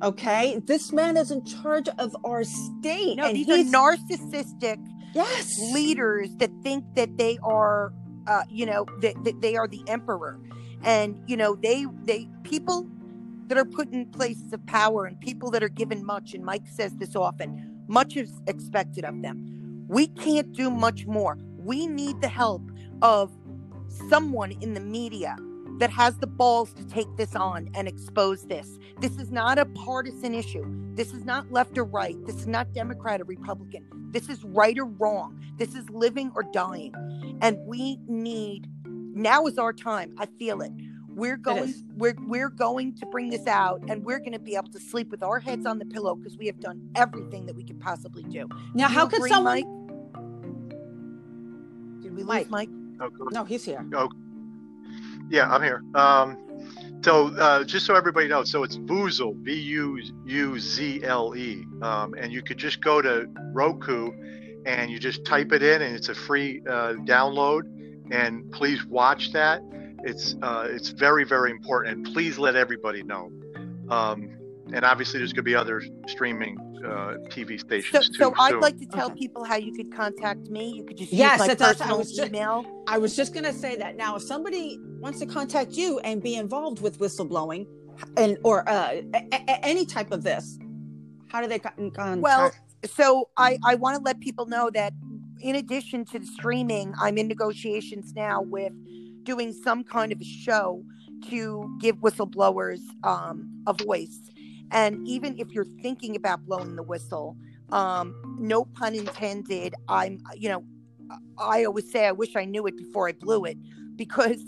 okay, 0.02 0.60
this 0.64 0.92
man 0.92 1.16
is 1.16 1.30
in 1.30 1.44
charge 1.44 1.88
of 1.98 2.16
our 2.24 2.44
state. 2.44 3.16
No, 3.16 3.32
these 3.32 3.48
are 3.48 3.58
narcissistic 3.58 4.78
yes. 5.14 5.58
leaders 5.72 6.34
that 6.36 6.50
think 6.62 6.84
that 6.94 7.16
they 7.16 7.38
are, 7.42 7.92
uh, 8.26 8.42
you 8.50 8.66
know, 8.66 8.86
that, 9.00 9.22
that 9.24 9.40
they 9.40 9.56
are 9.56 9.68
the 9.68 9.82
emperor 9.86 10.38
and 10.84 11.20
you 11.26 11.36
know 11.36 11.56
they 11.56 11.86
they 12.04 12.28
people 12.42 12.88
that 13.48 13.58
are 13.58 13.64
put 13.64 13.90
in 13.90 14.06
places 14.06 14.52
of 14.52 14.64
power 14.66 15.04
and 15.04 15.20
people 15.20 15.50
that 15.50 15.62
are 15.62 15.68
given 15.68 16.04
much 16.04 16.34
and 16.34 16.44
mike 16.44 16.66
says 16.70 16.94
this 16.96 17.14
often 17.16 17.84
much 17.88 18.16
is 18.16 18.40
expected 18.46 19.04
of 19.04 19.20
them 19.22 19.84
we 19.88 20.06
can't 20.06 20.52
do 20.52 20.70
much 20.70 21.06
more 21.06 21.38
we 21.58 21.86
need 21.86 22.20
the 22.20 22.28
help 22.28 22.62
of 23.02 23.32
someone 24.08 24.52
in 24.60 24.74
the 24.74 24.80
media 24.80 25.36
that 25.78 25.90
has 25.90 26.16
the 26.18 26.26
balls 26.26 26.72
to 26.74 26.84
take 26.86 27.08
this 27.16 27.34
on 27.34 27.68
and 27.74 27.86
expose 27.86 28.44
this. 28.46 28.78
This 28.98 29.18
is 29.18 29.30
not 29.30 29.58
a 29.58 29.66
partisan 29.66 30.34
issue. 30.34 30.64
This 30.94 31.12
is 31.12 31.24
not 31.24 31.52
left 31.52 31.76
or 31.76 31.84
right. 31.84 32.16
This 32.24 32.36
is 32.36 32.46
not 32.46 32.72
Democrat 32.72 33.20
or 33.20 33.24
Republican. 33.24 33.86
This 34.10 34.28
is 34.28 34.42
right 34.44 34.78
or 34.78 34.86
wrong. 34.86 35.38
This 35.58 35.74
is 35.74 35.88
living 35.90 36.32
or 36.34 36.42
dying. 36.44 36.94
And 37.42 37.58
we 37.66 37.98
need 38.08 38.66
now 38.84 39.46
is 39.46 39.58
our 39.58 39.72
time. 39.72 40.14
I 40.18 40.26
feel 40.38 40.62
it. 40.62 40.72
We're 41.08 41.36
going 41.36 41.72
we're 41.96 42.14
we're 42.26 42.50
going 42.50 42.94
to 42.96 43.06
bring 43.06 43.30
this 43.30 43.46
out 43.46 43.82
and 43.88 44.04
we're 44.04 44.18
going 44.18 44.32
to 44.32 44.38
be 44.38 44.54
able 44.54 44.70
to 44.72 44.80
sleep 44.80 45.10
with 45.10 45.22
our 45.22 45.40
heads 45.40 45.64
on 45.64 45.78
the 45.78 45.86
pillow 45.86 46.14
because 46.14 46.36
we 46.36 46.46
have 46.46 46.60
done 46.60 46.90
everything 46.94 47.46
that 47.46 47.56
we 47.56 47.64
could 47.64 47.80
possibly 47.80 48.22
do. 48.24 48.48
Now, 48.74 48.88
do 48.88 48.94
how 48.94 49.06
could 49.06 49.22
someone 49.22 49.44
Mike? 49.44 49.64
Did 52.02 52.14
we 52.14 52.22
Mike. 52.22 52.50
Mike? 52.50 52.68
Oh, 53.00 53.10
no, 53.30 53.44
he's 53.44 53.64
here. 53.64 53.84
Oh. 53.94 54.10
Yeah, 55.28 55.50
I'm 55.50 55.62
here. 55.62 55.82
Um 55.94 56.38
so 57.04 57.28
uh, 57.36 57.62
just 57.62 57.86
so 57.86 57.94
everybody 57.94 58.26
knows, 58.26 58.50
so 58.50 58.64
it's 58.64 58.78
Vuuzle, 58.78 59.36
V 59.44 59.52
U 59.54 60.02
U 60.24 60.58
Z 60.58 61.04
L 61.04 61.36
E, 61.36 61.64
um, 61.80 62.14
and 62.14 62.32
you 62.32 62.42
could 62.42 62.58
just 62.58 62.80
go 62.80 63.00
to 63.00 63.28
Roku 63.52 64.10
and 64.64 64.90
you 64.90 64.98
just 64.98 65.24
type 65.24 65.52
it 65.52 65.62
in, 65.62 65.82
and 65.82 65.94
it's 65.94 66.08
a 66.08 66.16
free 66.16 66.62
uh, 66.68 66.94
download 67.04 67.62
and 68.10 68.50
please 68.52 68.84
watch 68.86 69.32
that. 69.32 69.62
It's 70.04 70.34
uh, 70.42 70.68
it's 70.70 70.90
very 70.90 71.24
very 71.24 71.50
important, 71.50 71.96
and 71.96 72.14
please 72.14 72.38
let 72.38 72.56
everybody 72.56 73.02
know. 73.02 73.30
Um, 73.88 74.30
and 74.72 74.84
obviously, 74.84 75.18
there's 75.18 75.32
going 75.32 75.44
to 75.44 75.50
be 75.50 75.54
other 75.54 75.82
streaming 76.08 76.58
uh, 76.84 77.14
TV 77.30 77.58
stations 77.58 77.92
So, 77.92 78.00
too. 78.00 78.14
so 78.14 78.34
I'd 78.38 78.50
soon. 78.52 78.60
like 78.60 78.78
to 78.78 78.86
tell 78.86 79.06
Okay. 79.06 79.18
people 79.20 79.44
how 79.44 79.56
you 79.56 79.72
could 79.72 79.92
contact 79.94 80.48
me. 80.50 80.70
You 80.72 80.84
could 80.84 80.96
just 80.96 81.12
Yes, 81.12 81.32
use 81.32 81.40
my 81.40 81.46
that's- 81.48 81.58
that's- 81.58 81.80
I 81.80 81.84
personal 81.84 81.98
was 81.98 82.12
just- 82.16 82.28
email. 82.28 82.84
I 82.86 82.98
was 82.98 83.16
just 83.16 83.32
going 83.32 83.44
to 83.44 83.52
say 83.52 83.76
that 83.76 83.96
now, 83.96 84.16
if 84.16 84.22
somebody 84.22 84.78
wants 85.00 85.18
to 85.20 85.26
contact 85.26 85.72
you 85.72 85.98
and 86.00 86.22
be 86.22 86.34
involved 86.36 86.80
with 86.80 86.98
whistleblowing, 86.98 87.66
and 88.16 88.36
or 88.44 88.68
uh, 88.68 89.00
a- 89.14 89.28
a- 89.32 89.64
any 89.64 89.86
type 89.86 90.12
of 90.12 90.22
this, 90.22 90.58
how 91.28 91.40
do 91.40 91.48
they 91.48 91.58
con- 91.58 91.90
contact? 91.92 92.20
Well, 92.22 92.52
so 92.84 93.28
I, 93.38 93.58
I 93.64 93.74
want 93.76 93.96
to 93.96 94.02
let 94.02 94.20
people 94.20 94.46
know 94.46 94.70
that 94.74 94.92
in 95.40 95.56
addition 95.56 96.04
to 96.06 96.18
the 96.18 96.26
streaming, 96.26 96.94
I'm 97.00 97.16
in 97.18 97.26
negotiations 97.28 98.12
now 98.14 98.42
with 98.42 98.72
doing 99.24 99.52
some 99.52 99.82
kind 99.82 100.12
of 100.12 100.20
a 100.20 100.24
show 100.24 100.82
to 101.30 101.76
give 101.80 101.96
whistleblowers 101.96 102.80
um, 103.02 103.50
a 103.66 103.72
voice. 103.72 104.20
And 104.70 105.06
even 105.06 105.38
if 105.38 105.52
you're 105.52 105.66
thinking 105.82 106.16
about 106.16 106.44
blowing 106.44 106.76
the 106.76 106.82
whistle, 106.82 107.36
um, 107.70 108.14
no 108.38 108.64
pun 108.64 108.94
intended, 108.94 109.74
I'm, 109.88 110.20
you 110.36 110.48
know, 110.48 110.64
I 111.38 111.64
always 111.64 111.90
say 111.90 112.06
I 112.06 112.12
wish 112.12 112.36
I 112.36 112.44
knew 112.44 112.66
it 112.66 112.76
before 112.76 113.08
I 113.08 113.12
blew 113.12 113.44
it 113.44 113.56
because 113.96 114.42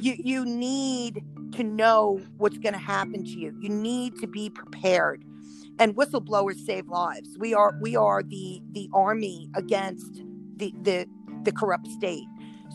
you, 0.00 0.14
you 0.18 0.44
need 0.44 1.22
to 1.52 1.62
know 1.62 2.20
what's 2.36 2.58
going 2.58 2.72
to 2.72 2.78
happen 2.80 3.24
to 3.24 3.30
you. 3.30 3.56
You 3.60 3.68
need 3.68 4.18
to 4.20 4.26
be 4.26 4.50
prepared 4.50 5.24
and 5.78 5.96
whistleblowers 5.96 6.64
save 6.64 6.88
lives. 6.88 7.36
We 7.38 7.54
are 7.54 7.74
we 7.80 7.96
are 7.96 8.22
the 8.22 8.62
the 8.72 8.88
army 8.92 9.48
against 9.54 10.22
the 10.56 10.72
the 10.82 11.06
the 11.42 11.52
corrupt 11.52 11.88
state. 11.88 12.26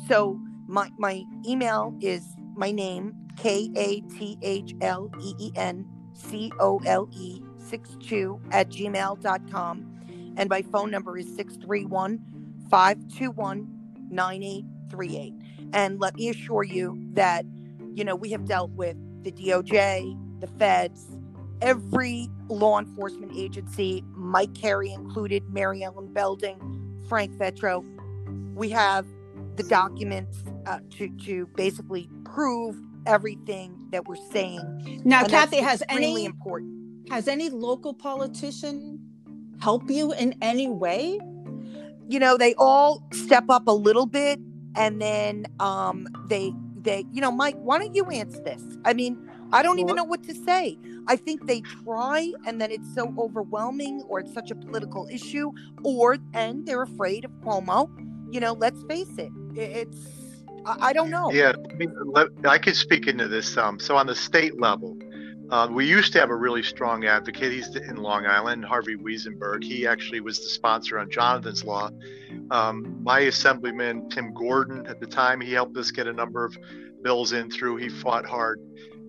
So 0.08 0.40
my 0.68 0.90
my 0.98 1.24
email 1.48 1.96
is 2.02 2.24
my 2.56 2.72
name 2.72 3.14
K 3.38 3.70
A 3.76 4.02
T 4.02 4.38
H 4.42 4.74
L 4.82 5.10
E 5.22 5.34
E 5.40 5.52
N 5.56 5.86
C 6.20 6.52
O 6.60 6.80
L 6.86 7.10
E 7.12 7.42
62 7.58 8.40
at 8.52 8.70
gmail.com 8.70 10.34
and 10.38 10.50
my 10.50 10.62
phone 10.62 10.92
number 10.92 11.18
is 11.18 11.28
631 11.36 12.20
521 12.70 13.68
9838 14.10 15.34
and 15.74 16.00
let 16.00 16.16
me 16.16 16.30
assure 16.30 16.64
you 16.64 16.98
that 17.14 17.46
you 17.94 18.04
know 18.04 18.16
we 18.16 18.32
have 18.32 18.46
dealt 18.46 18.72
with 18.72 18.98
the 19.24 19.32
DOJ 19.32 20.18
the 20.40 20.48
feds 20.48 21.08
every 21.62 22.30
law 22.48 22.80
enforcement 22.80 23.32
agency, 23.36 24.04
Mike 24.16 24.54
Carey 24.54 24.92
included, 24.92 25.44
Mary 25.50 25.84
Ellen 25.84 26.12
Belding, 26.14 26.58
Frank 27.08 27.32
Vetro. 27.34 27.84
We 28.56 28.70
have 28.70 29.06
the 29.56 29.64
documents 29.64 30.44
uh, 30.66 30.80
to 30.92 31.10
to 31.26 31.48
basically 31.56 32.10
prove 32.24 32.76
everything 33.06 33.76
that 33.92 34.08
we're 34.08 34.16
saying. 34.32 35.02
now, 35.04 35.22
and 35.22 35.30
Kathy, 35.30 35.58
has 35.58 35.84
any 35.90 36.26
important. 36.26 37.10
has 37.10 37.28
any 37.28 37.50
local 37.50 37.94
politician 37.94 39.00
help 39.62 39.90
you 39.90 40.14
in 40.14 40.36
any 40.42 40.68
way? 40.68 41.20
You 42.08 42.20
know, 42.20 42.38
they 42.38 42.56
all 42.56 43.04
step 43.14 43.46
up 43.50 43.68
a 43.68 43.72
little 43.72 44.06
bit, 44.06 44.40
and 44.76 45.02
then 45.02 45.46
um, 45.60 46.08
they 46.28 46.52
they 46.82 47.06
you 47.12 47.22
know, 47.22 47.32
Mike, 47.32 47.56
why 47.58 47.78
don't 47.80 47.96
you 47.96 48.06
answer 48.06 48.42
this? 48.44 48.64
I 48.86 48.94
mean, 48.94 49.30
I 49.52 49.64
don't 49.64 49.80
even 49.80 49.96
know 49.96 50.04
what 50.04 50.24
to 50.24 50.34
say. 50.34 50.78
I 51.08 51.16
think 51.16 51.48
they 51.48 51.62
try, 51.62 52.32
and 52.46 52.62
then 52.62 52.72
it's 52.72 52.94
so 52.94 53.14
overwhelming, 53.18 54.04
or 54.08 54.20
it's 54.20 54.34
such 54.34 54.52
a 54.52 54.56
political 54.56 55.08
issue, 55.12 55.52
or 55.84 56.18
and 56.34 56.66
they're 56.66 56.84
afraid 56.84 57.26
of 57.26 57.32
Cuomo. 57.42 57.90
You 58.32 58.40
know, 58.40 58.54
let's 58.54 58.84
face 58.84 59.18
it. 59.18 59.32
It's 59.56 60.19
I, 60.66 60.90
I 60.90 60.94
don't 60.94 61.10
know. 61.10 61.32
Yeah, 61.32 61.54
I, 62.46 62.58
could 62.58 62.76
speak 62.76 63.08
into 63.08 63.28
this. 63.28 63.58
Um, 63.58 63.80
so 63.80 63.96
on 63.96 64.08
the 64.08 64.16
state 64.16 64.60
level, 64.60 64.98
uh, 65.50 65.68
we 65.72 65.86
used 65.86 66.14
to 66.14 66.20
have 66.20 66.30
a 66.30 66.36
really 66.36 66.62
strong 66.62 67.06
advocate. 67.06 67.52
He's 67.52 67.76
in 67.76 67.98
Long 67.98 68.26
Island, 68.26 68.66
Harvey 68.66 68.96
Weisenberg. 68.96 69.64
He 69.64 69.88
actually 69.88 70.20
was 70.20 70.40
the 70.40 70.50
sponsor 70.50 71.00
on 71.00 71.10
Jonathan's 71.10 71.64
Law. 71.64 71.90
Um, 72.52 73.02
my 73.04 73.22
assemblyman 73.22 74.10
Tim 74.10 74.34
Gordon 74.34 74.86
at 74.86 75.00
the 75.00 75.08
time, 75.08 75.42
he 75.42 75.52
helped 75.52 75.76
us 75.78 75.92
get 75.92 76.08
a 76.08 76.14
number 76.14 76.46
of 76.46 76.56
bills 77.02 77.34
in 77.34 77.50
through. 77.50 77.78
He 77.78 77.90
fought 77.90 78.26
hard. 78.26 78.60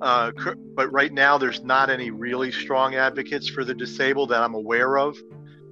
Uh, 0.00 0.32
but 0.74 0.90
right 0.90 1.12
now, 1.12 1.36
there's 1.36 1.62
not 1.62 1.90
any 1.90 2.10
really 2.10 2.50
strong 2.50 2.94
advocates 2.94 3.48
for 3.48 3.64
the 3.64 3.74
disabled 3.74 4.30
that 4.30 4.42
I'm 4.42 4.54
aware 4.54 4.96
of. 4.96 5.18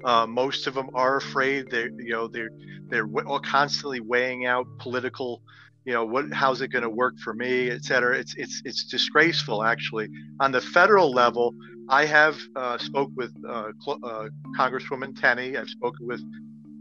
Uh, 0.04 0.26
most 0.26 0.66
of 0.66 0.74
them 0.74 0.90
are 0.94 1.16
afraid. 1.16 1.70
They, 1.70 1.84
you 1.84 2.10
know, 2.10 2.28
they're 2.28 2.50
they're 2.88 3.08
constantly 3.42 4.00
weighing 4.00 4.46
out 4.46 4.66
political 4.78 5.42
you 5.88 5.94
know 5.94 6.04
what 6.04 6.30
how's 6.34 6.60
it 6.60 6.68
going 6.68 6.82
to 6.82 6.90
work 6.90 7.18
for 7.24 7.32
me 7.32 7.70
et 7.70 7.82
cetera. 7.82 8.18
It's 8.18 8.34
it's 8.36 8.60
it's 8.66 8.84
disgraceful 8.84 9.64
actually. 9.64 10.08
On 10.38 10.52
the 10.52 10.60
federal 10.60 11.10
level 11.10 11.54
i 11.88 12.04
have 12.04 12.36
uh, 12.56 12.76
spoke 12.76 13.10
with 13.16 13.32
uh, 13.48 13.70
Cl- 13.82 13.98
uh, 14.04 14.28
congresswoman 14.58 15.18
tenney. 15.18 15.56
I've 15.56 15.70
spoken 15.70 16.06
with 16.06 16.22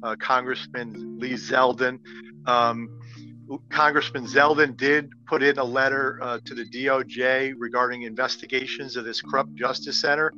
uh, 0.03 0.17
congressman 0.19 1.17
lee 1.21 1.35
zeldin. 1.35 1.99
Um, 2.47 2.89
congressman 3.69 4.25
zeldin 4.25 4.75
did 4.75 5.09
put 5.25 5.41
in 5.41 5.57
a 5.57 5.63
letter 5.63 6.19
uh, 6.21 6.39
to 6.43 6.53
the 6.53 6.65
doj 6.65 7.53
regarding 7.57 8.01
investigations 8.01 8.97
of 8.97 9.05
this 9.05 9.21
corrupt 9.21 9.55
justice 9.55 10.01
center 10.01 10.33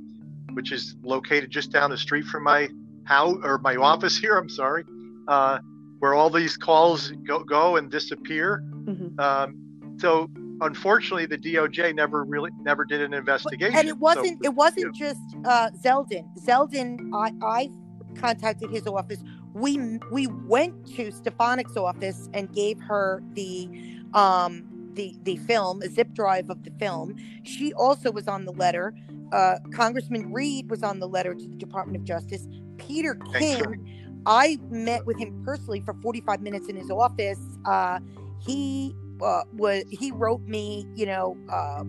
which 0.54 0.72
is 0.72 0.96
located 1.02 1.50
just 1.50 1.72
down 1.72 1.90
the 1.90 1.98
street 1.98 2.26
from 2.26 2.44
my 2.44 2.70
house 3.06 3.36
or 3.44 3.58
my 3.58 3.76
office 3.78 4.16
here 4.16 4.38
i'm 4.38 4.50
sorry. 4.64 4.84
Uh, 5.28 5.58
where 6.00 6.14
all 6.14 6.30
these 6.30 6.58
calls 6.58 7.12
go, 7.28 7.43
go 7.43 7.76
and 7.78 7.91
disappear. 7.91 8.64
Mhm. 8.86 9.20
Um, 9.20 9.95
so 9.97 10.30
unfortunately, 10.62 11.26
the 11.26 11.38
DOJ 11.38 11.93
never 11.93 12.24
really 12.24 12.52
never 12.62 12.86
did 12.86 13.02
an 13.02 13.14
investigation. 13.14 13.78
and 13.78 13.88
it 13.88 13.97
wasn't 13.97 14.39
So, 14.43 14.50
it 14.50 14.54
wasn't 14.56 14.95
just 14.95 15.20
uh 15.45 15.70
zeldin. 15.72 16.26
Zeldin 16.45 17.10
i 17.14 17.34
i 17.41 17.70
contacted 18.16 18.70
his 18.72 18.88
office. 18.88 19.20
We 19.54 20.00
we 20.12 20.28
went 20.28 20.86
to 20.95 21.12
stefanik's 21.12 21.78
office 21.78 22.30
and 22.34 22.52
gave 22.54 22.80
her 22.82 23.22
the 23.34 23.70
um 24.14 24.66
the 24.93 25.16
the 25.24 25.38
film 25.38 25.82
a 25.82 25.89
zip 25.89 26.14
drive 26.14 26.50
of 26.50 26.64
the 26.64 26.72
film. 26.80 27.16
She 27.43 27.74
also 27.74 28.12
was 28.12 28.28
on 28.28 28.45
the 28.45 28.54
letter. 28.54 28.93
Uh 29.32 29.58
congressman 29.74 30.32
reed 30.34 30.70
was 30.70 30.82
on 30.84 31.00
the 31.00 31.08
letter 31.08 31.34
to 31.36 31.47
the 31.47 31.56
department 31.56 31.97
of 31.97 32.04
justice. 32.04 32.47
Peter 32.78 33.16
king 33.38 34.09
i 34.26 34.58
met 34.70 35.06
with 35.06 35.18
him 35.18 35.42
personally 35.46 35.82
for 35.82 35.94
45 35.96 36.42
minutes 36.42 36.68
in 36.68 36.76
his 36.76 36.90
office 36.90 37.40
uh 37.66 38.00
he 38.40 38.96
uh, 39.22 39.44
was 39.54 39.84
he 39.92 40.12
wrote 40.12 40.42
me 40.42 40.88
you 40.96 41.06
know 41.06 41.38
uh, 41.50 41.84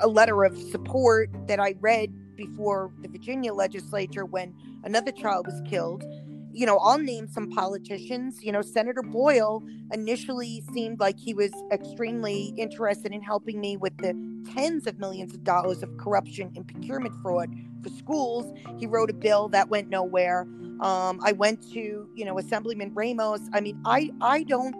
a 0.00 0.08
letter 0.08 0.44
of 0.44 0.56
support 0.58 1.30
that 1.46 1.60
I 1.60 1.74
read 1.80 2.12
before 2.36 2.90
the 3.00 3.08
Virginia 3.08 3.52
legislature 3.52 4.24
when 4.24 4.54
another 4.84 5.12
child 5.12 5.46
was 5.46 5.60
killed. 5.68 6.04
You 6.52 6.64
know, 6.64 6.78
I'll 6.78 6.98
name 6.98 7.28
some 7.28 7.50
politicians. 7.50 8.42
You 8.42 8.52
know, 8.52 8.62
Senator 8.62 9.02
Boyle 9.02 9.62
initially 9.92 10.62
seemed 10.72 11.00
like 11.00 11.18
he 11.18 11.34
was 11.34 11.50
extremely 11.70 12.54
interested 12.56 13.12
in 13.12 13.20
helping 13.22 13.60
me 13.60 13.76
with 13.76 13.96
the 13.98 14.14
tens 14.54 14.86
of 14.86 14.98
millions 14.98 15.34
of 15.34 15.44
dollars 15.44 15.82
of 15.82 15.94
corruption 15.98 16.52
and 16.56 16.66
procurement 16.66 17.14
fraud 17.22 17.50
for 17.86 17.94
schools. 17.96 18.52
He 18.78 18.86
wrote 18.86 19.10
a 19.10 19.14
bill 19.14 19.48
that 19.48 19.68
went 19.68 19.88
nowhere. 19.88 20.42
Um, 20.80 21.20
I 21.22 21.32
went 21.32 21.62
to, 21.72 22.08
you 22.14 22.24
know, 22.24 22.38
Assemblyman 22.38 22.92
Ramos. 22.94 23.40
I 23.52 23.60
mean, 23.60 23.80
I 23.84 24.10
I 24.20 24.42
don't 24.42 24.74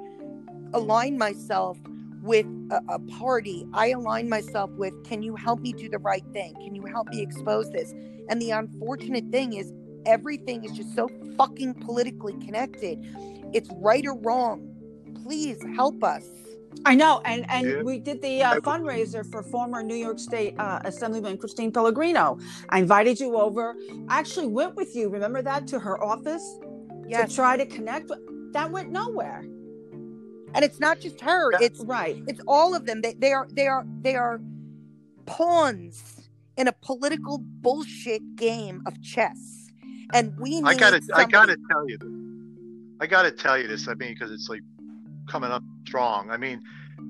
align 0.75 1.17
myself 1.17 1.79
with 2.23 2.47
a, 2.71 2.83
a 2.89 2.99
party. 2.99 3.67
I 3.73 3.91
align 3.91 4.29
myself 4.29 4.71
with, 4.73 4.93
can 5.05 5.23
you 5.23 5.37
help 5.37 5.61
me 5.61 5.73
do 5.73 5.89
the 5.89 5.99
right 5.99 6.25
thing? 6.33 6.55
Can 6.57 6.75
you 6.75 6.85
help 6.85 7.09
me 7.09 7.23
expose 7.23 7.71
this? 7.71 7.93
And 8.29 8.43
the 8.43 8.51
unfortunate 8.51 9.31
thing 9.31 9.53
is, 9.53 9.73
everything 10.05 10.65
is 10.65 10.73
just 10.73 10.95
so 10.95 11.09
fucking 11.37 11.75
politically 11.75 12.35
connected. 12.45 12.99
It's 13.53 13.71
right 13.77 14.05
or 14.05 14.19
wrong. 14.19 14.75
Please 15.23 15.63
help 15.77 16.03
us. 16.03 16.25
I 16.85 16.95
know, 16.95 17.21
and 17.25 17.45
and 17.51 17.67
Yeah. 17.67 17.83
we 17.83 17.99
did 17.99 18.23
the 18.23 18.43
uh, 18.43 18.61
fundraiser 18.61 19.29
for 19.31 19.43
former 19.43 19.83
New 19.83 19.97
York 19.97 20.19
State 20.19 20.55
uh, 20.59 20.81
Assemblyman 20.85 21.37
Christine 21.39 21.73
Pellegrino. 21.73 22.39
I 22.69 22.79
invited 22.79 23.19
you 23.19 23.37
over. 23.37 23.75
I 24.09 24.19
actually 24.19 24.49
went 24.49 24.77
with 24.77 24.95
you. 24.95 25.09
Remember 25.09 25.43
that 25.43 25.67
to 25.69 25.79
her 25.79 26.03
office 26.03 26.59
Yes. 27.09 27.31
to 27.31 27.37
try 27.37 27.57
to 27.57 27.67
connect. 27.67 28.11
That 28.53 28.71
went 28.71 28.91
nowhere. 28.91 29.41
And 30.55 30.65
it's 30.65 30.81
not 30.81 31.01
just 31.01 31.21
her. 31.21 31.53
Yeah. 31.53 31.59
It's 31.63 31.81
Right. 31.85 32.23
it's 32.29 32.41
all 32.47 32.75
of 32.75 32.87
them. 32.87 33.01
They, 33.01 33.15
they 33.15 33.33
are 33.33 33.47
they 33.53 33.67
are 33.67 33.85
they 34.03 34.15
are 34.15 34.41
pawns 35.27 36.29
in 36.57 36.69
a 36.69 36.73
political 36.73 37.39
bullshit 37.39 38.23
game 38.37 38.83
of 38.87 39.01
chess. 39.03 39.71
And 40.15 40.39
we 40.39 40.61
need 40.61 40.65
I 40.69 40.75
gotta, 40.77 41.01
I 41.15 41.25
gotta 41.25 41.57
tell 41.71 41.89
you, 41.89 41.99
I 43.01 43.07
gotta 43.07 43.31
tell 43.33 43.59
you 43.59 43.67
this. 43.67 43.89
I 43.89 43.95
mean, 43.95 44.15
because 44.15 44.31
it's 44.31 44.49
like 44.49 44.63
coming 45.27 45.51
up 45.51 45.63
strong. 45.87 46.31
I 46.31 46.37
mean, 46.37 46.63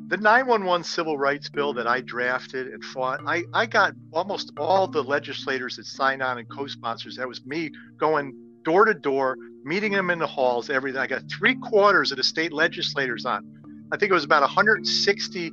the 0.09 0.17
911 0.17 0.85
civil 0.85 1.19
rights 1.19 1.49
bill 1.49 1.73
that 1.75 1.87
I 1.87 2.01
drafted 2.01 2.69
and 2.69 2.83
fought, 2.85 3.21
I, 3.27 3.43
I 3.53 3.67
got 3.67 3.95
almost 4.12 4.53
all 4.57 4.87
the 4.87 5.03
legislators 5.03 5.77
that 5.77 5.87
signed 5.87 6.23
on 6.23 6.39
and 6.39 6.49
co-sponsors. 6.49 7.17
That 7.17 7.29
was 7.29 7.45
me 7.47 7.71
going 7.99 8.35
door 8.64 8.85
to 8.85 8.95
door, 8.95 9.37
meeting 9.64 9.93
them 9.93 10.11
in 10.11 10.19
the 10.19 10.27
halls, 10.27 10.71
everything. 10.71 11.01
I 11.01 11.07
got 11.07 11.23
three 11.31 11.55
quarters 11.55 12.11
of 12.11 12.19
the 12.19 12.25
state 12.25 12.53
legislators 12.53 13.25
on. 13.25 13.45
I 13.93 13.97
think 13.97 14.11
it 14.11 14.14
was 14.14 14.25
about 14.25 14.43
160 14.43 15.53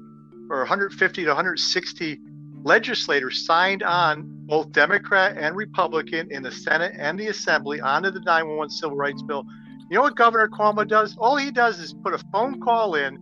or 0.49 0.59
150 0.59 1.22
to 1.24 1.28
160 1.28 2.20
legislators 2.64 3.45
signed 3.45 3.84
on, 3.84 4.45
both 4.45 4.72
Democrat 4.72 5.38
and 5.38 5.55
Republican, 5.55 6.32
in 6.32 6.41
the 6.41 6.51
Senate 6.51 6.93
and 6.97 7.20
the 7.20 7.28
Assembly, 7.28 7.82
onto 7.82 8.09
the 8.09 8.20
911 8.22 8.70
Civil 8.70 8.97
Rights 8.97 9.22
Bill. 9.22 9.45
You 9.89 9.97
know 9.97 10.01
what 10.03 10.15
Governor 10.15 10.47
Cuomo 10.47 10.88
does? 10.88 11.15
All 11.17 11.36
he 11.36 11.51
does 11.51 11.79
is 11.79 11.93
put 11.93 12.13
a 12.13 12.19
phone 12.31 12.59
call 12.61 12.95
in 12.95 13.19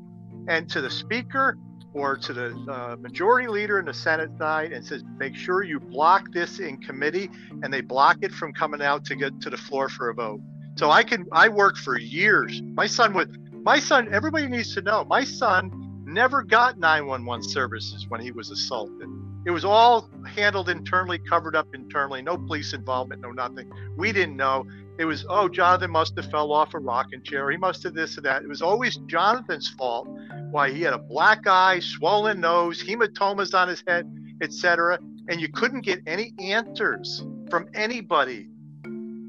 and 0.48 0.70
to 0.70 0.82
the 0.82 0.90
Speaker 0.90 1.58
or 1.94 2.16
to 2.18 2.34
the 2.34 2.56
uh, 2.72 2.96
majority 2.98 3.48
leader 3.48 3.80
in 3.80 3.86
the 3.86 3.94
Senate 3.94 4.30
side 4.38 4.72
and 4.72 4.86
says, 4.86 5.04
make 5.18 5.36
sure 5.36 5.64
you 5.64 5.80
block 5.80 6.32
this 6.32 6.60
in 6.60 6.78
committee, 6.78 7.30
and 7.64 7.74
they 7.74 7.82
block 7.82 8.18
it 8.22 8.32
from 8.32 8.54
coming 8.54 8.82
out 8.82 9.04
to 9.06 9.16
get 9.16 9.40
to 9.42 9.50
the 9.50 9.58
floor 9.58 9.90
for 9.90 10.10
a 10.10 10.14
vote. 10.14 10.40
So 10.78 10.90
I 10.90 11.04
can 11.04 11.26
I 11.32 11.50
worked 11.50 11.80
for 11.80 12.00
years. 12.00 12.62
My 12.62 12.88
son 12.88 13.14
would 13.14 13.38
my 13.64 13.80
son. 13.80 14.14
Everybody 14.14 14.48
needs 14.48 14.74
to 14.76 14.82
know. 14.82 15.04
My 15.06 15.24
son 15.24 15.70
never 16.06 16.44
got 16.44 16.80
911 16.80 17.44
services 17.50 18.06
when 18.08 18.22
he 18.22 18.32
was 18.32 18.50
assaulted. 18.50 19.08
It 19.46 19.52
was 19.52 19.66
all 19.66 20.10
handled 20.28 20.70
internally, 20.70 21.20
covered 21.20 21.56
up 21.56 21.68
internally. 21.74 22.22
No 22.22 22.38
police 22.38 22.74
involvement, 22.74 23.22
no 23.22 23.32
nothing. 23.32 23.70
We 23.98 24.12
didn't 24.12 24.38
know. 24.38 24.66
It 25.02 25.06
was, 25.06 25.26
oh, 25.28 25.50
Jonathan 25.50 25.90
must 25.90 26.16
have 26.18 26.30
fell 26.30 26.52
off 26.52 26.76
a 26.76 26.80
rocking 26.80 27.24
chair. 27.24 27.50
He 27.50 27.58
must 27.58 27.82
have 27.82 27.96
this 27.96 28.20
or 28.20 28.22
that. 28.22 28.44
It 28.44 28.48
was 28.48 28.62
always 28.62 28.98
Jonathan's 29.08 29.68
fault 29.68 30.08
why 30.52 30.70
he 30.70 30.84
had 30.84 30.94
a 30.94 31.00
black 31.00 31.48
eye, 31.48 31.80
swollen 31.80 32.40
nose, 32.40 32.84
hematomas 32.84 33.56
on 33.56 33.68
his 33.68 33.84
head, 33.88 34.06
etc. 34.44 35.00
And 35.28 35.42
you 35.42 35.50
couldn't 35.50 35.82
get 35.82 36.02
any 36.06 36.36
answers 36.40 37.26
from 37.50 37.68
anybody. 37.74 38.48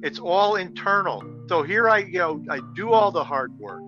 It's 0.03 0.19
all 0.19 0.57
internal. 0.57 1.25
So 1.49 1.63
here 1.63 1.89
I 1.89 2.01
you 2.01 2.19
know 2.19 2.45
I 2.51 2.61
do 2.75 2.93
all 2.93 3.11
the 3.11 3.25
hard 3.25 3.59
work. 3.59 3.81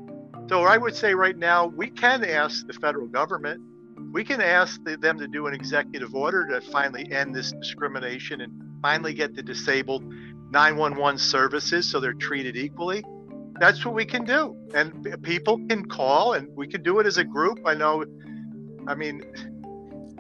So 0.49 0.63
I 0.63 0.79
would 0.79 0.95
say 0.95 1.13
right 1.13 1.37
now 1.37 1.67
we 1.67 1.91
can 1.91 2.25
ask 2.25 2.67
the 2.67 2.73
federal 2.73 3.09
government, 3.09 3.61
we 4.11 4.25
can 4.25 4.41
ask 4.41 4.83
them 4.85 5.19
to 5.19 5.29
do 5.29 5.49
an 5.49 5.55
executive 5.55 6.15
order 6.15 6.49
to 6.49 6.63
finally 6.63 7.13
end 7.13 7.35
this 7.35 7.53
discrimination 7.53 8.41
and 8.41 8.53
finally 8.81 9.13
get 9.13 9.35
the 9.35 9.43
disabled 9.43 10.05
911 10.55 11.19
services 11.19 11.91
so 11.91 11.99
they're 11.99 12.15
treated 12.15 12.57
equally. 12.57 13.03
That's 13.59 13.85
what 13.85 13.93
we 13.93 14.05
can 14.05 14.25
do. 14.25 14.57
And 14.73 15.21
people 15.23 15.59
can 15.69 15.85
call 15.85 16.35
and 16.35 16.49
we 16.57 16.69
can 16.69 16.83
do 16.83 17.01
it 17.01 17.07
as 17.07 17.19
a 17.19 17.25
group. 17.25 17.59
I 17.67 17.75
know, 17.75 18.05
I 18.87 18.95
mean, 18.95 19.25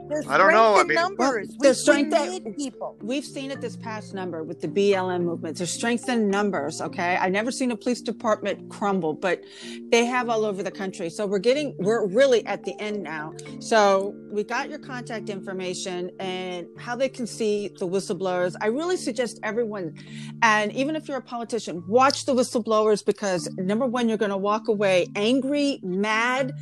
There's 0.09 0.27
I 0.29 0.37
don't 0.37 0.53
know. 0.53 0.77
I 0.77 0.85
mean- 0.85 0.95
numbers. 0.95 1.19
Well, 1.19 1.39
we, 1.41 1.57
there's 1.61 1.81
strength 1.81 2.07
we 2.07 2.11
that- 2.19 2.45
need 2.45 2.57
people. 2.57 2.97
We've 3.03 3.25
seen 3.25 3.51
it 3.51 3.61
this 3.61 3.77
past 3.77 4.15
number 4.15 4.43
with 4.43 4.61
the 4.61 4.69
BLM 4.69 5.23
movement. 5.23 5.57
There's 5.57 5.73
strength 5.73 6.09
in 6.09 6.29
numbers. 6.29 6.81
Okay. 6.81 7.17
I've 7.17 7.33
never 7.33 7.51
seen 7.51 7.71
a 7.71 7.77
police 7.77 8.01
department 8.01 8.69
crumble, 8.71 9.15
but 9.15 9.43
they 9.91 10.05
have 10.05 10.29
all 10.29 10.45
over 10.45 10.63
the 10.63 10.71
country. 10.71 11.09
So 11.11 11.27
we're 11.27 11.39
getting, 11.39 11.75
we're 11.79 12.07
really 12.07 12.45
at 12.47 12.65
the 12.65 12.79
end 12.81 13.03
now. 13.03 13.33
So 13.61 14.15
we 14.31 14.45
got 14.45 14.69
your 14.69 14.79
contact 14.79 15.31
information 15.31 16.11
and 16.21 16.67
how 16.79 16.97
they 16.97 17.09
can 17.09 17.27
see 17.27 17.69
the 17.79 17.87
whistleblowers. 17.87 18.55
I 18.61 18.67
really 18.67 18.97
suggest 18.97 19.41
everyone, 19.43 19.95
and 20.43 20.73
even 20.73 20.97
if 20.97 21.09
you're 21.09 21.19
a 21.19 21.23
politician, 21.23 21.83
watch 21.89 22.27
the 22.27 22.35
whistleblowers 22.35 23.05
because 23.05 23.49
number 23.57 23.87
one, 23.87 24.09
you're 24.09 24.19
going 24.19 24.31
to 24.31 24.37
walk 24.37 24.69
away 24.69 25.07
angry, 25.17 25.81
mad, 25.83 26.53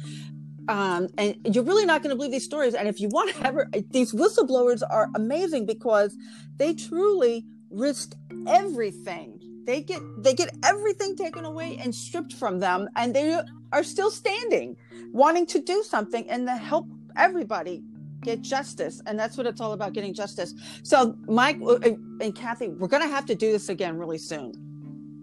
um, 0.69 1.09
and 1.19 1.37
you're 1.45 1.65
really 1.65 1.87
not 1.87 2.03
going 2.03 2.11
to 2.11 2.17
believe 2.17 2.33
these 2.33 2.45
stories. 2.45 2.75
And 2.75 2.89
if 2.89 3.01
you 3.01 3.09
want 3.09 3.35
to 3.35 3.47
ever, 3.47 3.69
these 3.91 4.13
whistleblowers 4.13 4.83
are 4.89 5.09
amazing 5.15 5.67
because 5.67 6.17
they 6.57 6.75
truly 6.75 7.45
risk 7.71 8.15
everything. 8.47 9.41
They 9.65 9.81
get 9.81 10.01
they 10.19 10.35
get 10.35 10.55
everything 10.65 11.17
taken 11.17 11.45
away 11.45 11.79
and 11.81 11.95
stripped 11.95 12.33
from 12.33 12.59
them, 12.59 12.89
and 12.97 13.15
they 13.15 13.41
are 13.73 13.85
still 13.85 14.11
standing, 14.11 14.77
wanting 15.13 15.47
to 15.47 15.61
do 15.61 15.83
something 15.83 16.29
and 16.29 16.47
to 16.47 16.57
help 16.57 16.89
everybody 17.17 17.83
get 18.23 18.41
justice. 18.41 19.01
And 19.07 19.19
that's 19.19 19.37
what 19.37 19.47
it's 19.47 19.61
all 19.61 19.73
about: 19.73 19.93
getting 19.93 20.15
justice. 20.15 20.55
So, 20.83 21.17
Mike 21.27 21.59
uh, 21.65 21.79
and 22.21 22.35
Kathy, 22.35 22.69
we're 22.69 22.89
going 22.89 23.03
to 23.03 23.09
have 23.09 23.27
to 23.27 23.37
do 23.37 23.53
this 23.53 23.69
again 23.69 23.99
really 23.99 24.19
soon 24.19 24.72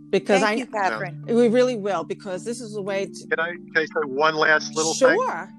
because 0.09 0.41
Thank 0.41 0.59
I 0.59 0.61
you, 0.61 0.65
Catherine. 0.65 1.23
we 1.27 1.47
really 1.47 1.75
will 1.75 2.03
because 2.03 2.43
this 2.43 2.61
is 2.61 2.75
a 2.75 2.81
way 2.81 3.05
to 3.05 3.27
can 3.27 3.39
I, 3.39 3.51
can 3.51 3.77
I 3.77 3.85
say 3.85 4.05
one 4.05 4.35
last 4.35 4.75
little 4.75 4.93
thing? 4.93 5.15
sure. 5.15 5.49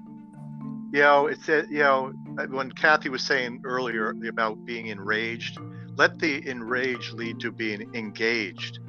you 0.91 0.99
know 1.01 1.27
it's 1.27 1.47
a, 1.49 1.65
you 1.69 1.79
know 1.79 2.13
when 2.49 2.71
kathy 2.71 3.09
was 3.09 3.21
saying 3.21 3.61
earlier 3.63 4.13
about 4.27 4.63
being 4.65 4.87
enraged 4.87 5.57
let 5.95 6.17
the 6.19 6.47
enraged 6.47 7.13
lead 7.13 7.39
to 7.39 7.51
being 7.51 7.89
engaged 7.93 8.79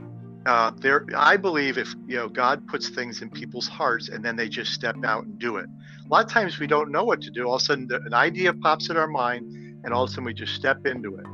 uh, 0.46 0.70
there 0.78 1.06
i 1.16 1.36
believe 1.36 1.78
if 1.78 1.94
you 2.06 2.16
know 2.16 2.28
god 2.28 2.66
puts 2.66 2.88
things 2.88 3.22
in 3.22 3.30
people's 3.30 3.68
hearts 3.68 4.08
and 4.08 4.24
then 4.24 4.36
they 4.36 4.48
just 4.48 4.72
step 4.72 4.96
out 5.04 5.24
and 5.24 5.38
do 5.38 5.56
it 5.56 5.66
a 6.04 6.08
lot 6.08 6.24
of 6.24 6.30
times 6.30 6.58
we 6.58 6.66
don't 6.66 6.90
know 6.90 7.04
what 7.04 7.20
to 7.20 7.30
do 7.30 7.44
all 7.44 7.56
of 7.56 7.62
a 7.62 7.64
sudden 7.64 7.88
an 7.92 8.14
idea 8.14 8.52
pops 8.52 8.90
in 8.90 8.96
our 8.96 9.06
mind 9.06 9.44
and 9.84 9.92
all 9.92 10.04
of 10.04 10.10
a 10.10 10.12
sudden 10.12 10.24
we 10.24 10.34
just 10.34 10.54
step 10.54 10.84
into 10.86 11.16
it 11.16 11.26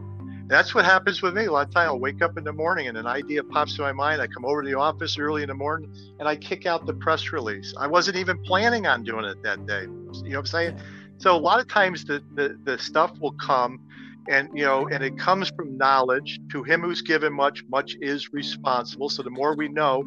that's 0.49 0.75
what 0.75 0.85
happens 0.85 1.23
with 1.23 1.35
me. 1.35 1.45
A 1.45 1.53
lot 1.53 1.69
of 1.69 1.75
time 1.75 1.89
i'll 1.89 1.99
wake 1.99 2.23
up 2.23 2.37
in 2.39 2.45
the 2.45 2.53
morning 2.53 2.89
and 2.89 2.97
an 2.97 3.07
idea 3.07 3.43
pops 3.45 3.77
to 3.77 3.83
my 3.83 3.93
mind. 3.93 4.21
I 4.21 4.27
come 4.27 4.45
over 4.45 4.63
to 4.63 4.69
the 4.69 4.79
office 4.79 5.19
early 5.19 5.43
in 5.43 5.49
the 5.49 5.55
morning 5.55 5.93
and 6.19 6.29
i 6.29 6.37
kick 6.37 6.67
out 6.67 6.87
the 6.87 6.95
press 6.95 7.33
release. 7.33 7.75
I 7.79 7.87
wasn't 7.87 8.17
even 8.17 8.43
planning 8.43 8.87
on 8.87 9.05
doing 9.05 9.25
it 9.25 9.43
that 9.43 9.67
day 9.67 9.83
you 9.83 10.31
know 10.31 10.39
what 10.39 10.39
i'm 10.39 10.47
saying? 10.47 10.81
So 11.19 11.35
a 11.35 11.39
lot 11.39 11.61
of 11.61 11.69
times 11.69 12.05
the, 12.05 12.23
the, 12.35 12.59
the 12.65 12.79
stuff 12.79 13.13
will 13.21 13.33
come 13.33 13.81
and 14.29 14.49
you 14.55 14.65
know 14.65 14.89
and 14.89 15.03
it 15.03 15.19
comes 15.19 15.51
from 15.51 15.77
knowledge 15.77 16.39
to 16.51 16.63
him 16.63 16.83
who's 16.83 17.03
given 17.03 17.33
much 17.33 17.65
much 17.69 17.97
is 18.01 18.33
responsible. 18.33 19.09
So 19.09 19.23
the 19.23 19.31
more 19.31 19.57
we 19.57 19.69
know 19.69 20.05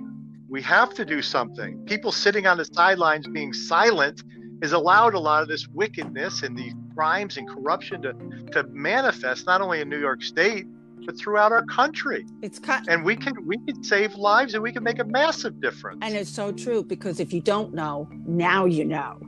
we 0.50 0.62
have 0.64 0.94
to 0.96 1.06
do 1.06 1.22
something. 1.22 1.84
People 1.86 2.12
sitting 2.12 2.46
on 2.46 2.58
the 2.58 2.66
sidelines 2.66 3.28
being 3.28 3.54
silent 3.54 4.22
has 4.62 4.74
allowed 4.74 5.14
a 5.14 5.20
lot 5.20 5.42
of 5.42 5.48
this 5.48 5.68
wickedness 5.70 6.44
and 6.44 6.58
the 6.58 6.74
crimes 6.96 7.38
and 7.38 7.48
corruption 7.48 8.02
to, 8.02 8.14
to 8.52 8.64
manifest 8.72 9.46
not 9.46 9.62
only 9.62 9.82
in 9.82 9.89
new 9.89 10.00
york 10.00 10.24
state 10.24 10.66
but 11.06 11.18
throughout 11.18 11.52
our 11.52 11.66
country 11.66 12.26
It's 12.42 12.60
kind 12.60 12.86
and 12.88 13.04
we 13.04 13.16
can 13.16 13.34
we 13.46 13.58
can 13.66 13.84
save 13.84 14.14
lives 14.16 14.54
and 14.54 14.62
we 14.62 14.72
can 14.72 14.84
make 14.84 15.00
a 15.00 15.04
massive 15.04 15.60
difference 15.60 16.00
and 16.02 16.16
it's 16.16 16.30
so 16.30 16.52
true 16.52 16.84
because 16.84 17.20
if 17.20 17.34
you 17.34 17.42
don't 17.42 17.74
know, 17.74 18.08
now 18.26 18.66
you 18.66 18.86
know. 18.86 19.20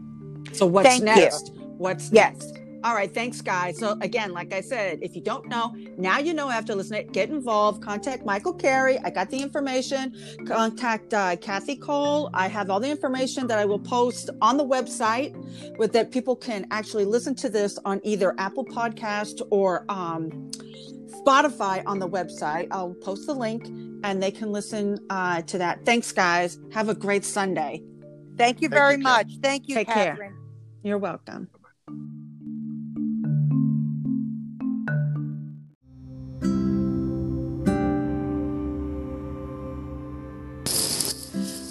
So 0.53 0.65
what's 0.65 0.87
Thank 0.87 1.01
you. 1.01 1.05
next? 1.05 1.51
What's 1.77 2.11
Yes. 2.11 2.33
next? 2.39 2.62
All 2.83 2.93
right, 2.93 3.13
thanks, 3.13 3.41
guys. 3.41 3.77
So 3.79 3.97
again, 4.01 4.33
like 4.33 4.53
I 4.53 4.59
said, 4.59 4.99
if 5.01 5.15
you 5.15 5.21
don't 5.21 5.47
know, 5.47 5.73
now 5.97 6.19
you 6.19 6.33
know 6.33 6.49
after 6.49 6.75
listening. 6.75 7.07
Get 7.07 7.29
involved. 7.29 7.81
Contact 7.81 8.25
Michael 8.25 8.53
Carey. 8.53 8.99
I 8.99 9.09
got 9.09 9.29
the 9.29 9.41
information. 9.41 10.13
Contact 10.45 11.13
uh, 11.13 11.37
Kathy 11.37 11.77
Cole. 11.77 12.29
I 12.33 12.47
have 12.49 12.69
all 12.69 12.81
the 12.81 12.89
information 12.89 13.47
that 13.47 13.57
I 13.57 13.65
will 13.65 13.79
post 13.79 14.29
on 14.41 14.57
the 14.57 14.65
website, 14.65 15.33
with 15.77 15.93
that 15.93 16.11
people 16.11 16.35
can 16.35 16.67
actually 16.71 17.05
listen 17.05 17.35
to 17.35 17.49
this 17.49 17.79
on 17.85 18.01
either 18.03 18.35
Apple 18.37 18.65
Podcast 18.65 19.41
or 19.49 19.85
um, 19.87 20.51
Spotify 21.25 21.83
on 21.85 21.99
the 21.99 22.09
website. 22.09 22.67
I'll 22.71 22.95
post 22.95 23.27
the 23.27 23.33
link, 23.33 23.65
and 24.03 24.21
they 24.21 24.31
can 24.31 24.51
listen 24.51 24.99
uh, 25.09 25.41
to 25.43 25.57
that. 25.57 25.85
Thanks, 25.85 26.11
guys. 26.11 26.59
Have 26.73 26.89
a 26.89 26.95
great 26.95 27.23
Sunday. 27.23 27.81
Thank 28.37 28.61
you 28.61 28.67
Thank 28.67 28.79
very 28.79 28.95
you, 28.95 29.03
much. 29.03 29.31
Thank 29.41 29.69
you, 29.69 29.75
Take 29.75 29.87
care. 29.87 30.35
You're 30.83 30.97
welcome. 30.97 31.47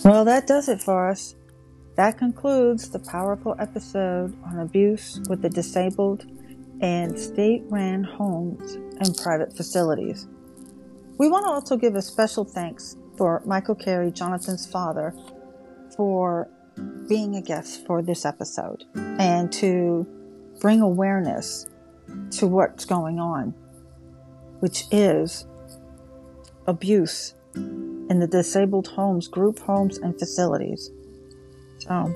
Well, 0.04 0.24
that 0.24 0.48
does 0.48 0.68
it 0.68 0.82
for 0.82 1.08
us. 1.08 1.36
That 1.94 2.18
concludes 2.18 2.90
the 2.90 2.98
powerful 2.98 3.54
episode 3.60 4.36
on 4.44 4.58
abuse 4.58 5.20
with 5.28 5.42
the 5.42 5.48
disabled 5.48 6.24
and 6.80 7.16
state 7.16 7.62
ran 7.68 8.02
homes 8.02 8.74
and 8.98 9.16
private 9.16 9.56
facilities. 9.56 10.26
We 11.18 11.28
want 11.28 11.46
to 11.46 11.52
also 11.52 11.76
give 11.76 11.94
a 11.94 12.02
special 12.02 12.44
thanks 12.44 12.96
for 13.16 13.42
Michael 13.46 13.76
Carey, 13.76 14.10
Jonathan's 14.10 14.66
father, 14.66 15.14
for 15.96 16.48
being 17.08 17.36
a 17.36 17.42
guest 17.42 17.86
for 17.86 18.02
this 18.02 18.24
episode 18.24 18.82
and 18.96 19.52
to 19.52 20.04
bring 20.60 20.80
awareness 20.80 21.68
to 22.32 22.48
what's 22.48 22.84
going 22.84 23.20
on, 23.20 23.54
which 24.58 24.84
is 24.90 25.46
abuse 26.66 27.34
in 28.12 28.20
the 28.20 28.26
disabled 28.26 28.88
homes, 28.88 29.26
group 29.26 29.58
homes, 29.58 29.96
and 29.96 30.18
facilities. 30.18 30.90
So, 31.78 32.14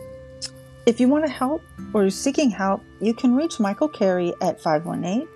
if 0.85 1.01
you 1.01 1.09
want 1.09 1.25
to 1.25 1.33
help 1.33 1.63
or 1.95 2.03
you're 2.03 2.11
seeking 2.11 2.51
help, 2.51 2.83
you 3.01 3.15
can 3.15 3.35
reach 3.35 3.59
Michael 3.59 3.89
Carey 3.89 4.35
at 4.43 4.61
518 4.61 5.27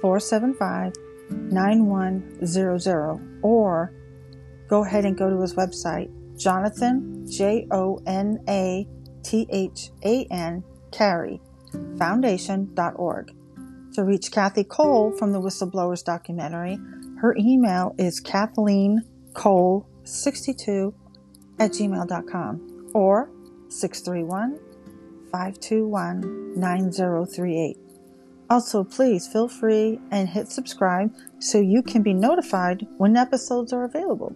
475 0.00 0.92
9100 1.30 3.40
or 3.42 3.92
go 4.68 4.84
ahead 4.84 5.04
and 5.04 5.18
go 5.18 5.28
to 5.28 5.40
his 5.40 5.54
website, 5.54 6.08
Jonathan, 6.38 7.26
J 7.28 7.66
O 7.72 8.00
N 8.06 8.38
A 8.48 8.86
T 9.24 9.48
H 9.50 9.90
A 10.04 10.26
N, 10.30 10.62
Carey, 10.92 11.40
foundation.org. 11.98 13.32
To 13.94 14.04
reach 14.04 14.30
Kathy 14.30 14.62
Cole 14.62 15.10
from 15.18 15.32
the 15.32 15.40
Whistleblowers 15.40 16.04
documentary, 16.04 16.78
her 17.20 17.34
email 17.36 17.96
is 17.98 18.20
Kathleen 18.20 19.02
Cole62 19.38 20.92
at 21.60 21.70
gmail.com 21.70 22.90
or 22.92 23.30
631 23.68 24.58
521 25.30 26.58
9038. 26.58 27.76
Also, 28.50 28.82
please 28.82 29.28
feel 29.28 29.46
free 29.46 30.00
and 30.10 30.28
hit 30.28 30.48
subscribe 30.48 31.14
so 31.38 31.60
you 31.60 31.82
can 31.82 32.02
be 32.02 32.14
notified 32.14 32.86
when 32.96 33.16
episodes 33.16 33.72
are 33.72 33.84
available. 33.84 34.34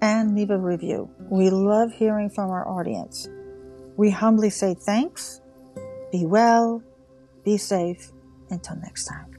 And 0.00 0.34
leave 0.34 0.50
a 0.50 0.56
review. 0.56 1.10
We 1.28 1.50
love 1.50 1.92
hearing 1.92 2.30
from 2.30 2.48
our 2.48 2.66
audience. 2.66 3.28
We 3.98 4.10
humbly 4.10 4.48
say 4.48 4.74
thanks, 4.74 5.42
be 6.10 6.24
well, 6.24 6.82
be 7.44 7.58
safe. 7.58 8.10
Until 8.48 8.76
next 8.76 9.04
time. 9.04 9.29